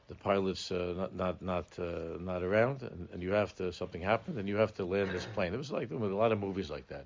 the 0.08 0.15
pilot's 0.15 0.72
uh, 0.72 0.93
not 0.96 1.15
not 1.15 1.41
not 1.41 1.80
uh, 1.80 2.17
not 2.19 2.43
around, 2.43 2.82
and, 2.82 3.10
and 3.13 3.22
you 3.22 3.32
have 3.32 3.56
to 3.56 3.72
something 3.72 4.02
happened, 4.02 4.38
and 4.38 4.48
you 4.48 4.58
have 4.58 4.74
to 4.76 4.86
land 4.86 5.12
this 5.12 5.26
plane. 5.26 5.54
It 5.54 5.58
was 5.58 5.72
like 5.72 5.89
with 5.91 6.12
a 6.12 6.15
lot 6.15 6.32
of 6.32 6.39
movies 6.39 6.69
like 6.69 6.88
that. 6.88 7.06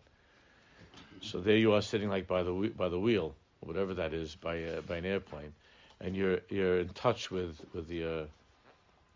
So 1.22 1.40
there 1.40 1.58
you 1.58 1.74
are 1.74 1.82
sitting 1.82 2.10
like 2.10 2.28
by 2.28 2.44
the 2.44 2.72
by 2.76 2.90
the 2.90 3.00
wheel, 3.00 3.36
whatever 3.60 3.94
that 3.96 4.13
is, 4.13 4.36
by 4.36 4.63
uh, 4.63 4.82
by 4.82 4.98
an 4.98 5.06
airplane, 5.06 5.54
and 6.00 6.16
you're 6.16 6.40
you're 6.50 6.80
in 6.80 6.90
touch 6.90 7.30
with 7.32 7.60
with 7.74 7.88
the 7.88 8.04
uh, 8.04 8.26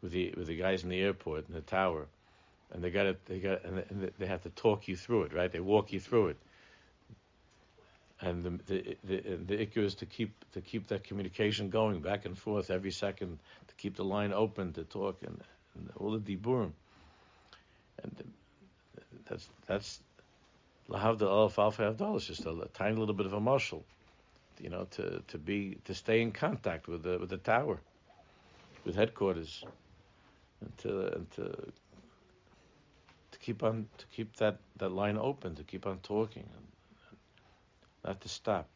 with 0.01 0.11
the 0.11 0.33
with 0.35 0.47
the 0.47 0.57
guys 0.57 0.83
in 0.83 0.89
the 0.89 0.99
airport 0.99 1.47
in 1.47 1.53
the 1.55 1.61
tower 1.61 2.07
and 2.71 2.83
they 2.83 2.89
got 2.89 3.05
it. 3.05 3.25
They 3.25 3.39
got 3.39 3.63
and 3.63 4.11
they 4.17 4.25
have 4.25 4.43
to 4.43 4.49
talk 4.49 4.87
you 4.87 4.95
through 4.95 5.23
it, 5.23 5.33
right? 5.33 5.51
They 5.51 5.59
walk 5.59 5.91
you 5.91 5.99
through 5.99 6.29
it, 6.29 6.37
and 8.21 8.43
the 8.43 8.49
the 8.67 8.97
the, 9.03 9.17
the 9.47 9.65
ikkur 9.65 9.83
is 9.83 9.95
to 9.95 10.05
keep 10.05 10.33
to 10.53 10.61
keep 10.61 10.87
that 10.87 11.03
communication 11.03 11.69
going 11.69 12.01
back 12.01 12.25
and 12.25 12.37
forth 12.37 12.69
every 12.69 12.91
second, 12.91 13.39
to 13.67 13.75
keep 13.75 13.95
the 13.95 14.03
line 14.03 14.31
open 14.33 14.73
to 14.73 14.83
talk 14.83 15.17
and, 15.23 15.41
and 15.75 15.89
all 15.97 16.11
the 16.11 16.19
diburim, 16.19 16.71
and 18.03 18.33
that's 19.27 19.49
that's 19.65 20.01
lahavda 20.89 21.23
alf 21.23 21.57
alfa 21.57 21.93
avdalis, 21.93 22.25
just 22.25 22.45
a, 22.45 22.67
tiny 22.73 22.95
little 22.95 23.15
bit 23.15 23.25
of 23.25 23.33
a 23.33 23.39
muscle, 23.39 23.83
you 24.59 24.69
know, 24.69 24.85
to 24.91 25.21
to 25.27 25.37
be 25.37 25.77
to 25.85 25.93
stay 25.93 26.21
in 26.21 26.31
contact 26.31 26.87
with 26.87 27.03
the 27.03 27.17
with 27.17 27.29
the 27.29 27.37
tower, 27.37 27.79
with 28.85 28.95
headquarters, 28.95 29.63
and 30.61 30.77
to 30.77 31.13
and 31.15 31.31
to 31.31 31.43
to 33.31 33.39
keep 33.39 33.63
on 33.63 33.87
to 33.97 34.05
keep 34.07 34.35
that, 34.35 34.59
that 34.77 34.91
line 34.91 35.17
open, 35.17 35.55
to 35.55 35.63
keep 35.63 35.87
on 35.87 35.97
talking, 35.99 36.43
and 36.43 36.67
not 38.03 38.21
to 38.21 38.29
stop. 38.29 38.67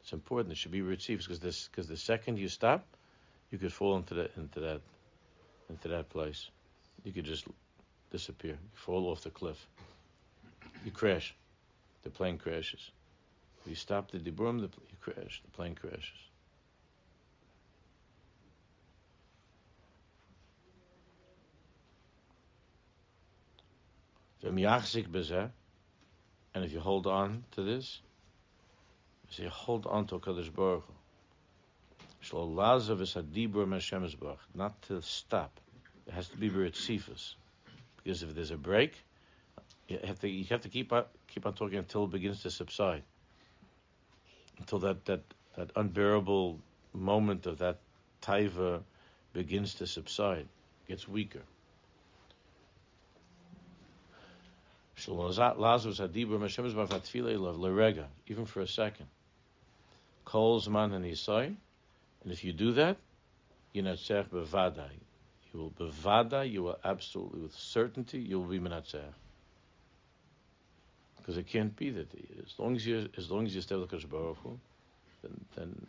It's 0.00 0.12
important. 0.12 0.52
It 0.52 0.58
should 0.58 0.72
be 0.72 0.82
received 0.82 1.22
because 1.22 1.40
this 1.40 1.68
because 1.68 1.88
the 1.88 1.96
second 1.96 2.38
you 2.38 2.48
stop, 2.48 2.84
you 3.50 3.58
could 3.58 3.72
fall 3.72 3.96
into 3.96 4.14
that 4.14 4.32
into 4.36 4.60
that 4.60 4.80
into 5.70 5.88
that 5.88 6.10
place. 6.10 6.50
You 7.04 7.12
could 7.12 7.24
just 7.24 7.46
disappear. 8.10 8.52
You 8.52 8.76
fall 8.76 9.08
off 9.10 9.22
the 9.22 9.30
cliff. 9.30 9.66
You 10.84 10.90
crash. 10.90 11.34
The 12.02 12.10
plane 12.10 12.38
crashes. 12.38 12.90
You 13.66 13.74
stop 13.74 14.10
the 14.10 14.18
debrum, 14.18 14.58
the, 14.58 14.68
you 14.90 14.96
crash. 15.00 15.40
The 15.42 15.50
plane 15.50 15.74
crashes. 15.74 16.28
and 26.54 26.64
if 26.64 26.72
you 26.72 26.80
hold 26.80 27.06
on 27.06 27.44
to 27.52 27.62
this, 27.62 28.00
you 29.38 29.44
say, 29.44 29.50
hold 29.50 29.86
on 29.86 30.06
to 30.06 30.18
Kadosh 30.18 30.52
Baruch 30.54 30.84
Hu. 30.84 30.92
Not 34.54 34.82
to 34.82 35.02
stop. 35.02 35.60
It 36.06 36.12
has 36.14 36.28
to 36.28 36.36
be 36.36 36.50
Beritzifus. 36.50 37.34
Because 37.96 38.22
if 38.22 38.34
there's 38.34 38.50
a 38.50 38.56
break, 38.56 38.94
you 39.88 39.98
have 40.04 40.18
to, 40.20 40.28
you 40.28 40.44
have 40.46 40.62
to 40.62 40.68
keep 40.68 40.92
on, 40.92 41.04
keep 41.28 41.46
on 41.46 41.54
talking 41.54 41.78
until 41.78 42.04
it 42.04 42.10
begins 42.10 42.42
to 42.42 42.50
subside. 42.50 43.02
Until 44.58 44.78
that, 44.80 45.04
that, 45.06 45.22
that 45.56 45.70
unbearable 45.76 46.60
moment 46.92 47.46
of 47.46 47.58
that 47.58 47.78
taiva 48.22 48.82
begins 49.32 49.74
to 49.76 49.86
subside, 49.86 50.46
gets 50.86 51.08
weaker. 51.08 51.42
Even 58.26 58.46
for 58.46 58.60
a 58.60 58.66
second. 58.68 59.06
Calls 60.24 60.68
man 60.68 60.92
and 60.92 61.04
Yisai. 61.04 61.46
And 62.22 62.32
if 62.32 62.44
you 62.44 62.52
do 62.52 62.72
that, 62.72 62.96
Yinatzech 63.74 64.28
bevadai. 64.28 64.90
You 65.52 65.60
will 65.60 65.70
bevada, 65.70 66.50
you 66.50 66.64
will 66.64 66.78
absolutely, 66.84 67.40
with 67.42 67.54
certainty, 67.54 68.18
you 68.18 68.40
will 68.40 68.48
be 68.48 68.58
menatzech. 68.58 69.12
Because 71.16 71.36
it 71.36 71.46
can't 71.46 71.74
be 71.76 71.90
that 71.90 72.08
as 72.44 72.58
long 72.58 72.76
as 72.76 72.86
you 72.86 73.08
as 73.16 73.30
long 73.30 73.46
as 73.46 73.54
you 73.54 73.62
stay 73.62 73.76
with 73.76 73.90
Baruch 74.10 74.36
Hu, 74.42 74.58
then, 75.22 75.44
then 75.56 75.86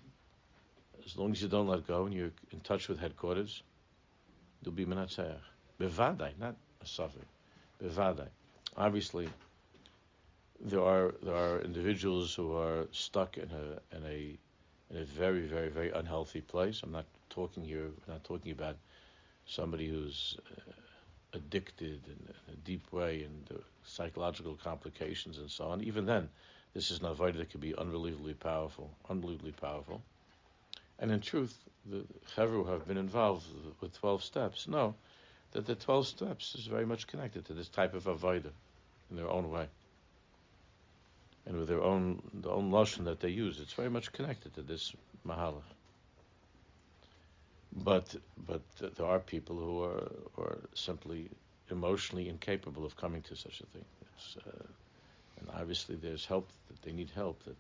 as 1.06 1.18
long 1.18 1.32
as 1.32 1.42
you 1.42 1.48
don't 1.48 1.68
let 1.68 1.86
go 1.88 2.06
and 2.06 2.14
you're 2.14 2.32
in 2.52 2.60
touch 2.62 2.88
with 2.88 3.00
headquarters, 3.00 3.64
you'll 4.64 4.74
be 4.74 4.86
menatzech. 4.86 5.40
Bevadai, 5.80 6.38
not 6.40 6.56
a 6.82 6.86
suffix. 6.86 7.26
Bevadai 7.84 8.28
obviously 8.78 9.28
there 10.60 10.82
are 10.82 11.14
there 11.22 11.36
are 11.36 11.62
individuals 11.62 12.34
who 12.34 12.56
are 12.56 12.88
stuck 12.92 13.38
in 13.38 13.50
a 13.52 13.96
in 13.96 14.04
a 14.06 14.38
in 14.90 15.02
a 15.02 15.06
very 15.06 15.42
very 15.42 15.70
very 15.70 15.92
unhealthy 15.92 16.42
place. 16.42 16.82
I'm 16.84 16.92
not 16.92 17.06
talking 17.30 17.64
here. 17.64 17.86
I'm 17.86 18.14
not 18.14 18.24
talking 18.24 18.52
about 18.52 18.78
somebody 19.46 19.88
who's 19.88 20.38
uh, 20.40 20.72
addicted 21.34 22.02
in, 22.08 22.34
in, 22.48 22.54
a 22.54 22.58
deep 22.66 22.92
way 22.92 23.24
and 23.24 23.48
uh, 23.52 23.62
psychological 23.84 24.58
complications 24.64 25.38
and 25.38 25.52
so 25.52 25.66
on. 25.66 25.82
Even 25.84 26.06
then, 26.06 26.30
this 26.74 26.90
is 26.90 27.00
an 27.00 27.06
avodah 27.06 27.38
that 27.38 27.50
can 27.50 27.60
be 27.60 27.76
unbelievably 27.76 28.34
powerful, 28.34 28.90
unbelievably 29.10 29.52
powerful. 29.52 30.02
And 30.98 31.12
in 31.12 31.20
truth, 31.20 31.58
the 31.86 32.06
Chevru 32.36 32.68
have 32.70 32.88
been 32.88 32.98
involved 32.98 33.46
with 33.82 33.94
12 34.00 34.24
steps. 34.24 34.68
No, 34.68 34.96
that 35.52 35.66
the 35.66 35.76
12 35.76 36.08
steps 36.08 36.56
is 36.56 36.66
very 36.66 36.86
much 36.86 37.06
connected 37.08 37.46
to 37.46 37.54
this 37.54 37.70
type 37.70 37.94
of 37.94 38.06
avodah 38.06 38.52
in 39.12 39.18
their 39.18 39.30
own 39.30 39.52
way. 39.52 39.68
And 41.46 41.58
with 41.58 41.68
their 41.68 41.82
own 41.82 42.22
the 42.42 42.50
own 42.50 42.72
lotion 42.72 43.06
that 43.06 43.20
they 43.20 43.30
use, 43.30 43.60
it's 43.60 43.74
very 43.74 43.90
much 43.90 44.12
connected 44.12 44.54
to 44.56 44.62
this 44.62 44.94
mahalach. 45.28 45.62
But 47.72 48.16
but 48.48 48.62
there 48.96 49.06
are 49.06 49.20
people 49.20 49.56
who 49.58 49.84
are 49.84 50.12
are 50.38 50.58
simply 50.74 51.30
emotionally 51.70 52.30
incapable 52.30 52.86
of 52.86 52.96
coming 52.96 53.22
to 53.24 53.36
such 53.36 53.62
a 53.62 53.66
thing. 53.66 53.86
Uh, 54.38 54.66
and 55.40 55.50
obviously, 55.54 55.96
there's 55.96 56.26
help 56.26 56.50
that 56.68 56.82
they 56.82 56.92
need 56.92 57.10
help 57.10 57.44
that 57.44 57.58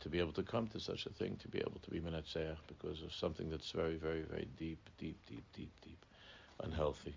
to 0.00 0.08
be 0.08 0.18
able 0.18 0.32
to 0.32 0.42
come 0.42 0.66
to 0.68 0.80
such 0.80 1.06
a 1.06 1.10
thing, 1.10 1.36
to 1.42 1.48
be 1.48 1.58
able 1.58 1.78
to 1.82 1.90
be 1.90 2.00
menatzeach 2.00 2.56
because 2.66 3.02
of 3.02 3.12
something 3.12 3.50
that's 3.50 3.70
very, 3.70 3.96
very, 3.96 4.22
very 4.22 4.48
deep, 4.58 4.78
deep, 4.98 5.18
deep, 5.28 5.44
deep, 5.54 5.70
deep, 5.82 6.04
unhealthy. 6.64 7.14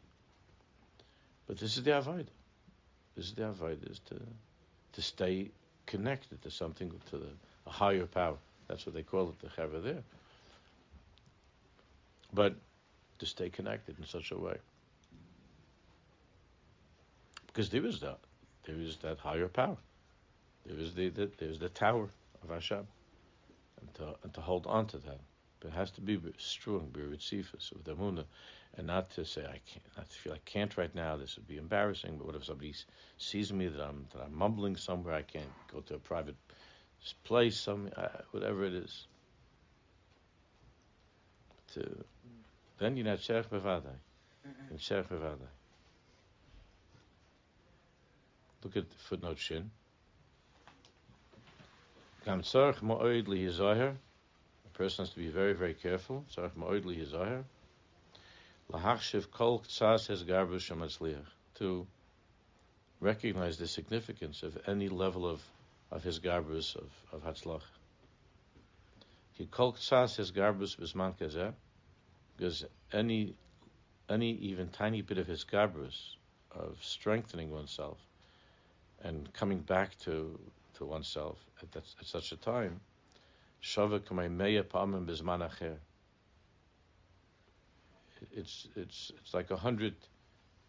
But 1.47 1.57
this 1.57 1.77
is 1.77 1.83
the 1.83 1.97
avoid. 1.97 2.29
This 3.15 3.25
is 3.25 3.33
the 3.33 3.47
avoid 3.47 3.89
is 3.89 3.99
to 4.09 4.19
to 4.93 5.01
stay 5.01 5.49
connected 5.85 6.41
to 6.41 6.51
something 6.51 6.91
to 7.09 7.17
the 7.17 7.29
a 7.65 7.69
higher 7.69 8.05
power. 8.05 8.37
That's 8.67 8.85
what 8.85 8.95
they 8.95 9.03
call 9.03 9.29
it, 9.29 9.39
the 9.39 9.47
cheva 9.47 9.83
there. 9.83 10.03
But 12.33 12.55
to 13.19 13.25
stay 13.25 13.49
connected 13.49 13.97
in 13.99 14.05
such 14.05 14.31
a 14.31 14.37
way, 14.37 14.57
because 17.47 17.69
there 17.69 17.85
is 17.85 17.99
that, 18.01 18.19
there 18.65 18.75
is 18.75 18.97
that 18.97 19.19
higher 19.19 19.47
power. 19.47 19.77
There 20.65 20.79
is 20.79 20.93
the, 20.93 21.09
the 21.09 21.29
there's 21.37 21.59
the 21.59 21.69
tower 21.69 22.09
of 22.43 22.49
Hashem, 22.49 22.87
and 23.81 23.93
to 23.95 24.15
and 24.23 24.33
to 24.33 24.41
hold 24.41 24.65
on 24.65 24.87
to 24.87 24.97
that. 24.97 25.19
But 25.63 25.71
it 25.71 25.75
has 25.75 25.91
to 25.91 26.01
be 26.01 26.19
strong, 26.37 26.89
be 26.91 26.99
ritzifus 26.99 27.71
of 27.71 27.85
the 27.85 27.95
Muna, 27.95 28.25
and 28.77 28.87
not 28.87 29.09
to 29.11 29.23
say 29.23 29.43
I 29.43 29.61
can't, 29.65 29.85
not 29.95 30.09
to 30.09 30.15
feel 30.15 30.33
I 30.33 30.39
can't 30.43 30.75
right 30.75 30.93
now. 30.93 31.15
This 31.15 31.37
would 31.37 31.47
be 31.47 31.55
embarrassing. 31.55 32.17
But 32.17 32.27
what 32.27 32.35
if 32.35 32.43
somebody 32.43 32.73
sees 33.17 33.53
me 33.53 33.67
that 33.69 33.81
I'm 33.81 34.05
that 34.13 34.23
I'm 34.23 34.35
mumbling 34.35 34.75
somewhere? 34.75 35.13
I 35.13 35.21
can't 35.21 35.47
go 35.71 35.79
to 35.79 35.95
a 35.95 35.99
private 35.99 36.35
place, 37.23 37.57
some 37.57 37.89
uh, 37.95 38.09
whatever 38.31 38.65
it 38.65 38.73
is. 38.73 39.07
To 41.75 42.03
then 42.79 42.97
you're 42.97 43.05
not 43.05 43.19
tzerich 43.19 43.47
bevadai, 43.47 43.95
and 44.69 44.79
tzerich 44.79 45.07
bevadai. 45.07 45.47
Look 48.65 48.75
at 48.75 48.93
footnote 48.93 49.39
shin. 49.39 49.71
Kam 52.25 52.41
tzarech 52.41 52.81
ma'oid 52.81 53.27
li 53.27 53.45
A 53.45 53.95
person 54.73 55.05
has 55.05 55.11
to 55.11 55.19
be 55.19 55.29
very, 55.29 55.53
very 55.53 55.73
careful. 55.73 56.25
To 61.55 61.87
recognize 62.99 63.57
the 63.57 63.67
significance 63.67 64.43
of 64.43 64.57
any 64.67 64.89
level 64.89 65.27
of, 65.27 65.41
of 65.91 66.03
his 66.03 66.19
garbus, 66.19 66.75
of, 66.75 66.89
of 67.11 67.23
hatzlach. 67.23 67.61
Ki 69.37 69.47
kol 69.49 69.73
ktsas 69.73 70.17
hes 70.17 70.31
garbus. 70.31 70.75
Because 72.37 72.65
any, 72.91 73.35
any 74.09 74.31
even 74.31 74.69
tiny 74.69 75.01
bit 75.01 75.17
of 75.17 75.27
his 75.27 75.43
garbus, 75.43 76.15
of 76.51 76.77
strengthening 76.81 77.51
oneself, 77.51 77.97
and 79.03 79.31
coming 79.33 79.59
back 79.59 79.97
to 79.99 80.39
to 80.75 80.85
oneself 80.85 81.37
at, 81.61 81.71
that, 81.71 81.83
at 81.99 82.05
such 82.05 82.31
a 82.31 82.37
time, 82.37 82.79
It's 88.31 88.67
it's 88.75 89.11
it's 89.21 89.33
like 89.33 89.51
a 89.51 89.57
hundred 89.57 89.95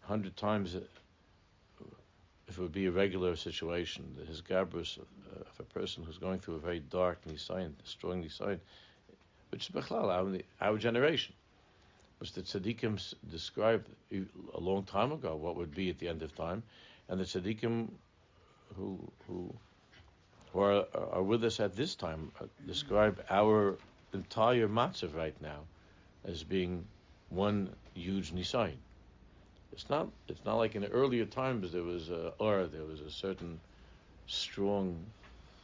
hundred 0.02 0.37
times. 0.37 0.76
If 2.46 2.59
it 2.59 2.59
would 2.59 2.72
be 2.72 2.87
a 2.87 2.92
regular 2.92 3.35
situation, 3.37 4.16
his 4.28 4.42
gabrus 4.42 4.98
uh, 4.98 5.40
of 5.40 5.61
a 5.61 5.62
person 5.64 6.04
who's 6.04 6.18
going 6.18 6.38
through 6.38 6.57
a 6.57 6.59
very 6.59 6.80
dark 6.80 7.24
nisayin, 7.26 7.72
strong 7.85 8.22
nisayin, 8.22 8.61
which 9.50 9.68
is 9.68 9.74
bechlal 9.74 10.11
our, 10.11 10.40
our 10.61 10.78
generation, 10.78 11.35
which 12.18 12.33
the 12.35 12.42
tzaddikim 12.42 13.14
described 13.30 13.88
a 14.12 14.61
long 14.61 14.85
time 14.85 15.11
ago 15.11 15.35
what 15.35 15.57
would 15.57 15.74
be 15.74 15.88
at 15.90 15.98
the 15.98 16.07
end 16.07 16.22
of 16.22 16.35
time, 16.37 16.62
and 17.09 17.18
the 17.18 17.24
tzaddikim 17.24 17.88
who 18.76 19.00
who 19.26 19.52
who 20.54 20.60
are, 20.60 21.22
with 21.22 21.44
us 21.44 21.58
at 21.58 21.74
this 21.74 21.96
time 21.96 22.30
uh, 22.40 22.44
describe 22.66 23.20
our 23.28 23.76
entire 24.12 24.68
matzav 24.68 25.14
right 25.16 25.34
now 25.42 25.58
as 26.24 26.44
being 26.44 26.84
one 27.28 27.68
huge 27.94 28.32
nisayin. 28.32 28.76
It's 29.72 29.90
not. 29.90 30.08
It's 30.28 30.44
not 30.44 30.54
like 30.54 30.76
in 30.76 30.82
the 30.82 30.88
earlier 30.88 31.24
times 31.24 31.72
there 31.72 31.82
was 31.82 32.08
a 32.08 32.32
or 32.38 32.66
there 32.66 32.84
was 32.84 33.00
a 33.00 33.10
certain 33.10 33.58
strong 34.28 35.04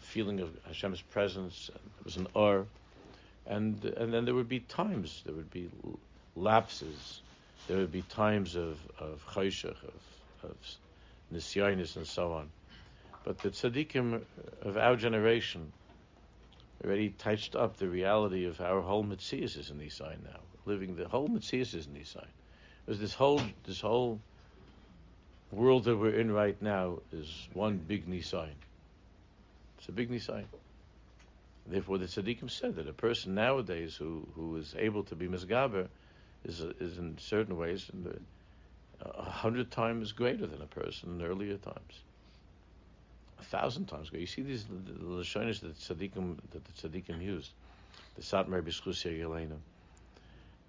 feeling 0.00 0.40
of 0.40 0.50
Hashem's 0.66 1.00
presence. 1.00 1.70
There 1.72 2.04
was 2.04 2.16
an 2.16 2.26
or, 2.34 2.66
and 3.46 3.84
and 3.84 4.12
then 4.12 4.24
there 4.24 4.34
would 4.34 4.48
be 4.48 4.58
times. 4.58 5.22
There 5.24 5.34
would 5.34 5.52
be 5.52 5.70
lapses. 6.34 7.20
There 7.68 7.76
would 7.76 7.92
be 7.92 8.02
times 8.02 8.56
of 8.56 8.78
of 8.98 9.24
of 9.36 9.76
of 10.42 10.56
nisyanis, 11.32 11.94
and 11.94 12.06
so 12.06 12.32
on. 12.32 12.50
But 13.30 13.38
the 13.38 13.50
tzaddikim 13.50 14.24
of 14.62 14.76
our 14.76 14.96
generation 14.96 15.72
already 16.84 17.10
touched 17.10 17.54
up 17.54 17.76
the 17.76 17.86
reality 17.86 18.44
of 18.46 18.60
our 18.60 18.80
whole 18.80 19.04
mitzvahs 19.04 19.56
is 19.56 19.70
in 19.70 19.78
Nisayin 19.78 20.24
now. 20.24 20.40
Living 20.64 20.96
the 20.96 21.06
whole 21.06 21.28
mitzvahs 21.28 21.72
is 21.76 21.86
in 21.86 21.92
Nisayin. 21.92 22.26
Because 22.84 22.98
this 22.98 23.14
whole 23.14 23.40
this 23.68 23.80
whole 23.80 24.18
world 25.52 25.84
that 25.84 25.96
we're 25.96 26.18
in 26.18 26.32
right 26.32 26.60
now 26.60 26.98
is 27.12 27.48
one 27.52 27.76
big 27.76 28.08
Nisayin. 28.08 28.58
It's 29.78 29.88
a 29.88 29.92
big 29.92 30.10
Nisayin. 30.10 30.46
Therefore, 31.68 31.98
the 31.98 32.06
tzaddikim 32.06 32.50
said 32.50 32.74
that 32.74 32.88
a 32.88 32.92
person 32.92 33.36
nowadays 33.36 33.94
who, 33.94 34.26
who 34.34 34.56
is 34.56 34.74
able 34.76 35.04
to 35.04 35.14
be 35.14 35.28
misgaber 35.28 35.86
is 36.42 36.62
is 36.80 36.98
in 36.98 37.16
certain 37.18 37.56
ways 37.56 37.88
a 39.00 39.22
hundred 39.22 39.70
times 39.70 40.10
greater 40.10 40.48
than 40.48 40.62
a 40.62 40.66
person 40.66 41.20
in 41.20 41.24
earlier 41.24 41.58
times 41.58 42.02
a 43.40 43.44
thousand 43.44 43.86
times 43.86 44.08
ago. 44.08 44.18
You 44.18 44.26
see 44.26 44.42
these 44.42 44.64
the 44.64 44.92
lashonis 44.92 45.60
that 45.60 45.76
the 45.78 45.94
tzaddikim 45.94 46.36
that 46.50 46.64
the 46.64 46.72
tzaddikim 46.72 47.22
used, 47.22 47.52
the 48.16 48.22
Satmar 48.22 48.62
Bishchusia 48.62 49.18
Yelena, 49.18 49.56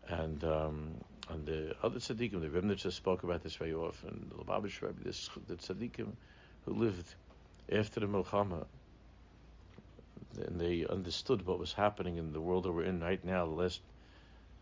and 0.07 0.43
um, 0.43 0.91
and 1.29 1.45
the 1.45 1.75
other 1.83 1.99
tzaddikim, 1.99 2.41
the 2.41 2.47
Rebnitzer 2.47 2.91
spoke 2.91 3.23
about 3.23 3.43
this 3.43 3.55
very 3.55 3.73
often. 3.73 4.29
The 4.29 4.43
Lubavitch 4.43 4.81
Rebbe, 4.81 5.03
this, 5.03 5.29
the 5.47 5.55
tzaddikim 5.55 6.11
who 6.65 6.73
lived 6.73 7.13
after 7.71 7.99
the 7.99 8.07
Milchama, 8.07 8.65
and 10.45 10.59
they 10.59 10.85
understood 10.89 11.45
what 11.45 11.59
was 11.59 11.73
happening 11.73 12.17
in 12.17 12.31
the 12.33 12.41
world 12.41 12.63
that 12.63 12.71
we're 12.71 12.83
in 12.83 13.01
right 13.01 13.23
now. 13.23 13.45
The 13.45 13.51
last 13.51 13.81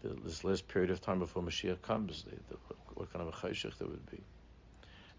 this 0.01 0.43
last 0.43 0.67
period 0.67 0.91
of 0.91 1.01
time 1.01 1.19
before 1.19 1.43
Mashiach 1.43 1.81
comes, 1.81 2.23
the, 2.23 2.31
the, 2.49 2.75
what 2.93 3.11
kind 3.11 3.27
of 3.27 3.33
a 3.33 3.37
chayshach 3.37 3.77
there 3.77 3.87
would 3.87 4.09
be. 4.09 4.21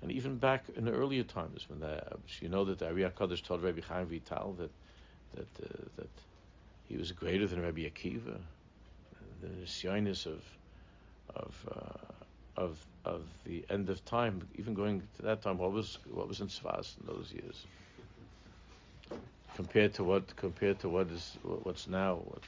And 0.02 0.10
even 0.10 0.38
back 0.38 0.64
in 0.76 0.84
the 0.84 0.92
earlier 0.92 1.24
times, 1.24 1.68
when 1.68 1.80
the, 1.80 2.02
you 2.40 2.48
know 2.48 2.64
that 2.64 2.78
the 2.78 2.86
Ari 2.86 3.02
Hakadosh 3.02 3.42
told 3.42 3.62
Rabbi 3.62 3.82
Chaim 3.82 4.06
Vital 4.06 4.54
that 4.54 4.70
that 5.34 5.48
uh, 5.62 5.88
that 5.96 6.10
he 6.88 6.96
was 6.96 7.12
greater 7.12 7.46
than 7.46 7.60
Rabbi 7.60 7.82
Akiva, 7.82 8.40
the 9.40 9.66
shyness 9.66 10.26
of 10.26 10.42
of 11.34 11.68
uh, 11.70 12.60
of 12.62 12.86
of 13.04 13.28
the 13.44 13.64
end 13.68 13.90
of 13.90 14.04
time, 14.04 14.48
even 14.54 14.74
going 14.74 15.02
to 15.16 15.22
that 15.22 15.42
time, 15.42 15.58
what 15.58 15.72
was 15.72 15.98
what 16.06 16.28
was 16.28 16.40
in 16.40 16.48
Sfas 16.48 16.98
in 16.98 17.06
those 17.06 17.32
years, 17.32 17.66
compared 19.54 19.94
to 19.94 20.04
what 20.04 20.34
compared 20.36 20.80
to 20.80 20.88
what 20.88 21.10
is 21.10 21.38
what's 21.42 21.86
now, 21.86 22.14
what, 22.14 22.42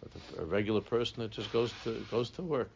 what 0.00 0.12
a 0.38 0.44
regular 0.44 0.80
person 0.80 1.22
that 1.22 1.32
just 1.32 1.50
goes 1.50 1.72
to 1.74 2.06
goes 2.10 2.30
to 2.30 2.42
work 2.42 2.70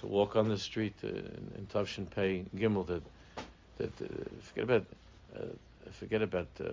to 0.00 0.06
walk 0.06 0.36
on 0.36 0.48
the 0.48 0.58
street 0.58 0.94
uh, 1.04 1.08
in, 1.08 1.52
in 1.58 1.66
Tavshin 1.72 2.08
Pei 2.10 2.44
Gimel 2.56 2.86
that 2.86 3.02
that 3.78 4.02
uh, 4.02 4.06
forget 4.40 4.64
about 4.64 4.86
uh, 5.36 5.40
forget 5.90 6.22
about 6.22 6.48
uh, 6.60 6.64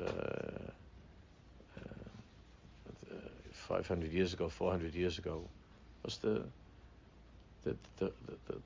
uh, 1.78 3.14
500 3.52 4.12
years 4.12 4.34
ago, 4.34 4.50
400 4.50 4.94
years 4.96 5.18
ago, 5.18 5.42
was 6.04 6.18
the 6.18 6.44
the, 7.64 7.76
the, 7.98 8.12
the, 8.26 8.34
the 8.48 8.58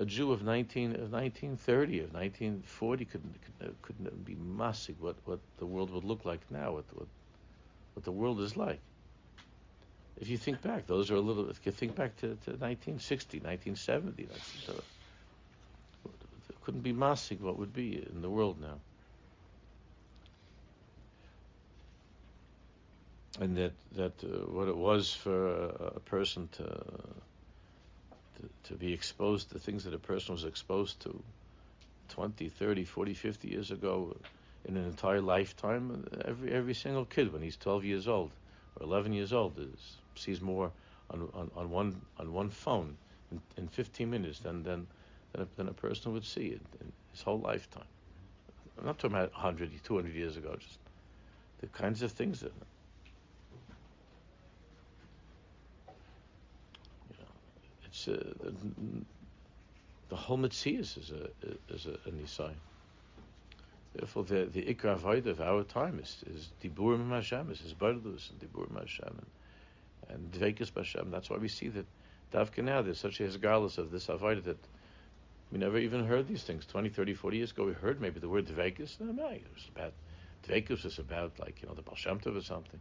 a 0.00 0.04
Jew 0.04 0.30
of 0.30 0.42
19 0.42 0.92
of 0.92 1.12
1930 1.12 2.00
of 2.00 2.14
1940 2.14 3.04
couldn't 3.04 3.34
couldn't, 3.58 3.82
couldn't 3.82 4.24
be 4.24 4.36
massig 4.36 4.94
what 5.00 5.16
what 5.24 5.40
the 5.58 5.66
world 5.66 5.90
would 5.90 6.04
look 6.04 6.24
like 6.24 6.40
now 6.50 6.72
what 6.72 6.84
what 6.94 7.08
what 7.94 8.04
the 8.04 8.12
world 8.12 8.40
is 8.40 8.56
like 8.56 8.78
if 10.20 10.28
you 10.28 10.36
think 10.36 10.62
back, 10.62 10.86
those 10.86 11.10
are 11.10 11.16
a 11.16 11.20
little. 11.20 11.48
If 11.48 11.64
you 11.64 11.72
think 11.72 11.94
back 11.94 12.16
to, 12.16 12.28
to 12.28 12.50
1960, 12.50 13.38
1970, 13.38 14.24
that's, 14.24 14.68
uh, 14.68 14.80
couldn't 16.64 16.82
be 16.82 16.92
massing 16.92 17.38
what 17.40 17.58
would 17.58 17.72
be 17.72 18.04
in 18.14 18.20
the 18.20 18.28
world 18.28 18.60
now. 18.60 18.78
And 23.40 23.56
that 23.56 23.72
that 23.92 24.24
uh, 24.24 24.50
what 24.50 24.68
it 24.68 24.76
was 24.76 25.14
for 25.14 25.48
a, 25.48 25.68
a, 25.96 26.00
person 26.00 26.48
to 26.52 26.64
to, 26.64 28.48
to 28.64 28.74
be 28.74 28.92
exposed 28.92 29.50
to 29.52 29.58
things 29.60 29.84
that 29.84 29.94
a 29.94 29.98
person 29.98 30.34
was 30.34 30.44
exposed 30.44 31.00
to 31.00 31.22
20, 32.08 32.48
30, 32.48 32.84
40, 32.84 33.14
50 33.14 33.48
years 33.48 33.70
ago 33.70 34.16
in 34.64 34.76
an 34.76 34.84
entire 34.84 35.20
lifetime. 35.20 36.04
Every 36.24 36.52
every 36.52 36.74
single 36.74 37.04
kid, 37.04 37.32
when 37.32 37.42
he's 37.42 37.56
12 37.56 37.84
years 37.84 38.08
old 38.08 38.32
or 38.80 38.86
11 38.86 39.12
years 39.12 39.32
old, 39.32 39.58
is, 39.58 39.96
sees 40.18 40.40
more 40.40 40.70
on, 41.10 41.28
on, 41.34 41.50
on 41.56 41.70
one 41.70 42.00
on 42.18 42.32
one 42.32 42.50
phone 42.50 42.96
in, 43.32 43.40
in 43.56 43.68
15 43.68 44.10
minutes 44.10 44.40
than 44.40 44.62
than 44.62 44.86
than 45.32 45.42
a, 45.42 45.48
than 45.56 45.68
a 45.68 45.72
person 45.72 46.12
would 46.12 46.24
see 46.24 46.46
it 46.46 46.60
in 46.80 46.92
his 47.12 47.22
whole 47.22 47.40
lifetime. 47.40 47.84
I'm 48.78 48.86
not 48.86 48.98
talking 48.98 49.16
about 49.16 49.32
100, 49.32 49.72
200 49.82 50.14
years 50.14 50.36
ago, 50.36 50.54
just 50.58 50.78
the 51.60 51.66
kinds 51.68 52.02
of 52.02 52.12
things 52.12 52.40
that. 52.40 52.52
It's 57.84 58.06
uh, 58.06 58.12
the, 58.40 58.52
the 60.10 60.16
whole 60.16 60.38
Metzias 60.38 60.96
is 60.96 61.10
a 61.10 61.74
is 61.74 61.86
a, 61.86 61.94
a 62.08 62.12
Nisai. 62.12 62.52
Therefore, 63.94 64.24
the 64.24 64.44
the 64.44 64.62
Ikra 64.62 65.26
of 65.26 65.40
our 65.40 65.64
time 65.64 65.98
is 65.98 66.22
is 66.30 66.50
Diburim 66.62 67.10
Hashem, 67.10 67.50
is 67.50 67.60
His 67.60 67.72
and 67.72 68.40
Diburim 68.40 68.78
Hashem 68.78 69.08
and 69.08 69.26
and 70.08 70.30
Dvekis 70.32 70.74
Hashem. 70.74 71.10
That's 71.10 71.30
why 71.30 71.36
we 71.36 71.48
see 71.48 71.68
that 71.68 71.86
Davka 72.32 72.62
now 72.62 72.82
there's 72.82 72.98
such 72.98 73.20
a 73.20 73.24
Hezgalis 73.24 73.78
of 73.78 73.90
this 73.90 74.06
Avodah 74.06 74.44
that 74.44 74.58
we 75.50 75.58
never 75.58 75.78
even 75.78 76.04
heard 76.04 76.28
these 76.28 76.42
things. 76.42 76.66
20, 76.66 76.90
30, 76.90 77.14
40 77.14 77.36
years 77.36 77.50
ago, 77.52 77.64
we 77.64 77.72
heard 77.72 78.00
maybe 78.00 78.20
the 78.20 78.28
word 78.28 78.46
Dvekis. 78.46 79.00
No, 79.00 79.12
no, 79.12 79.28
it 79.28 79.46
was 79.54 79.68
about 79.74 79.92
Dvekis 80.46 80.84
was 80.84 80.98
about 80.98 81.38
like 81.38 81.62
you 81.62 81.68
know 81.68 81.74
the 81.74 81.82
Baal 81.82 81.96
or 82.36 82.42
something. 82.42 82.80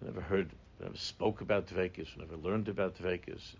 We 0.00 0.08
never 0.08 0.20
heard, 0.20 0.50
we 0.78 0.86
never 0.86 0.96
spoke 0.96 1.40
about 1.40 1.66
Dvekis. 1.66 2.16
We 2.16 2.24
never 2.24 2.36
learned 2.36 2.68
about 2.68 2.96
Dvekis. 2.96 3.54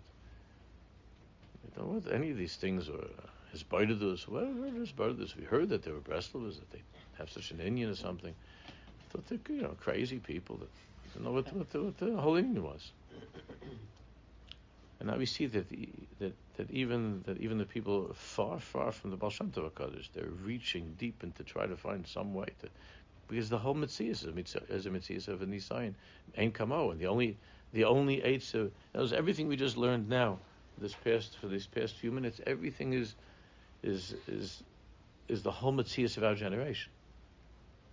We 1.63 1.69
don't 1.75 1.87
know 1.87 1.99
what 1.99 2.13
any 2.13 2.31
of 2.31 2.37
these 2.37 2.55
things 2.55 2.89
or 2.89 3.05
his 3.51 3.63
Bardus. 3.63 4.27
What 4.27 4.43
are 4.43 4.79
his 4.79 4.91
Bardus? 4.91 5.35
We 5.35 5.43
heard 5.43 5.69
that 5.69 5.83
they 5.83 5.91
were 5.91 5.99
Breslovers, 5.99 6.59
that 6.59 6.71
they 6.71 6.81
have 7.17 7.29
such 7.29 7.51
an 7.51 7.59
Indian 7.59 7.89
or 7.89 7.95
something. 7.95 8.33
I 8.67 9.11
thought 9.11 9.27
they're 9.27 9.55
you 9.55 9.63
know 9.63 9.75
crazy 9.79 10.19
people 10.19 10.57
that 10.57 10.69
didn't 11.13 11.25
know 11.25 11.31
what, 11.31 11.53
what, 11.53 11.69
the, 11.71 11.83
what 11.83 11.97
the 11.97 12.15
whole 12.17 12.37
was. 12.61 12.91
And 14.99 15.09
now 15.09 15.17
we 15.17 15.25
see 15.25 15.47
that 15.47 15.67
the, 15.69 15.89
that 16.19 16.33
that 16.57 16.69
even 16.69 17.23
that 17.25 17.39
even 17.39 17.57
the 17.57 17.65
people 17.65 18.11
far 18.13 18.59
far 18.59 18.91
from 18.91 19.09
the 19.09 19.17
Baal 19.17 19.31
Shem 19.31 19.51
they're 20.13 20.29
reaching 20.43 20.95
deep 20.99 21.23
and 21.23 21.33
to 21.35 21.43
try 21.43 21.65
to 21.65 21.75
find 21.75 22.05
some 22.05 22.35
way 22.35 22.45
to, 22.61 22.69
because 23.27 23.49
the 23.49 23.57
whole 23.57 23.73
mitzvah 23.73 24.03
is 24.03 24.23
a 24.25 24.31
mitzvah, 24.31 24.61
of 25.27 25.41
a 25.41 25.45
nisayin, 25.47 25.95
ain 26.37 26.51
kamo, 26.51 26.91
and 26.91 26.99
the 26.99 27.07
only 27.07 27.35
the 27.73 27.85
only 27.85 28.21
eight 28.21 28.43
of 28.53 28.71
knows 28.93 29.11
everything 29.11 29.47
we 29.47 29.55
just 29.55 29.75
learned 29.75 30.07
now, 30.07 30.37
this 30.77 30.93
past 30.93 31.35
for 31.37 31.47
these 31.47 31.65
past 31.65 31.95
few 31.95 32.11
minutes, 32.11 32.39
everything 32.45 32.93
is 32.93 33.15
is 33.81 34.13
is 34.27 34.61
is 35.27 35.41
the 35.41 35.51
whole 35.51 35.71
mitzvah 35.71 36.03
of 36.03 36.23
our 36.23 36.35
generation 36.35 36.91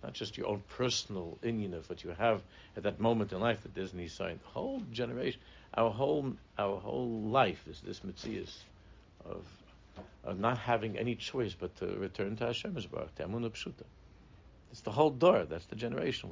not 0.03 0.13
just 0.13 0.37
your 0.37 0.47
own 0.47 0.63
personal 0.69 1.37
of 1.43 1.89
what 1.89 2.03
you 2.03 2.11
have 2.11 2.41
at 2.77 2.83
that 2.83 2.99
moment 2.99 3.31
in 3.33 3.39
life 3.39 3.61
that 3.63 3.73
there's 3.75 3.93
an 3.93 4.07
sign. 4.09 4.39
The 4.43 4.49
whole 4.49 4.81
generation, 4.91 5.39
our 5.73 5.89
whole 5.89 6.33
our 6.57 6.79
whole 6.79 7.21
life 7.21 7.67
is 7.67 7.81
this 7.81 8.03
mitzvah 8.03 8.45
of 9.25 9.43
of 10.23 10.39
not 10.39 10.57
having 10.57 10.97
any 10.97 11.15
choice 11.15 11.53
but 11.53 11.75
to 11.77 11.87
return 11.87 12.35
to 12.37 12.45
Hashem 12.45 12.75
Yisbarach, 12.75 13.13
to 13.15 13.23
Emunah 13.23 13.51
Pshuta. 13.51 13.83
It's 14.71 14.81
the 14.81 14.91
whole 14.91 15.09
door. 15.09 15.45
That's 15.45 15.65
the 15.65 15.75
generation. 15.75 16.29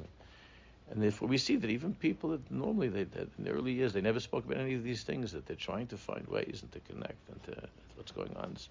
And 0.89 1.03
therefore, 1.03 1.27
we 1.27 1.37
see 1.37 1.57
that 1.57 1.69
even 1.69 1.93
people 1.93 2.29
that 2.29 2.49
normally 2.49 2.87
they, 2.87 3.03
that 3.03 3.27
in 3.37 3.43
the 3.43 3.51
early 3.51 3.73
years 3.73 3.93
they 3.93 4.01
never 4.01 4.19
spoke 4.19 4.45
about 4.45 4.57
any 4.57 4.75
of 4.75 4.83
these 4.83 5.03
things 5.03 5.33
that 5.33 5.45
they're 5.45 5.55
trying 5.55 5.87
to 5.87 5.97
find 5.97 6.25
ways 6.27 6.59
and 6.61 6.71
to 6.71 6.79
connect 6.91 7.29
and 7.29 7.43
to 7.43 7.67
what's 7.95 8.11
going 8.11 8.35
on. 8.37 8.51
It's, 8.53 8.69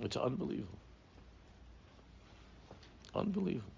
it's 0.00 0.16
unbelievable. 0.16 0.78
Unbelievable. 3.14 3.70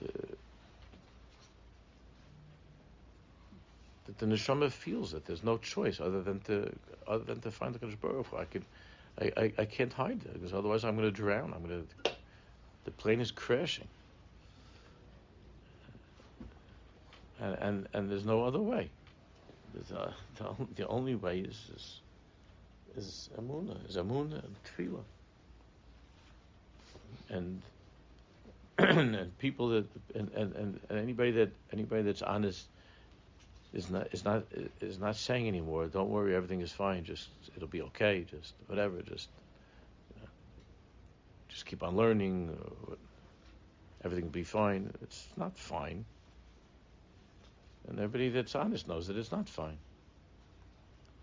That, 0.00 0.08
uh, 0.08 0.34
that 4.06 4.18
the 4.18 4.26
neshama 4.26 4.70
feels 4.70 5.12
that 5.12 5.26
there's 5.26 5.44
no 5.44 5.58
choice 5.58 6.00
other 6.00 6.22
than 6.22 6.40
to 6.40 6.72
other 7.06 7.24
than 7.24 7.40
to 7.40 7.50
find 7.50 7.74
the 7.74 7.78
Kodesh 7.78 8.00
Baruch 8.00 8.26
I 8.36 8.44
can, 8.44 8.64
I, 9.20 9.32
I, 9.36 9.52
I 9.58 9.64
can't 9.64 9.92
hide 9.92 10.20
it 10.24 10.32
because 10.34 10.52
otherwise 10.52 10.84
I'm 10.84 10.96
going 10.96 11.08
to 11.08 11.14
drown. 11.14 11.52
I'm 11.54 11.66
going 11.66 11.86
to. 12.04 12.12
The 12.84 12.90
plane 12.92 13.20
is 13.20 13.30
crashing. 13.30 13.88
And 17.40 17.56
and, 17.60 17.88
and 17.92 18.10
there's 18.10 18.24
no 18.24 18.44
other 18.44 18.60
way. 18.60 18.90
Uh, 19.94 20.10
the, 20.36 20.66
the 20.76 20.86
only 20.88 21.14
way 21.14 21.40
is 21.40 21.70
is, 21.76 22.00
is 22.96 23.30
amuna, 23.38 23.88
is 23.88 23.96
amuna 23.96 24.42
and 24.44 24.56
tefillah 24.64 25.04
and 27.28 27.62
and 28.78 29.36
people 29.38 29.68
that 29.70 29.86
and, 30.14 30.30
and, 30.34 30.54
and 30.54 30.98
anybody 30.98 31.32
that 31.32 31.50
anybody 31.72 32.02
that's 32.02 32.22
honest 32.22 32.66
is 33.72 33.90
not 33.90 34.08
is 34.12 34.24
not 34.24 34.44
is 34.80 34.98
not 34.98 35.16
saying 35.16 35.48
anymore. 35.48 35.86
Don't 35.86 36.10
worry, 36.10 36.34
everything 36.34 36.60
is 36.60 36.72
fine. 36.72 37.04
Just 37.04 37.28
it'll 37.56 37.68
be 37.68 37.82
okay. 37.82 38.24
Just 38.30 38.54
whatever. 38.66 39.02
Just 39.02 39.28
know, 40.16 40.28
just 41.48 41.66
keep 41.66 41.82
on 41.82 41.96
learning. 41.96 42.56
Everything 44.04 44.26
will 44.26 44.32
be 44.32 44.44
fine. 44.44 44.92
It's 45.02 45.26
not 45.36 45.56
fine. 45.56 46.04
And 47.88 47.98
everybody 47.98 48.28
that's 48.28 48.54
honest 48.54 48.86
knows 48.86 49.08
that 49.08 49.16
it's 49.16 49.32
not 49.32 49.48
fine. 49.48 49.78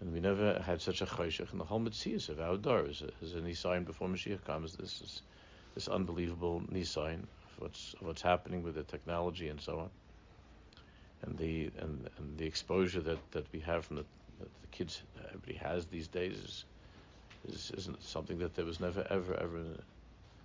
And 0.01 0.11
we 0.11 0.19
never 0.19 0.59
had 0.59 0.81
such 0.81 1.01
a 1.01 1.05
chayshach 1.05 1.51
in 1.53 1.57
the 1.57 1.63
whole 1.63 1.79
mitzvahs 1.79 2.27
of 2.29 2.41
our 2.41 2.57
doors 2.57 3.01
as 3.23 3.35
any 3.35 3.53
sign 3.53 3.85
before 3.85 4.09
Mashiach 4.09 4.43
comes. 4.43 4.75
This 4.75 4.99
is 5.01 5.21
this 5.75 5.87
unbelievable 5.89 6.61
nisayin 6.71 7.23
of 7.23 7.59
what's 7.59 7.93
of 7.99 8.07
what's 8.07 8.21
happening 8.21 8.63
with 8.63 8.75
the 8.75 8.83
technology 8.83 9.49
and 9.49 9.61
so 9.61 9.79
on, 9.79 9.89
and 11.23 11.37
the 11.37 11.69
and, 11.79 12.09
and 12.17 12.37
the 12.37 12.45
exposure 12.45 13.01
that, 13.01 13.19
that 13.31 13.45
we 13.53 13.59
have 13.59 13.85
from 13.85 13.97
the, 13.97 14.05
the 14.39 14.67
kids 14.71 15.03
everybody 15.27 15.55
has 15.55 15.85
these 15.85 16.07
days 16.07 16.37
is, 16.37 16.65
is 17.47 17.71
isn't 17.77 18.01
something 18.01 18.39
that 18.39 18.55
there 18.55 18.65
was 18.65 18.79
never 18.79 19.05
ever 19.09 19.35
ever 19.35 19.63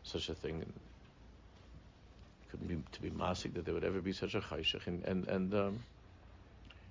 such 0.03 0.29
a 0.29 0.35
thing. 0.35 0.65
Couldn't 2.51 2.67
be 2.67 2.83
to 2.93 3.03
be 3.03 3.11
masik 3.11 3.55
that 3.55 3.65
there 3.65 3.75
would 3.75 3.85
ever 3.85 4.01
be 4.01 4.13
such 4.13 4.35
a 4.35 4.41
chayshach 4.41 4.87
and 4.87 5.05
and 5.05 5.29
and, 5.29 5.55
um, 5.55 5.79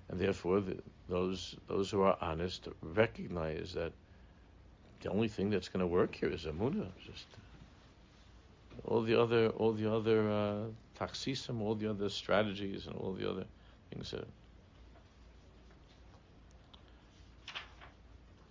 and 0.08 0.18
therefore 0.18 0.60
the, 0.60 0.78
those 1.08 1.56
those 1.68 1.90
who 1.90 2.00
are 2.00 2.16
honest 2.22 2.68
recognize 2.82 3.74
that 3.74 3.92
the 5.02 5.10
only 5.10 5.28
thing 5.28 5.50
that's 5.50 5.68
going 5.68 5.80
to 5.80 5.86
work 5.86 6.14
here 6.14 6.30
is 6.30 6.44
amunah. 6.44 6.88
Just 7.04 7.26
all 8.84 9.02
the 9.02 9.20
other 9.20 9.48
all 9.50 9.72
the 9.72 9.92
other 9.92 10.30
uh, 10.30 10.62
taxisim, 10.98 11.60
all 11.60 11.74
the 11.74 11.88
other 11.88 12.08
strategies, 12.08 12.86
and 12.86 12.96
all 12.96 13.12
the 13.12 13.28
other 13.28 13.44
things 13.90 14.14
are, 14.14 14.26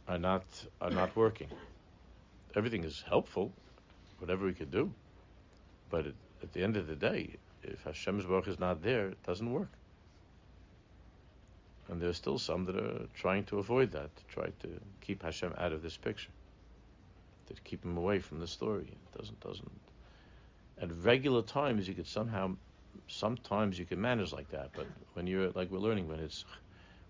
are 0.08 0.20
not 0.20 0.44
are 0.82 0.92
not 0.92 1.16
working. 1.16 1.48
Everything 2.56 2.84
is 2.84 3.04
helpful, 3.08 3.52
whatever 4.20 4.46
we 4.46 4.54
could 4.54 4.72
do, 4.72 4.92
but 5.90 6.08
it, 6.08 6.16
at 6.42 6.54
the 6.54 6.64
end 6.64 6.78
of 6.78 6.88
the 6.88 6.96
day, 6.96 7.36
if 7.64 7.84
Hashem's 7.84 8.26
work 8.26 8.48
is 8.48 8.60
not 8.60 8.82
there, 8.82 9.10
it 9.10 9.24
doesn't 9.24 9.52
work. 9.52 9.70
And 11.90 12.00
there 12.00 12.10
are 12.10 12.14
still 12.14 12.38
some 12.38 12.66
that 12.66 12.76
are 12.76 13.08
trying 13.16 13.46
to 13.46 13.58
avoid 13.58 13.92
that, 13.92 14.16
to 14.16 14.24
try 14.26 14.46
to 14.46 14.70
keep 15.02 15.24
Hashem 15.24 15.54
out 15.58 15.74
of 15.74 15.82
this 15.82 15.98
picture, 15.98 16.30
to 17.48 17.54
keep 17.64 17.84
him 17.84 17.98
away 17.98 18.20
from 18.20 18.40
the 18.40 18.48
story. 18.48 18.88
It 18.88 19.18
doesn't 19.18 19.40
doesn't 19.40 19.89
at 20.82 20.90
regular 21.04 21.42
times 21.42 21.88
you 21.88 21.94
could 21.94 22.08
somehow 22.08 22.56
sometimes 23.08 23.78
you 23.78 23.86
can 23.86 24.00
manage 24.00 24.32
like 24.32 24.50
that 24.50 24.70
but 24.76 24.88
when 25.14 25.28
you're 25.28 25.50
like 25.52 25.70
we're 25.72 25.80
learning 25.80 26.08
when 26.08 26.20
it's 26.20 26.46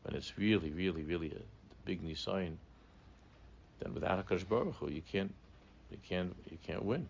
when 0.03 0.15
it's 0.15 0.37
really 0.37 0.71
really 0.71 1.03
really 1.03 1.31
a 1.31 1.41
big 1.85 2.01
nisayin 2.03 2.55
then 3.79 3.93
without 3.93 4.19
a 4.19 4.45
Baruch 4.45 4.75
Hu, 4.75 4.89
you 4.89 5.01
can't 5.01 5.33
you 5.91 5.97
can't 6.07 6.35
you 6.49 6.57
can't 6.65 6.83
win 6.83 7.07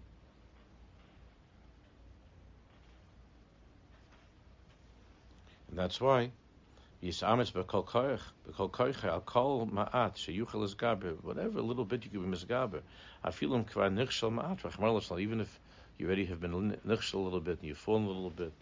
and 5.70 5.78
that's 5.78 6.02
why 6.02 6.32
whatever 11.22 11.62
little 11.62 11.86
bit 11.86 12.04
you 12.04 12.10
can 12.12 12.30
be 12.30 12.38
misgaber. 12.38 12.82
Afilim 13.24 13.66
kvar 13.66 13.90
nichshel 13.90 14.34
ma'at, 14.34 15.20
even 15.22 15.40
if 15.40 15.60
you 16.00 16.08
already 16.08 16.26
have 16.26 16.40
been 16.40 16.78
nichshel 16.88 17.16
a 17.16 17.18
little 17.18 17.42
bit 17.42 17.60
and 17.60 17.68
you've 17.68 17.78
fallen 17.78 18.06
a 18.06 18.08
little 18.08 18.30
bit. 18.30 18.54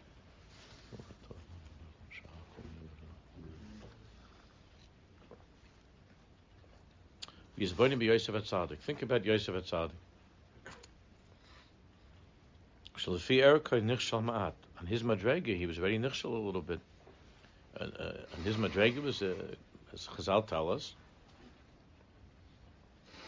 He's 7.57 7.73
born 7.73 7.91
to 7.91 7.97
be 7.97 8.05
Yosef 8.07 8.35
Atzadik. 8.35 8.79
Think 8.79 9.01
about 9.01 9.23
Yosef 9.25 9.55
Atzadik. 9.55 9.91
On 14.79 14.85
his 14.85 15.03
madrega, 15.03 15.57
he 15.57 15.65
was 15.65 15.77
very 15.77 15.97
nichshel 15.97 16.33
a 16.33 16.37
little 16.37 16.61
bit. 16.61 16.79
And, 17.79 17.93
uh, 17.99 18.11
and 18.35 18.45
his 18.45 18.55
madrega 18.57 19.01
was, 19.01 19.21
uh, 19.21 19.33
as 19.93 20.07
Chazal 20.07 20.45
tell 20.45 20.71
us, 20.71 20.93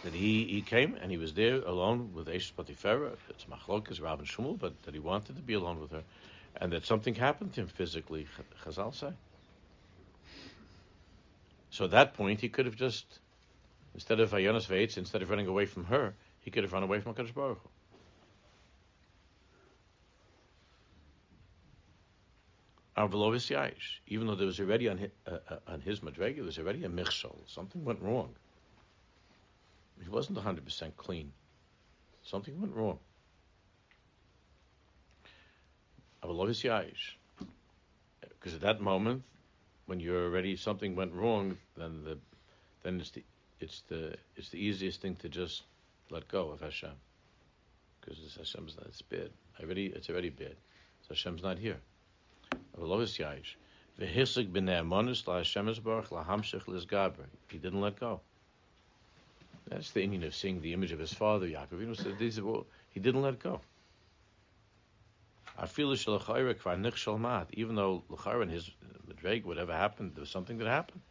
that 0.04 0.14
he, 0.14 0.46
he 0.46 0.62
came 0.62 0.96
and 1.02 1.12
he 1.12 1.18
was 1.18 1.34
there 1.34 1.62
alone 1.62 2.14
with 2.14 2.28
Eish 2.28 2.54
Potifera. 2.54 3.18
It's 3.30 3.46
Machlokas, 3.46 4.00
and 4.00 4.28
Shmuel, 4.28 4.58
but 4.58 4.82
that 4.84 4.94
he 4.94 5.00
wanted 5.00 5.36
to 5.36 5.42
be 5.42 5.54
alone 5.54 5.80
with 5.80 5.92
her, 5.92 6.04
and 6.56 6.72
that 6.72 6.86
something 6.86 7.16
happened 7.16 7.54
to 7.54 7.62
him 7.62 7.68
physically. 7.68 8.28
Chazal 8.64 8.96
say. 8.96 9.12
So 11.72 11.86
at 11.86 11.92
that 11.92 12.14
point, 12.14 12.42
he 12.42 12.50
could 12.50 12.66
have 12.66 12.76
just, 12.76 13.20
instead 13.94 14.20
of 14.20 14.32
Ayonis 14.32 14.68
Veitz, 14.68 14.98
instead 14.98 15.22
of 15.22 15.30
running 15.30 15.48
away 15.48 15.66
from 15.66 15.86
her, 15.86 16.14
he 16.40 16.50
could 16.50 16.64
have 16.64 16.74
run 16.74 16.84
away 16.84 17.00
from 17.00 17.14
Hakadosh 17.14 17.34
Baruch 17.34 17.60
Hu. 17.62 17.70
Even 24.08 24.28
though 24.28 24.36
there 24.36 24.48
was 24.48 24.60
already 24.60 24.90
on 24.90 24.98
his, 24.98 25.12
uh, 25.26 25.38
uh, 25.50 25.56
on 25.68 25.80
his 25.82 26.02
madrega, 26.02 26.36
there 26.38 26.44
was 26.44 26.60
already 26.60 26.84
a 26.84 26.90
michshol. 26.90 27.38
Something 27.48 27.86
went 27.86 28.02
wrong. 28.02 28.36
He 30.02 30.10
wasn't 30.10 30.38
100% 30.38 30.96
clean. 30.96 31.32
Something 32.24 32.60
went 32.60 32.76
wrong. 32.76 33.00
Because 38.22 38.54
at 38.54 38.62
that 38.62 38.82
moment, 38.82 39.24
when 39.86 40.00
you're 40.00 40.24
already 40.26 40.56
something 40.56 40.96
went 40.96 41.14
wrong, 41.14 41.58
then 41.76 42.04
the 42.04 42.18
then 42.84 43.00
it's 43.00 43.12
the 43.12 43.24
it's 43.60 43.82
the 43.90 44.16
it's 44.36 44.50
the 44.50 44.58
easiest 44.58 45.02
thing 45.02 45.16
to 45.18 45.30
just 45.30 45.64
let 46.10 46.28
go 46.28 46.50
of 46.50 46.62
Hashem. 46.62 46.92
Because 48.00 48.38
Hashem's 48.38 48.78
not 48.78 48.86
it's 48.88 49.02
bad. 49.02 49.32
Already 49.62 49.88
it's 49.88 50.10
already 50.10 50.30
bad. 50.30 50.56
So 51.02 51.10
Hashem's 51.10 51.44
not 51.44 51.58
here. 51.58 51.80
I 52.54 52.80
will 52.80 52.88
love 52.88 53.02
his 53.02 53.18
yayish. 53.18 53.56
He 53.98 54.06
didn't 57.58 57.82
let 57.82 58.00
go. 58.00 58.22
That's 59.70 59.92
the 59.92 60.04
Indian 60.04 60.24
of 60.24 60.36
seeing 60.36 60.62
the 60.62 60.74
image 60.74 60.92
of 60.92 61.00
his 61.00 61.14
father, 61.14 61.46
Yaakov. 61.46 61.80
You 61.80 61.88
know, 61.88 61.94
so 61.94 62.12
these 62.12 62.40
are 62.40 62.64
he 62.90 63.00
didn't 63.00 63.22
let 63.22 63.40
go. 63.40 63.62
I 65.58 65.68
feel 65.68 65.90
this 65.92 66.06
Lakhira 66.06 66.56
Kra 66.56 66.80
Nik 66.80 66.96
Shalmat, 66.96 67.48
even 67.54 67.76
though 67.76 68.04
L'chayra 68.10 68.44
and 68.44 68.52
his 68.52 68.72
Madreg, 69.08 69.44
whatever 69.44 69.74
happened, 69.74 70.16
there 70.16 70.22
was 70.22 70.30
something 70.30 70.58
that 70.58 70.68
happened. 70.68 71.02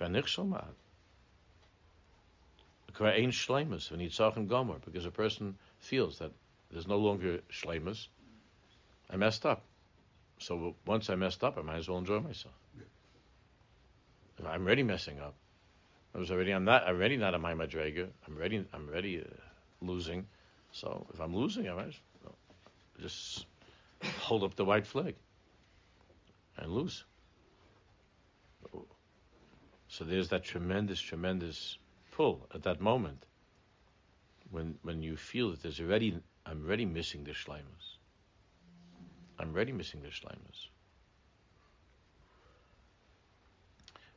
Ain't 0.00 0.26
shlemus 3.32 3.90
when 3.90 4.00
he's 4.00 4.16
talking 4.16 4.46
gomer 4.48 4.76
because 4.84 5.06
a 5.06 5.10
person 5.10 5.56
feels 5.78 6.18
that 6.18 6.30
there's 6.70 6.86
no 6.86 6.98
longer 6.98 7.40
shlemus. 7.50 8.08
I 9.10 9.16
messed 9.16 9.46
up. 9.46 9.62
So 10.38 10.74
once 10.86 11.08
I 11.08 11.14
messed 11.14 11.42
up, 11.44 11.56
I 11.56 11.62
might 11.62 11.76
as 11.76 11.88
well 11.88 11.98
enjoy 11.98 12.20
myself. 12.20 12.54
If 14.38 14.46
I'm 14.46 14.64
already 14.66 14.82
messing 14.82 15.20
up, 15.20 15.34
I 16.14 16.18
was 16.18 16.30
already 16.30 16.52
I'm 16.52 16.64
not 16.64 16.82
I'm 16.86 16.96
already 16.96 17.16
not 17.16 17.34
a 17.34 17.38
my 17.38 17.54
madrega. 17.54 18.08
I'm 18.26 18.36
ready. 18.36 18.64
I'm 18.72 18.88
ready 18.88 19.20
uh, 19.20 19.24
losing. 19.80 20.26
So 20.72 21.06
if 21.12 21.20
I'm 21.20 21.34
losing, 21.34 21.68
I 21.68 21.74
might 21.74 21.94
just 23.00 23.46
hold 24.20 24.44
up 24.44 24.54
the 24.54 24.64
white 24.64 24.86
flag 24.86 25.14
and 26.56 26.70
lose. 26.70 27.04
So 29.88 30.04
there's 30.04 30.28
that 30.30 30.44
tremendous, 30.44 31.00
tremendous 31.00 31.78
pull 32.12 32.46
at 32.54 32.62
that 32.62 32.80
moment 32.80 33.24
when 34.50 34.78
when 34.82 35.02
you 35.02 35.16
feel 35.16 35.50
that 35.50 35.62
there's 35.62 35.80
already 35.80 36.18
I'm 36.44 36.64
already 36.64 36.84
missing 36.84 37.24
the 37.24 37.32
shleimus. 37.32 37.98
I'm 39.38 39.54
already 39.54 39.72
missing 39.72 40.02
the 40.02 40.08
shleimus. 40.08 40.68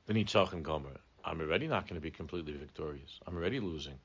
Then 0.07 0.17
Yitzchak 0.17 0.53
and 0.53 0.63
Gomer. 0.63 0.99
I'm 1.25 1.41
already 1.41 1.67
not 1.67 1.87
going 1.87 1.95
to 1.95 2.01
be 2.01 2.11
completely 2.11 2.53
victorious. 2.53 3.19
I'm 3.25 3.35
already 3.35 3.59
losing. 3.59 3.97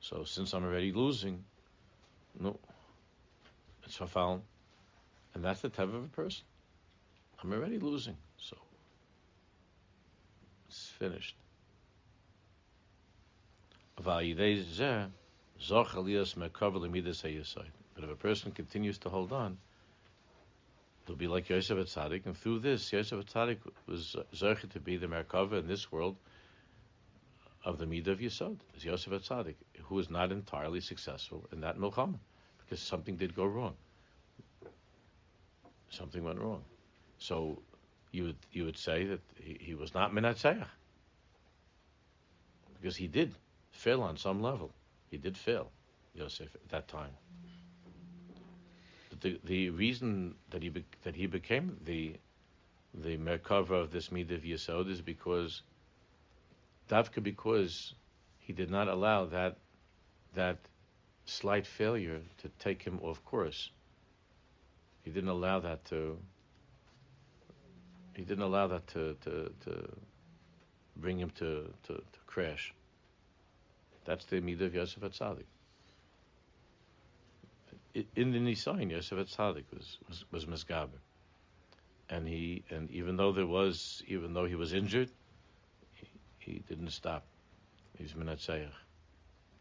So 0.00 0.24
since 0.24 0.54
I'm 0.54 0.64
already 0.64 0.92
losing, 0.92 1.44
no, 2.40 2.58
it's 3.84 3.98
fafal, 3.98 4.40
and 5.34 5.44
that's 5.44 5.60
the 5.60 5.68
type 5.68 5.88
of 5.88 6.04
a 6.04 6.08
person. 6.08 6.44
I'm 7.42 7.52
already 7.52 7.78
losing, 7.78 8.16
so 8.38 8.56
it's 10.68 10.88
finished. 10.98 11.36
But 17.94 18.04
if 18.04 18.10
a 18.10 18.16
person 18.16 18.52
continues 18.52 18.98
to 18.98 19.08
hold 19.08 19.32
on, 19.32 19.58
they'll 21.06 21.16
be 21.16 21.28
like 21.28 21.48
Yosef 21.48 21.78
Atzadik, 21.78 22.26
and 22.26 22.36
through 22.36 22.58
this, 22.58 22.92
Yosef 22.92 23.24
Atzadik 23.24 23.58
was 23.86 24.16
Zercha 24.34 24.68
to 24.70 24.80
be 24.80 24.96
the 24.96 25.06
Merkava 25.06 25.58
in 25.60 25.66
this 25.66 25.90
world 25.90 26.16
of 27.64 27.78
the 27.78 27.86
Midah 27.86 28.08
of 28.08 28.18
Yisod, 28.18 28.58
is 28.76 28.84
Yosef 28.84 29.12
Atzadik, 29.12 29.56
who 29.84 29.94
was 29.94 30.10
not 30.10 30.32
entirely 30.32 30.80
successful 30.80 31.46
in 31.52 31.60
that 31.60 31.78
Milchama, 31.78 32.18
because 32.58 32.80
something 32.80 33.16
did 33.16 33.34
go 33.34 33.44
wrong. 33.44 33.74
Something 35.90 36.24
went 36.24 36.40
wrong. 36.40 36.62
So 37.18 37.62
you 38.12 38.24
would, 38.24 38.36
you 38.52 38.64
would 38.64 38.78
say 38.78 39.04
that 39.04 39.20
he, 39.40 39.58
he 39.60 39.74
was 39.74 39.94
not 39.94 40.12
Menatzeach, 40.12 40.66
because 42.80 42.96
he 42.96 43.06
did 43.06 43.34
fail 43.70 44.02
on 44.02 44.16
some 44.16 44.42
level. 44.42 44.72
He 45.10 45.18
did 45.18 45.36
fail, 45.36 45.70
Yosef, 46.14 46.54
at 46.54 46.68
that 46.70 46.88
time. 46.88 47.10
The 49.20 49.40
the 49.44 49.70
reason 49.70 50.34
that 50.50 50.62
he 50.62 50.68
be, 50.68 50.84
that 51.04 51.14
he 51.14 51.26
became 51.26 51.78
the 51.84 52.16
the 52.94 53.16
Merkava 53.16 53.72
of 53.72 53.90
this 53.90 54.08
Midah 54.08 54.42
Yisod 54.42 54.90
is 54.90 55.00
because 55.00 55.62
Davka 56.88 57.22
because 57.22 57.94
he 58.38 58.52
did 58.52 58.70
not 58.70 58.88
allow 58.88 59.26
that 59.26 59.56
that 60.34 60.58
slight 61.24 61.66
failure 61.66 62.20
to 62.38 62.48
take 62.58 62.82
him 62.82 63.00
off 63.02 63.24
course. 63.24 63.70
He 65.04 65.10
didn't 65.10 65.30
allow 65.30 65.60
that 65.60 65.84
to 65.86 66.18
he 68.16 68.22
didn't 68.22 68.44
allow 68.44 68.66
that 68.68 68.86
to, 68.88 69.14
to, 69.24 69.52
to 69.64 69.88
bring 70.96 71.18
him 71.18 71.30
to, 71.36 71.70
to, 71.84 71.94
to 71.94 72.18
crash. 72.26 72.72
That's 74.06 74.24
the 74.24 74.40
midah 74.40 74.62
of 74.62 74.74
Yosef 74.74 75.02
Atzadik. 75.02 75.44
In 78.14 78.32
the 78.32 78.38
Nisayin, 78.38 78.90
Yosef 78.90 79.18
Atzadik 79.18 79.64
was 79.72 79.98
was, 80.06 80.24
was 80.30 80.44
misgaber, 80.44 81.00
and 82.10 82.28
he 82.28 82.62
and 82.68 82.90
even 82.90 83.16
though 83.16 83.32
there 83.32 83.46
was 83.46 84.02
even 84.06 84.34
though 84.34 84.44
he 84.44 84.54
was 84.54 84.74
injured, 84.74 85.10
he, 85.94 86.06
he 86.38 86.62
didn't 86.68 86.90
stop. 86.90 87.24
He's 87.96 88.12
minatzayach, 88.12 88.74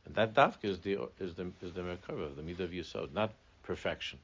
and 0.06 0.16
that 0.16 0.34
dafka 0.34 0.66
is 0.66 0.80
the 0.80 0.98
is 1.18 1.36
the 1.36 1.50
is 1.62 1.72
the 1.72 1.82
merkava, 1.82 2.36
the 2.36 2.42
midah 2.42 2.66
of 2.66 2.72
Yisod, 2.72 3.14
not 3.14 3.32
perfection. 3.64 4.20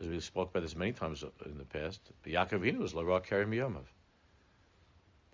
As 0.00 0.06
we 0.06 0.18
spoke 0.20 0.50
about 0.50 0.62
this 0.62 0.76
many 0.76 0.92
times 0.92 1.22
in 1.44 1.58
the 1.58 1.64
past, 1.64 2.00
but 2.22 2.32
Yaakovina 2.32 2.78
was 2.78 2.94
Lara 2.94 3.20
Karim 3.20 3.50
Yomov. 3.50 3.84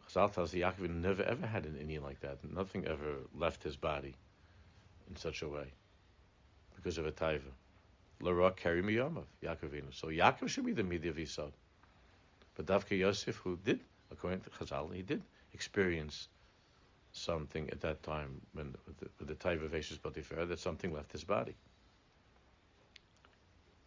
Chazal 0.08 0.32
tells 0.32 0.50
the 0.50 0.62
Yaakov 0.62 0.90
never 0.90 1.22
ever 1.22 1.46
had 1.46 1.64
an 1.64 1.76
Indian 1.76 2.02
like 2.02 2.20
that. 2.22 2.38
Nothing 2.42 2.86
ever 2.86 3.18
left 3.32 3.62
his 3.62 3.76
body 3.76 4.16
in 5.08 5.14
such 5.14 5.42
a 5.42 5.48
way 5.48 5.74
because 6.84 6.98
of 6.98 7.06
a 7.06 7.12
taiva. 7.12 7.40
Lara 8.20 8.52
Keri 8.52 8.82
Miyamav, 8.82 9.24
Yaakovinu. 9.42 9.92
So 9.92 10.08
Yaakov 10.08 10.48
should 10.48 10.66
be 10.66 10.72
the 10.72 10.82
Midah 10.82 11.08
of 11.08 11.16
Yisod. 11.16 11.52
But 12.56 12.66
Davka 12.66 12.96
Yosef, 12.96 13.36
who 13.36 13.58
did, 13.64 13.80
according 14.12 14.40
to 14.40 14.50
Chazal, 14.50 14.94
he 14.94 15.02
did 15.02 15.22
experience 15.54 16.28
something 17.12 17.70
at 17.70 17.80
that 17.80 18.02
time 18.02 18.40
when 18.52 18.74
with 18.86 19.26
the, 19.26 19.34
taiva 19.34 19.64
of 19.64 19.72
Eshes 19.72 20.00
Potiphar, 20.00 20.44
that 20.46 20.58
something 20.58 20.92
left 20.92 21.10
his 21.10 21.24
body. 21.24 21.54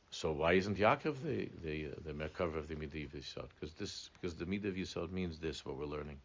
So 0.09 0.31
why 0.31 0.53
isn't 0.53 0.77
Yaakov 0.77 1.21
the 1.23 1.49
the 1.63 1.89
the 2.03 2.13
Merkava 2.13 2.57
of 2.57 2.67
the 2.67 2.75
Midah 2.75 3.09
Yisod? 3.09 3.47
Because 3.59 3.73
this 3.75 4.09
because 4.19 4.35
the 4.35 4.45
Midah 4.45 4.75
Yisod 4.75 5.11
means 5.11 5.37
this 5.39 5.65
what 5.65 5.77
we're 5.77 5.85
learning. 5.85 6.17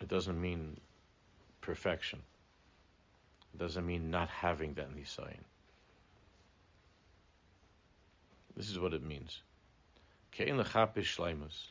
It 0.00 0.08
doesn't 0.08 0.40
mean 0.40 0.78
perfection. 1.60 2.20
Doesn't 3.56 3.86
mean 3.86 4.10
not 4.10 4.28
having 4.28 4.74
that 4.74 4.94
nisayin. 4.94 5.44
This 8.56 8.70
is 8.70 8.78
what 8.78 8.94
it 8.94 9.02
means. 9.02 9.42
Kein 10.32 10.56
lechapish 10.56 11.16
shleimus. 11.16 11.68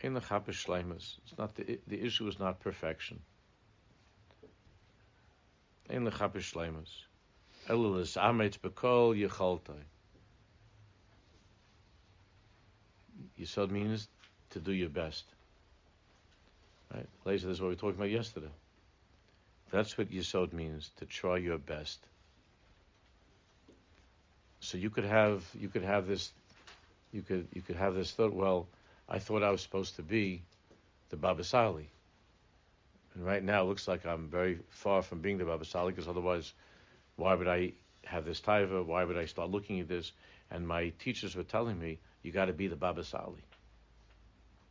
Kein 0.00 0.14
lechapish 0.14 0.64
shleimus. 0.66 1.16
It's 1.24 1.38
not 1.38 1.54
the 1.54 1.78
the 1.86 2.00
issue 2.00 2.26
is 2.28 2.38
not 2.38 2.60
perfection. 2.60 3.20
Kein 5.88 6.06
lechapish 6.06 6.52
shleimus. 6.52 6.90
Elilis 7.68 8.16
Ametz 8.16 8.58
Bekol 8.58 9.16
Yecholtai. 9.16 9.82
Yisod 13.38 13.70
means 13.70 14.08
to 14.50 14.60
do 14.60 14.72
your 14.72 14.88
best. 14.88 15.24
Right? 16.92 17.08
Later, 17.24 17.46
this 17.46 17.56
is 17.56 17.60
what 17.60 17.68
we 17.68 17.74
were 17.74 17.80
talking 17.80 17.96
about 17.96 18.10
yesterday. 18.10 18.50
That's 19.72 19.96
what 19.96 20.10
Yisod 20.10 20.52
means, 20.52 20.90
to 20.98 21.06
try 21.06 21.38
your 21.38 21.56
best. 21.56 21.98
So 24.60 24.76
you 24.76 24.90
could 24.90 25.04
have 25.04 25.42
you 25.58 25.68
could 25.68 25.82
have 25.82 26.06
this 26.06 26.30
you 27.10 27.22
could 27.22 27.48
you 27.54 27.62
could 27.62 27.76
have 27.76 27.94
this 27.94 28.12
thought. 28.12 28.34
Well, 28.34 28.68
I 29.08 29.18
thought 29.18 29.42
I 29.42 29.50
was 29.50 29.62
supposed 29.62 29.96
to 29.96 30.02
be 30.02 30.42
the 31.08 31.16
Baba 31.16 31.42
Sali, 31.42 31.88
and 33.14 33.24
right 33.24 33.42
now 33.42 33.62
it 33.62 33.64
looks 33.64 33.88
like 33.88 34.04
I'm 34.04 34.28
very 34.28 34.58
far 34.68 35.00
from 35.00 35.20
being 35.22 35.38
the 35.38 35.46
Baba 35.46 35.64
Sali 35.64 35.92
because 35.92 36.06
otherwise, 36.06 36.52
why 37.16 37.34
would 37.34 37.48
I 37.48 37.72
have 38.04 38.26
this 38.26 38.42
taiva? 38.42 38.84
Why 38.84 39.04
would 39.04 39.16
I 39.16 39.24
start 39.24 39.50
looking 39.50 39.80
at 39.80 39.88
this? 39.88 40.12
And 40.50 40.68
my 40.68 40.92
teachers 40.98 41.34
were 41.34 41.44
telling 41.44 41.80
me, 41.80 41.98
you 42.22 42.30
got 42.30 42.44
to 42.44 42.52
be 42.52 42.68
the 42.68 42.76
Baba 42.76 43.04
Sali. 43.04 43.42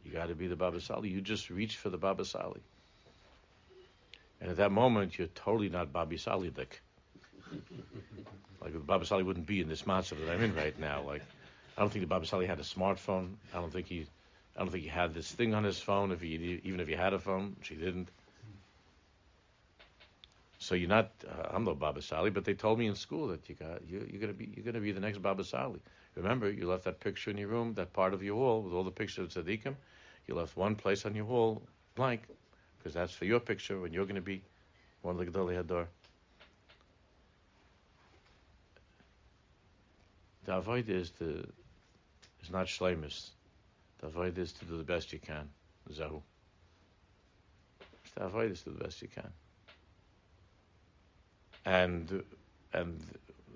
You 0.06 0.12
got 0.12 0.28
to 0.28 0.36
be 0.36 0.46
the 0.46 0.56
Baba 0.56 0.80
Sali. 0.80 1.10
You 1.10 1.22
just 1.22 1.50
reach 1.50 1.78
for 1.78 1.90
the 1.90 1.98
Baba 1.98 2.24
Sali. 2.24 2.62
And 4.42 4.50
at 4.50 4.58
that 4.58 4.72
moment, 4.72 5.18
you're 5.20 5.28
totally 5.28 5.70
not 5.70 5.94
Baba 5.94 6.16
Salidik. 6.16 6.80
like 8.62 8.86
Baba 8.88 9.06
Sali 9.06 9.22
wouldn't 9.24 9.46
be 9.46 9.62
in 9.62 9.70
this 9.70 9.84
matzah 9.84 10.20
that 10.20 10.34
I'm 10.34 10.42
in 10.42 10.56
right 10.56 10.78
now. 10.80 11.04
Like, 11.04 11.22
I 11.78 11.82
don't 11.82 11.92
think 11.92 12.02
the 12.02 12.08
Baba 12.08 12.26
Sali 12.26 12.48
had 12.48 12.60
a 12.60 12.64
smartphone. 12.64 13.36
I 13.54 13.58
don't 13.58 13.72
think 13.72 13.86
he, 13.86 14.08
I 14.58 14.60
don't 14.60 14.72
think 14.72 14.84
he 14.84 14.90
had 14.90 15.14
this 15.14 15.32
thing 15.32 15.54
on 15.54 15.64
his 15.64 15.80
phone. 15.80 16.12
If 16.12 16.22
he, 16.22 16.60
even 16.64 16.80
if 16.80 16.88
he 16.88 16.96
had 16.96 17.14
a 17.14 17.20
phone, 17.20 17.56
which 17.60 17.68
he 17.68 17.76
didn't. 17.76 18.10
So 20.58 20.74
you're 20.74 20.90
not. 20.90 21.12
Uh, 21.28 21.50
I'm 21.52 21.64
no 21.64 21.76
Baba 21.76 22.02
Sali, 22.02 22.32
but 22.32 22.44
they 22.44 22.56
told 22.56 22.80
me 22.80 22.88
in 22.88 22.96
school 22.96 23.28
that 23.28 23.48
you 23.48 23.56
got 23.56 23.88
you, 23.88 24.08
you're 24.10 24.22
gonna 24.22 24.34
be 24.34 24.52
you're 24.56 24.66
gonna 24.66 24.80
be 24.80 24.92
the 24.92 25.00
next 25.00 25.20
Baba 25.20 25.44
Sali. 25.44 25.80
Remember, 26.16 26.52
you 26.52 26.68
left 26.68 26.84
that 26.86 27.00
picture 27.00 27.32
in 27.32 27.38
your 27.38 27.48
room, 27.48 27.74
that 27.76 27.94
part 27.94 28.14
of 28.14 28.22
your 28.22 28.36
wall 28.36 28.62
with 28.62 28.74
all 28.74 28.84
the 28.84 28.92
pictures 28.92 29.36
of 29.36 29.46
tzaddikim. 29.46 29.76
You 30.28 30.36
left 30.36 30.58
one 30.58 30.76
place 30.76 31.06
on 31.06 31.16
your 31.16 31.26
wall 31.26 31.64
blank 31.96 32.24
because 32.82 32.94
that's 32.94 33.14
for 33.14 33.26
your 33.26 33.40
picture 33.40 33.80
when 33.80 33.94
you're 33.94 34.06
going 34.06 34.16
to 34.16 34.22
be 34.22 34.42
one 35.02 35.20
of 35.20 35.26
the 35.26 35.32
Gedolei 35.32 35.64
Hador. 35.64 35.86
The 40.46 40.56
avoid 40.56 40.90
is 40.90 41.12
to 41.20 41.48
is 42.44 42.50
not 42.52 42.68
shlemus. 42.68 43.30
The 44.00 44.08
avoid 44.08 44.38
is 44.38 44.54
to 44.54 44.66
do 44.66 44.78
the 44.78 44.84
best 44.84 45.14
you 45.14 45.20
can. 45.20 45.50
Zahu. 45.92 46.22
The 48.16 48.24
avoid 48.24 48.52
is 48.52 48.62
to 48.64 48.70
do 48.72 48.78
the 48.78 48.84
best 48.84 49.02
you 49.02 49.08
can 49.08 49.32
and 51.66 52.24
and 52.74 53.00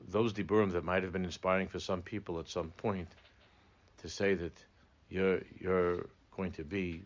those 0.07 0.33
diburim 0.33 0.71
that 0.73 0.83
might 0.83 1.03
have 1.03 1.11
been 1.11 1.25
inspiring 1.25 1.67
for 1.67 1.79
some 1.79 2.01
people 2.01 2.39
at 2.39 2.47
some 2.47 2.69
point 2.77 3.07
to 4.01 4.09
say 4.09 4.33
that 4.35 4.53
you're 5.09 5.41
you're 5.59 6.05
going 6.35 6.51
to 6.51 6.63
be 6.63 7.01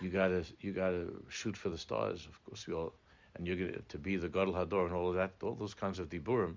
you 0.00 0.10
gotta 0.10 0.44
you 0.60 0.72
gotta 0.72 1.06
shoot 1.28 1.56
for 1.56 1.68
the 1.68 1.78
stars 1.78 2.26
of 2.26 2.44
course 2.44 2.66
we 2.66 2.74
all 2.74 2.92
and 3.36 3.46
you're 3.46 3.56
to 3.56 3.82
to 3.88 3.98
be 3.98 4.16
the 4.16 4.28
Gadol 4.28 4.54
Hador 4.54 4.86
and 4.86 4.94
all 4.94 5.08
of 5.08 5.14
that 5.16 5.32
all 5.42 5.54
those 5.54 5.74
kinds 5.74 5.98
of 5.98 6.08
diburim 6.08 6.56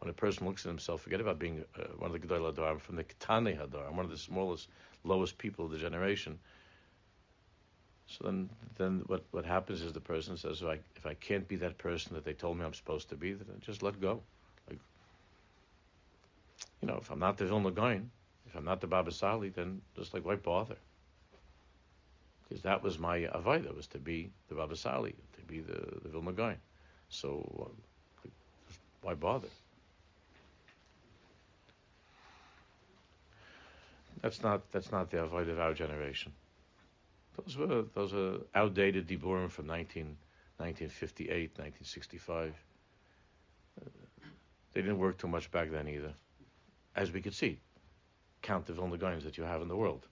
when 0.00 0.10
a 0.10 0.12
person 0.12 0.46
looks 0.46 0.64
at 0.64 0.68
himself 0.68 1.00
forget 1.02 1.20
about 1.20 1.38
being 1.38 1.64
uh, 1.78 1.84
one 1.98 2.14
of 2.14 2.20
the 2.20 2.26
Gadol 2.26 2.52
Hador 2.52 2.70
I'm 2.70 2.78
from 2.78 2.96
the 2.96 3.04
Ketane 3.04 3.58
Hador 3.58 3.88
I'm 3.88 3.96
one 3.96 4.04
of 4.04 4.10
the 4.10 4.18
smallest 4.18 4.68
lowest 5.04 5.38
people 5.38 5.64
of 5.66 5.70
the 5.70 5.78
generation 5.78 6.38
so 8.06 8.24
then, 8.24 8.50
then 8.76 9.02
what, 9.06 9.24
what 9.30 9.44
happens 9.44 9.82
is 9.82 9.92
the 9.92 10.00
person 10.00 10.36
says, 10.36 10.62
if 10.62 10.68
I, 10.68 10.78
if 10.96 11.06
I 11.06 11.14
can't 11.14 11.48
be 11.48 11.56
that 11.56 11.78
person 11.78 12.14
that 12.14 12.24
they 12.24 12.34
told 12.34 12.58
me 12.58 12.64
I'm 12.64 12.74
supposed 12.74 13.08
to 13.10 13.16
be, 13.16 13.32
then 13.32 13.46
I 13.54 13.64
just 13.64 13.82
let 13.82 14.00
go. 14.00 14.20
Like, 14.68 14.78
you 16.80 16.88
know, 16.88 16.98
if 17.00 17.10
I'm 17.10 17.18
not 17.18 17.38
the 17.38 17.46
Vilna 17.46 17.70
Gaon, 17.70 18.10
if 18.46 18.54
I'm 18.54 18.64
not 18.64 18.80
the 18.80 18.86
Baba 18.86 19.10
Sali, 19.10 19.48
then 19.48 19.80
just 19.96 20.12
like, 20.14 20.24
why 20.24 20.36
bother? 20.36 20.76
Because 22.54 22.62
that 22.62 22.84
was 22.84 23.00
my 23.00 23.18
Avaida, 23.18 23.74
was 23.74 23.88
to 23.88 23.98
be 23.98 24.30
the 24.48 24.54
Baba 24.54 24.76
Sali, 24.76 25.12
to 25.36 25.42
be 25.42 25.58
the, 25.58 25.98
the 26.04 26.08
Vilna 26.08 26.30
Gaon. 26.30 26.54
So, 27.08 27.72
why 29.02 29.14
bother? 29.14 29.48
That's 34.22 34.40
not 34.44 34.70
that's 34.70 34.92
not 34.92 35.10
the 35.10 35.24
avoid 35.24 35.48
of 35.48 35.58
our 35.58 35.74
generation. 35.74 36.30
Those 37.36 37.56
were 37.56 37.86
those 37.92 38.14
are 38.14 38.36
outdated 38.54 39.08
diburim 39.08 39.50
from 39.50 39.66
19, 39.66 40.16
1958, 40.58 41.58
1965. 41.58 42.54
Uh, 43.80 43.88
they 44.72 44.80
didn't 44.80 44.98
work 44.98 45.18
too 45.18 45.26
much 45.26 45.50
back 45.50 45.72
then 45.72 45.88
either. 45.88 46.12
As 46.94 47.10
we 47.10 47.20
could 47.20 47.34
see, 47.34 47.58
count 48.42 48.66
the 48.66 48.74
Vilna 48.74 48.96
Gaons 48.96 49.24
that 49.24 49.36
you 49.36 49.42
have 49.42 49.60
in 49.60 49.66
the 49.66 49.76
world. 49.76 50.06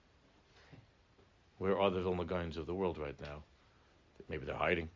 Where 1.63 1.79
are 1.79 1.89
the 1.89 2.01
Vilna 2.01 2.25
Gaons 2.25 2.57
of 2.57 2.65
the 2.65 2.73
world 2.73 2.97
right 2.97 3.19
now? 3.21 3.43
Maybe 4.29 4.45
they're 4.45 4.63
hiding. 4.67 4.89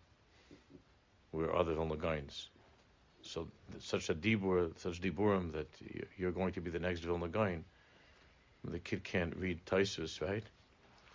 Where 1.32 1.54
are 1.54 1.64
the 1.64 1.74
Vilna 1.74 1.96
Gaons? 1.96 2.50
So 3.22 3.48
such 3.80 4.10
a 4.10 4.16
dibur, 4.16 4.78
such 4.78 5.02
diburim 5.02 5.54
that 5.54 5.70
you're 6.18 6.32
going 6.40 6.54
to 6.54 6.62
be 6.62 6.70
the 6.70 6.80
next 6.80 7.02
Vilna 7.02 7.30
Gaon. 7.30 7.64
The 8.64 8.80
kid 8.80 9.04
can't 9.04 9.36
read 9.38 9.66
Taisus, 9.66 10.22
right? 10.22 10.44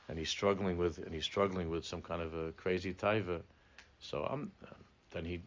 and 0.08 0.18
he's 0.18 0.28
struggling 0.28 0.76
with 0.76 0.98
and 0.98 1.14
he's 1.14 1.24
struggling 1.24 1.70
with 1.70 1.84
some 1.84 2.02
kind 2.02 2.20
of 2.20 2.34
a 2.34 2.52
crazy 2.52 2.92
taiva. 2.92 3.40
So 4.00 4.26
I'm 4.30 4.52
then 5.10 5.24
he 5.24 5.40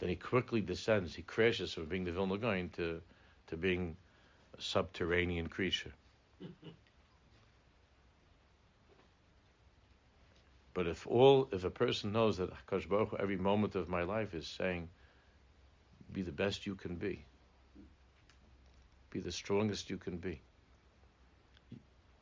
then 0.00 0.08
he 0.08 0.16
quickly 0.16 0.60
descends. 0.60 1.14
He 1.14 1.22
crashes 1.22 1.74
from 1.74 1.86
being 1.86 2.04
the 2.04 2.12
Vilna 2.12 2.38
Gaon 2.38 2.70
to 2.76 3.00
to 3.48 3.56
being 3.56 3.96
a 4.56 4.62
subterranean 4.62 5.48
creature. 5.48 5.92
But 10.72 10.86
if 10.86 11.06
all, 11.06 11.48
if 11.52 11.64
a 11.64 11.70
person 11.70 12.12
knows 12.12 12.36
that 12.38 12.50
Hakadosh 12.50 12.88
Baruch 12.88 13.16
every 13.18 13.36
moment 13.36 13.74
of 13.74 13.88
my 13.88 14.02
life 14.02 14.34
is 14.34 14.46
saying, 14.46 14.88
"Be 16.12 16.22
the 16.22 16.32
best 16.32 16.66
you 16.66 16.76
can 16.76 16.96
be, 16.96 17.24
be 19.10 19.20
the 19.20 19.32
strongest 19.32 19.90
you 19.90 19.98
can 19.98 20.18
be, 20.18 20.40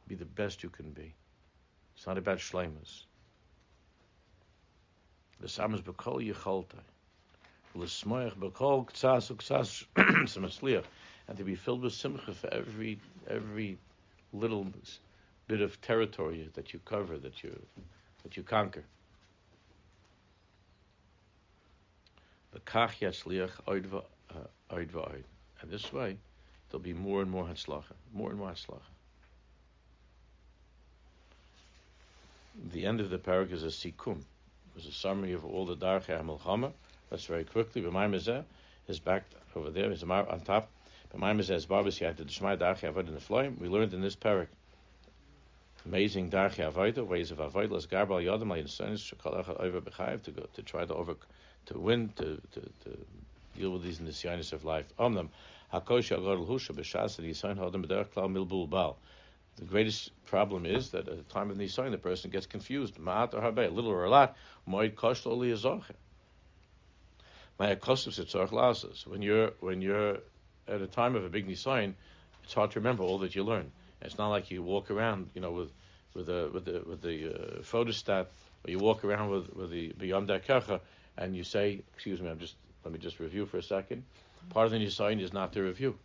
be 0.06 0.14
the 0.14 0.24
best 0.24 0.62
you 0.62 0.70
can 0.70 0.90
be. 0.90 1.14
It's 1.94 2.06
not 2.06 2.16
about 2.16 2.38
shlemus. 2.38 3.04
The 5.40 5.48
samas 5.48 5.82
bekol 5.82 6.26
yicholtai. 6.26 6.82
L'smoich 7.74 8.34
bekol 8.34 8.86
ktsas 8.86 9.30
uktsas 9.30 9.84
semasliach. 9.96 10.84
And 11.28 11.36
to 11.36 11.44
be 11.44 11.56
filled 11.56 11.82
with 11.82 11.92
simcha 11.92 12.32
for 12.32 12.48
every 12.54 12.98
every 13.28 13.76
little 14.32 14.66
bit 15.46 15.60
of 15.60 15.78
territory 15.82 16.48
that 16.54 16.72
you 16.72 16.80
cover, 16.86 17.18
that 17.18 17.44
you 17.44 17.60
that 18.22 18.36
you 18.36 18.42
conquer. 18.42 18.84
Uh, 22.54 22.58
oid. 24.70 25.24
And 25.60 25.70
this 25.70 25.92
way, 25.92 26.16
there'll 26.70 26.82
be 26.82 26.92
more 26.92 27.22
and 27.22 27.30
more 27.30 27.44
hatzlacha, 27.44 27.94
more 28.12 28.30
and 28.30 28.38
more 28.38 28.50
hatzlacha. 28.50 28.80
the 32.72 32.86
end 32.86 33.00
of 33.00 33.10
the 33.10 33.18
parak 33.18 33.52
is 33.52 33.62
a 33.62 33.68
sikum. 33.68 34.22
Was 34.74 34.86
a 34.86 34.92
summary 34.92 35.32
of 35.32 35.44
all 35.44 35.66
the 35.66 35.76
darchei 35.76 36.20
hamilchama. 36.20 36.72
That's 37.10 37.24
very 37.24 37.44
quickly. 37.44 37.82
B'mayim 37.82 38.14
is 38.88 38.98
back 39.00 39.24
over 39.56 39.70
there. 39.70 39.90
Is 39.90 40.02
on 40.02 40.40
top. 40.40 40.68
B'mayim 41.14 41.40
is 41.40 41.66
barbas 41.66 42.00
yad 42.00 42.16
the 42.16 42.24
shmai 42.24 42.56
darchei 42.58 42.92
avodah 42.92 43.08
in 43.08 43.14
the 43.14 43.20
floim. 43.20 43.58
We 43.58 43.68
learned 43.68 43.94
in 43.94 44.00
this 44.00 44.16
parak 44.16 44.48
amazing 45.86 46.30
darchei 46.30 46.70
avodah 46.70 47.06
ways 47.06 47.30
of 47.30 47.38
avodah. 47.38 47.70
Las 47.70 47.86
garbal 47.86 48.24
layin 48.24 48.66
shakal 48.66 49.44
echad 49.44 49.60
over 49.60 49.80
b'chayiv 49.80 50.22
to 50.22 50.30
go 50.30 50.46
to 50.54 50.62
try 50.62 50.84
to 50.84 50.94
over 50.94 51.16
to 51.66 51.78
win 51.78 52.08
to 52.16 52.40
to, 52.52 52.60
to 52.60 52.98
deal 53.56 53.70
with 53.70 53.82
these 53.82 53.98
nisyanis 53.98 54.52
of 54.52 54.64
life. 54.64 54.86
Omnam 54.98 55.28
hakosh 55.72 56.16
yagodel 56.16 56.46
husha 56.46 56.72
b'shas 56.72 57.18
and 57.18 57.28
yisayin 57.28 57.56
hodem 57.58 57.84
b'derech 57.84 58.08
klal. 58.08 58.96
The 59.58 59.64
greatest 59.64 60.12
problem 60.26 60.66
is 60.66 60.90
that 60.90 61.08
at 61.08 61.16
the 61.16 61.24
time 61.34 61.50
of 61.50 61.56
Nisan, 61.56 61.90
the 61.90 61.98
person 61.98 62.30
gets 62.30 62.46
confused. 62.46 62.94
Ma'at 62.94 63.34
or 63.34 63.40
habe, 63.40 63.68
little 63.72 63.90
or 63.90 64.04
a 64.04 64.10
lot. 64.10 64.36
Moed 64.68 64.94
kosh 64.94 65.26
li 65.26 65.50
azoche. 65.50 65.94
When 67.56 69.22
you're 69.22 69.50
when 69.58 69.82
you're 69.82 70.18
at 70.68 70.80
a 70.80 70.86
time 70.86 71.16
of 71.16 71.24
a 71.24 71.28
big 71.28 71.48
Nisan, 71.48 71.96
it's 72.44 72.54
hard 72.54 72.70
to 72.70 72.78
remember 72.78 73.02
all 73.02 73.18
that 73.18 73.34
you 73.34 73.42
It's 74.02 74.18
not 74.18 74.28
like 74.28 74.50
you 74.50 74.62
walk 74.62 74.90
around, 74.90 75.30
you 75.34 75.40
know, 75.40 75.52
with 75.52 75.72
with 76.14 76.26
the 76.26 76.50
with 76.52 76.64
the 76.64 76.82
with 76.86 77.02
the 77.02 77.28
uh, 77.28 77.62
photostat, 77.62 78.26
or 78.64 78.70
you 78.70 78.78
walk 78.78 79.04
around 79.04 79.30
with 79.30 79.54
with 79.54 79.70
the 79.70 79.92
beyond 79.98 80.28
kercha, 80.28 80.80
and 81.16 81.36
you 81.36 81.44
say, 81.44 81.82
"Excuse 81.94 82.20
me, 82.20 82.30
I'm 82.30 82.38
just 82.38 82.56
let 82.84 82.92
me 82.92 82.98
just 82.98 83.20
review 83.20 83.46
for 83.46 83.58
a 83.58 83.62
second. 83.62 84.04
Part 84.50 84.66
of 84.66 84.72
the 84.72 84.78
Nisan 84.78 85.20
is 85.20 85.32
not 85.32 85.52
to 85.52 85.62
review, 85.62 85.98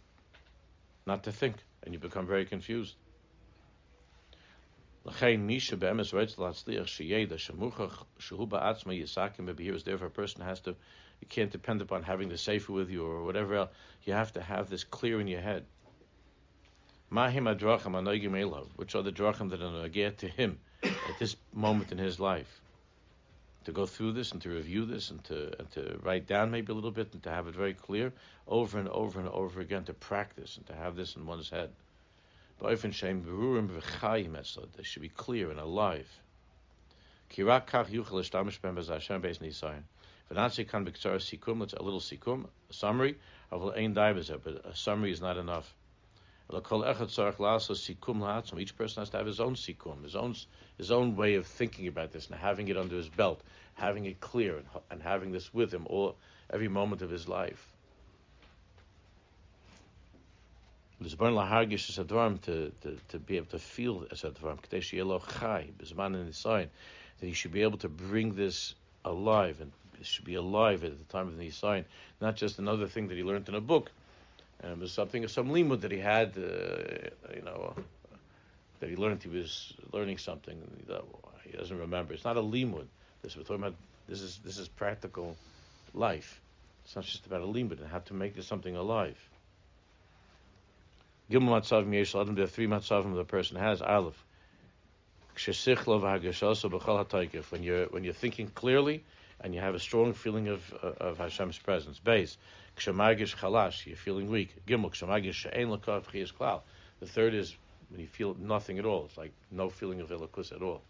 not 1.05 1.23
to 1.23 1.31
think, 1.31 1.55
and 1.83 1.93
you 1.93 1.99
become 1.99 2.25
very 2.25 2.45
confused. 2.45 2.95
Therefore, 5.05 5.27
a 10.07 10.09
person 10.09 10.41
has 10.43 10.61
to, 10.61 10.75
you 11.19 11.27
can't 11.27 11.51
depend 11.51 11.81
upon 11.81 12.03
having 12.03 12.29
the 12.29 12.37
sefer 12.37 12.71
with 12.71 12.89
you 12.89 13.05
or 13.05 13.23
whatever 13.23 13.55
else. 13.55 13.69
You 14.03 14.13
have 14.13 14.31
to 14.33 14.41
have 14.41 14.69
this 14.69 14.85
clear 14.85 15.19
in 15.19 15.27
your 15.27 15.41
head. 15.41 15.65
Mahim 17.13 17.45
adrachim 17.45 17.93
anoigim 17.93 18.31
elov, 18.31 18.65
which 18.75 18.95
are 18.95 19.03
the 19.03 19.11
drachim 19.11 19.51
that 19.51 19.61
are 19.61 19.87
get 19.87 20.17
to 20.17 20.27
him 20.27 20.59
at 20.81 21.19
this 21.19 21.35
moment 21.53 21.91
in 21.91 21.99
his 21.99 22.19
life. 22.19 22.59
to 23.65 23.71
go 23.71 23.85
through 23.85 24.11
this 24.13 24.31
and 24.31 24.41
to 24.41 24.49
review 24.49 24.83
this 24.83 25.11
and 25.11 25.23
to 25.23 25.53
and 25.59 25.69
to 25.69 25.99
write 26.01 26.25
down 26.25 26.49
maybe 26.49 26.71
a 26.71 26.75
little 26.75 26.89
bit 26.89 27.13
and 27.13 27.21
to 27.21 27.29
have 27.29 27.47
it 27.47 27.53
very 27.53 27.75
clear 27.75 28.11
over 28.47 28.79
and 28.79 28.89
over 28.89 29.19
and 29.19 29.29
over 29.29 29.61
again 29.61 29.83
to 29.83 29.93
practice 29.93 30.57
and 30.57 30.65
to 30.65 30.73
have 30.73 30.95
this 30.95 31.15
in 31.15 31.27
one's 31.27 31.51
head. 31.51 31.69
They 32.59 32.75
should 34.83 35.01
be 35.03 35.09
clear 35.09 35.51
and 35.51 35.59
alive. 35.59 36.19
A 37.29 37.43
little 37.43 38.21
sikum, 41.99 42.47
a 42.69 42.73
summary. 42.73 43.15
But 43.51 43.77
a 44.65 44.75
summary 44.75 45.11
is 45.11 45.21
not 45.21 45.37
enough. 45.37 45.75
Each 46.51 46.63
person 48.75 49.01
has 49.01 49.09
to 49.09 49.17
have 49.17 49.25
his 49.25 49.39
own 49.39 49.55
sikum, 49.55 50.03
his 50.03 50.15
own 50.15 50.35
his 50.77 50.91
own 50.91 51.15
way 51.15 51.35
of 51.35 51.47
thinking 51.47 51.87
about 51.87 52.11
this 52.11 52.27
and 52.27 52.35
having 52.39 52.67
it 52.67 52.77
under 52.77 52.95
his 52.95 53.09
belt, 53.09 53.41
having 53.75 54.05
it 54.05 54.19
clear 54.19 54.57
and, 54.57 54.67
and 54.91 55.01
having 55.01 55.31
this 55.31 55.53
with 55.53 55.73
him 55.73 55.87
all 55.87 56.15
every 56.49 56.67
moment 56.67 57.01
of 57.01 57.09
his 57.09 57.27
life. 57.27 57.69
To, 61.01 62.71
to 62.81 62.97
to 63.09 63.19
be 63.19 63.37
able 63.37 63.47
to 63.47 63.59
feel 63.59 64.05
as 64.11 64.23
sign 66.33 66.69
that 67.19 67.25
he 67.25 67.33
should 67.33 67.51
be 67.51 67.61
able 67.61 67.77
to 67.77 67.89
bring 67.89 68.35
this 68.35 68.75
alive 69.05 69.61
and 69.61 69.71
should 70.01 70.25
be 70.25 70.35
alive 70.35 70.83
at 70.83 70.97
the 70.97 71.05
time 71.05 71.27
of 71.27 71.37
the 71.37 71.45
Nisayan, 71.47 71.85
not 72.19 72.35
just 72.35 72.59
another 72.59 72.87
thing 72.87 73.07
that 73.07 73.15
he 73.15 73.23
learned 73.23 73.47
in 73.47 73.55
a 73.55 73.61
book. 73.61 73.91
Um, 74.63 74.71
it 74.71 74.79
was 74.79 74.93
something, 74.93 75.27
some 75.27 75.49
limud 75.49 75.81
that 75.81 75.91
he 75.91 75.99
had, 75.99 76.37
uh, 76.37 77.33
you 77.35 77.41
know, 77.41 77.75
that 78.79 78.89
he 78.89 78.95
learned. 78.95 79.21
He 79.21 79.29
was 79.29 79.73
learning 79.91 80.17
something 80.17 80.57
that 80.87 81.01
he 81.43 81.57
doesn't 81.57 81.77
remember. 81.77 82.13
It's 82.13 82.23
not 82.23 82.37
a 82.37 82.41
limud. 82.41 82.85
This 83.21 83.35
we're 83.35 83.43
talking 83.43 83.63
about. 83.63 83.75
This 84.07 84.21
is 84.21 84.39
this 84.43 84.57
is 84.57 84.67
practical 84.67 85.35
life. 85.93 86.41
It's 86.85 86.95
not 86.95 87.05
just 87.05 87.25
about 87.25 87.41
a 87.41 87.45
limud 87.45 87.79
and 87.79 87.87
how 87.89 87.99
to 87.99 88.13
make 88.13 88.35
this 88.35 88.47
something 88.47 88.75
alive. 88.75 89.17
Gimel 91.31 91.49
matzavim 91.49 91.93
yesh 91.93 92.15
adam. 92.15 92.35
There 92.35 92.43
are 92.43 92.47
three 92.47 92.67
matzavim 92.67 93.15
the 93.15 93.23
person 93.23 93.57
has. 93.57 93.81
Aleph. 93.81 94.21
When 97.49 97.63
you're 97.63 97.85
when 97.85 98.03
you're 98.03 98.13
thinking 98.13 98.47
clearly 98.49 99.03
and 99.43 99.53
you 99.53 99.59
have 99.59 99.75
a 99.75 99.79
strong 99.79 100.13
feeling 100.13 100.47
of 100.47 100.73
uh, 100.81 100.87
of 101.01 101.17
Hashem's 101.17 101.57
presence. 101.57 101.99
Base, 101.99 102.37
kshamagish 102.77 103.35
chalash, 103.35 103.85
you're 103.85 103.97
feeling 103.97 104.29
weak. 104.31 104.55
Gimel, 104.65 104.89
kshamagish 104.89 105.33
she'en 105.33 105.67
lakav 105.67 106.05
chiyas 106.05 106.33
klal. 106.33 106.61
The 107.01 107.05
third 107.05 107.33
is 107.33 107.53
when 107.89 107.99
you 107.99 108.07
feel 108.07 108.35
nothing 108.39 108.79
at 108.79 108.85
all. 108.85 109.05
It's 109.05 109.17
like 109.17 109.33
no 109.51 109.69
feeling 109.69 109.99
of 109.99 110.09
elokus 110.09 110.55
at 110.55 110.61
all. 110.61 110.81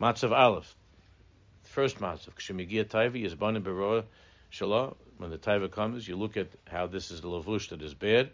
Matzav 0.00 0.30
aleph. 0.30 0.72
First 1.64 1.98
matzav, 1.98 2.34
kshemigia 2.36 2.84
taivi 2.84 3.24
is 3.24 3.34
banim 3.34 3.64
beroa 3.64 4.04
shalah. 4.52 4.94
When 5.16 5.30
the 5.30 5.38
taiva 5.38 5.70
comes, 5.70 6.06
you 6.06 6.16
look 6.16 6.36
at 6.36 6.48
how 6.70 6.86
this 6.86 7.10
is 7.10 7.22
the 7.22 7.28
lavush 7.28 7.70
that 7.70 7.80
is 7.82 7.94
bad. 7.94 8.30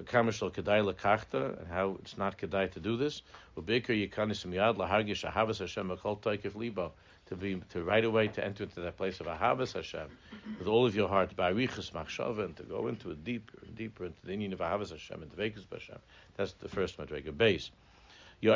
V'kamishal 0.00 0.52
kedai 0.52 0.92
lekachta, 0.92 1.58
and 1.60 1.68
how 1.68 1.96
it's 2.00 2.18
not 2.18 2.38
kedai 2.38 2.72
to 2.72 2.80
do 2.80 2.96
this. 2.96 3.22
U'beker 3.56 3.88
yikanis 3.88 4.44
miyad 4.46 4.76
lahargish 4.76 5.30
ahavas 5.30 5.58
Hashem 5.58 5.90
akol 5.90 6.20
taikif 6.20 6.56
libo 6.56 6.92
to 7.30 7.36
be 7.36 7.62
to 7.70 7.82
right 7.82 8.04
away 8.04 8.28
to 8.28 8.44
enter 8.44 8.64
into 8.64 8.80
that 8.80 8.96
place 8.96 9.20
of 9.20 9.26
Ahavas 9.26 9.72
Hashem 9.72 10.08
with 10.58 10.66
all 10.66 10.84
of 10.84 10.96
your 10.96 11.08
heart, 11.08 11.36
by 11.36 11.52
Arichas 11.52 11.92
Machshava, 11.92 12.44
and 12.44 12.56
to 12.56 12.64
go 12.64 12.88
into 12.88 13.12
a 13.12 13.14
deeper 13.14 13.58
and 13.64 13.76
deeper 13.76 14.06
into 14.06 14.26
the 14.26 14.32
union 14.32 14.52
of 14.52 14.58
Ahavas 14.58 14.90
Hashem 14.90 15.22
and 15.22 15.32
Dvekas 15.32 15.64
Hashem. 15.72 15.98
That's 16.36 16.52
the 16.54 16.68
first 16.68 16.98
Madrega 16.98 17.36
base. 17.36 17.70
To 18.42 18.48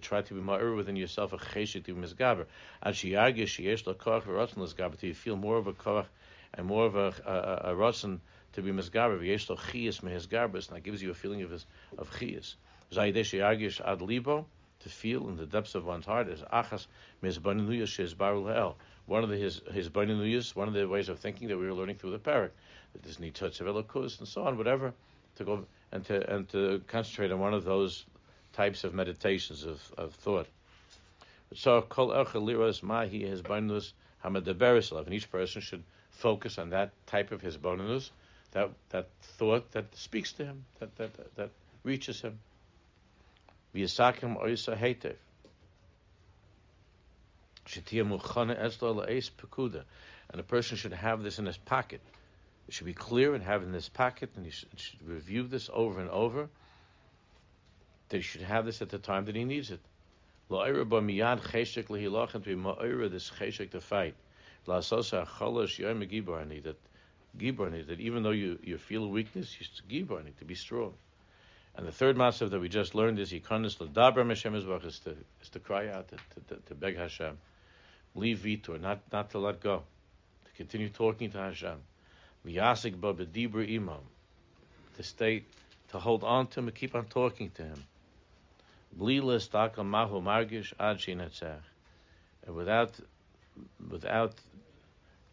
try 0.00 0.22
to 0.22 0.34
be 0.34 0.40
more 0.40 0.74
within 0.74 0.96
yourself 0.96 1.32
a 1.32 1.38
cheshik 1.38 1.84
to 1.84 1.94
be 1.94 2.00
misgaber. 2.00 2.46
Ad 2.82 2.94
sheyargish 2.94 3.58
sheyesh 3.58 3.86
lo 3.86 3.94
koach 3.94 4.22
v'rotzen 4.22 4.58
lesgaber. 4.58 4.96
To 4.98 5.06
you 5.08 5.14
feel 5.14 5.36
more 5.36 5.56
of 5.56 5.66
a 5.66 5.72
koach 5.72 6.06
and 6.54 6.66
more 6.66 6.86
of 6.86 6.94
a 6.94 7.12
a, 7.26 7.70
a, 7.70 7.74
rotzen 7.74 8.20
to 8.52 8.62
be 8.62 8.70
misgaber. 8.70 9.18
V'yesh 9.18 9.48
lo 9.48 9.56
chiyas 9.56 10.02
mehisgabers. 10.02 10.68
And 10.68 10.76
that 10.76 10.82
gives 10.82 11.02
you 11.02 11.10
a 11.10 11.14
feeling 11.14 11.42
of 11.42 11.50
his, 11.50 11.66
of 11.98 12.10
chiyas. 12.10 12.54
Zayidesh 12.92 13.80
ad 13.80 14.02
libo 14.02 14.46
to 14.80 14.88
feel 14.88 15.28
in 15.28 15.36
the 15.36 15.46
depths 15.46 15.74
of 15.74 15.84
one's 15.84 16.06
heart 16.06 16.28
is 16.28 16.40
achas 16.52 16.86
mizbaninuyas 17.22 17.84
shezbarul 17.84 18.52
ha'el. 18.52 18.76
One 19.06 19.24
of 19.24 19.30
the, 19.30 19.36
his 19.36 19.60
his 19.72 19.88
baninuyas, 19.88 20.54
one 20.54 20.68
of 20.68 20.74
the 20.74 20.86
ways 20.88 21.08
of 21.08 21.18
thinking 21.18 21.48
that 21.48 21.58
we 21.58 21.66
were 21.66 21.74
learning 21.74 21.96
through 21.96 22.12
the 22.12 22.18
parak, 22.18 22.50
that 22.92 23.02
there's 23.02 23.18
nitzotz 23.18 23.60
of 23.60 24.18
and 24.18 24.28
so 24.28 24.44
on, 24.44 24.56
whatever, 24.56 24.92
to 25.36 25.44
go 25.44 25.64
and 25.92 26.04
to 26.06 26.34
and 26.34 26.48
to 26.50 26.82
concentrate 26.86 27.32
on 27.32 27.40
one 27.40 27.54
of 27.54 27.64
those 27.64 28.04
types 28.52 28.84
of 28.84 28.94
meditations 28.94 29.64
of, 29.64 29.80
of 29.96 30.14
thought. 30.14 30.46
So 31.54 31.82
kol 31.82 32.08
liras 32.08 32.82
mahi 32.82 33.26
his 33.26 33.42
banus 33.42 33.92
hamadaberisalav, 34.24 35.06
and 35.06 35.14
each 35.14 35.30
person 35.30 35.60
should 35.60 35.82
focus 36.10 36.58
on 36.58 36.70
that 36.70 36.90
type 37.06 37.32
of 37.32 37.40
his 37.40 37.56
bonus, 37.56 38.12
that 38.52 38.70
that 38.90 39.08
thought 39.22 39.70
that 39.72 39.94
speaks 39.96 40.32
to 40.34 40.44
him, 40.44 40.64
that 40.78 40.94
that 40.96 41.36
that 41.36 41.50
reaches 41.82 42.20
him. 42.20 42.38
V'yisakim 43.74 44.36
oisa. 44.42 44.76
Shetia 47.66 48.04
muchana 48.04 48.58
esla 48.60 49.06
la'es 49.06 49.30
pekuda. 49.30 49.84
And 50.30 50.40
a 50.40 50.44
person 50.44 50.76
should 50.76 50.92
have 50.92 51.22
this 51.22 51.38
in 51.38 51.46
his 51.46 51.56
pocket. 51.56 52.00
It 52.68 52.74
should 52.74 52.86
be 52.86 52.94
clear 52.94 53.34
and 53.34 53.42
have 53.42 53.62
in 53.62 53.80
pocket, 53.92 54.30
and 54.36 54.44
he 54.44 54.52
should, 54.52 54.68
should 54.76 55.02
review 55.06 55.42
this 55.42 55.68
over 55.72 56.00
and 56.00 56.10
over. 56.10 56.48
That 58.08 58.16
he 58.18 58.22
should 58.22 58.42
have 58.42 58.64
this 58.64 58.80
at 58.80 58.90
the 58.90 58.98
time 58.98 59.24
that 59.24 59.34
he 59.34 59.44
needs 59.44 59.70
it. 59.70 59.80
La'ira 60.50 60.88
ba 60.88 61.00
cheshek 61.00 61.86
lehilach, 61.86 62.34
and 62.34 62.44
to 62.44 62.56
be 62.56 62.62
ma'ira 62.62 63.10
this 63.10 63.30
cheshek 63.30 63.70
to 63.70 63.80
fight. 63.80 64.14
La'asosa 64.66 65.26
yom 65.78 66.00
gibarni, 66.02 66.62
that 66.62 66.76
gibarni, 67.38 67.86
that 67.86 68.00
even 68.00 68.22
though 68.22 68.30
you, 68.30 68.58
you 68.62 68.78
feel 68.78 69.08
weakness, 69.08 69.56
you 69.58 69.66
gibarni, 70.04 70.36
to 70.38 70.44
be 70.44 70.54
strong. 70.54 70.94
And 71.76 71.86
the 71.86 71.92
third 71.92 72.16
massive 72.16 72.50
that 72.50 72.60
we 72.60 72.68
just 72.68 72.94
learned 72.94 73.18
is 73.18 73.32
Yikonis 73.32 73.80
L'daber 73.80 74.26
Hashem 74.26 74.54
is 74.54 74.64
to 75.00 75.16
is 75.40 75.48
to 75.50 75.60
cry 75.60 75.88
out 75.88 76.08
to, 76.08 76.16
to, 76.48 76.60
to 76.66 76.74
beg 76.74 76.96
Hashem, 76.96 77.38
leave 78.14 78.38
vitor, 78.38 78.80
not 78.80 79.00
not 79.12 79.30
to 79.30 79.38
let 79.38 79.60
go, 79.60 79.84
to 80.44 80.52
continue 80.52 80.88
talking 80.88 81.30
to 81.30 81.38
Hashem, 81.38 81.78
V'yasik 82.44 83.00
ba 83.00 83.14
b'dibur 83.14 83.64
imam, 83.76 84.02
to 84.96 85.02
stay, 85.02 85.44
to 85.90 85.98
hold 85.98 86.24
on 86.24 86.48
to 86.48 86.60
him 86.60 86.68
and 86.68 86.76
keep 86.76 86.94
on 86.94 87.06
talking 87.06 87.50
to 87.50 87.62
him. 87.62 87.84
Bli 88.92 89.20
l'stakal 89.20 89.86
mahu 89.86 90.20
margish 90.20 90.72
ad 90.78 91.00
and 92.46 92.54
without 92.56 92.98
without 93.88 94.34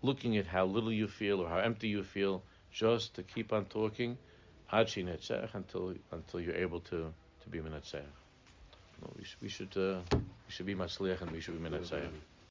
looking 0.03 0.38
at 0.38 0.45
how 0.45 0.65
little 0.65 0.91
you 0.91 1.07
feel 1.07 1.41
or 1.41 1.49
how 1.49 1.57
empty 1.57 1.88
you 1.88 2.03
feel, 2.03 2.43
just 2.71 3.15
to 3.15 3.23
keep 3.23 3.51
on 3.51 3.65
talking 3.65 4.17
until 4.72 5.93
until 6.11 6.39
you're 6.39 6.55
able 6.55 6.80
to 6.82 7.13
to 7.41 7.49
be 7.49 7.59
Menetzach. 7.59 8.01
we 9.18 9.24
should 9.24 9.41
we 9.41 9.49
should, 9.49 9.78
uh, 9.78 9.99
we 10.11 10.49
should 10.49 10.65
be 10.65 10.76
Masliach 10.76 11.22
and 11.22 11.32
we 11.32 11.39
should 11.39 11.61
be 11.61 11.70
Menetzach. 11.70 12.09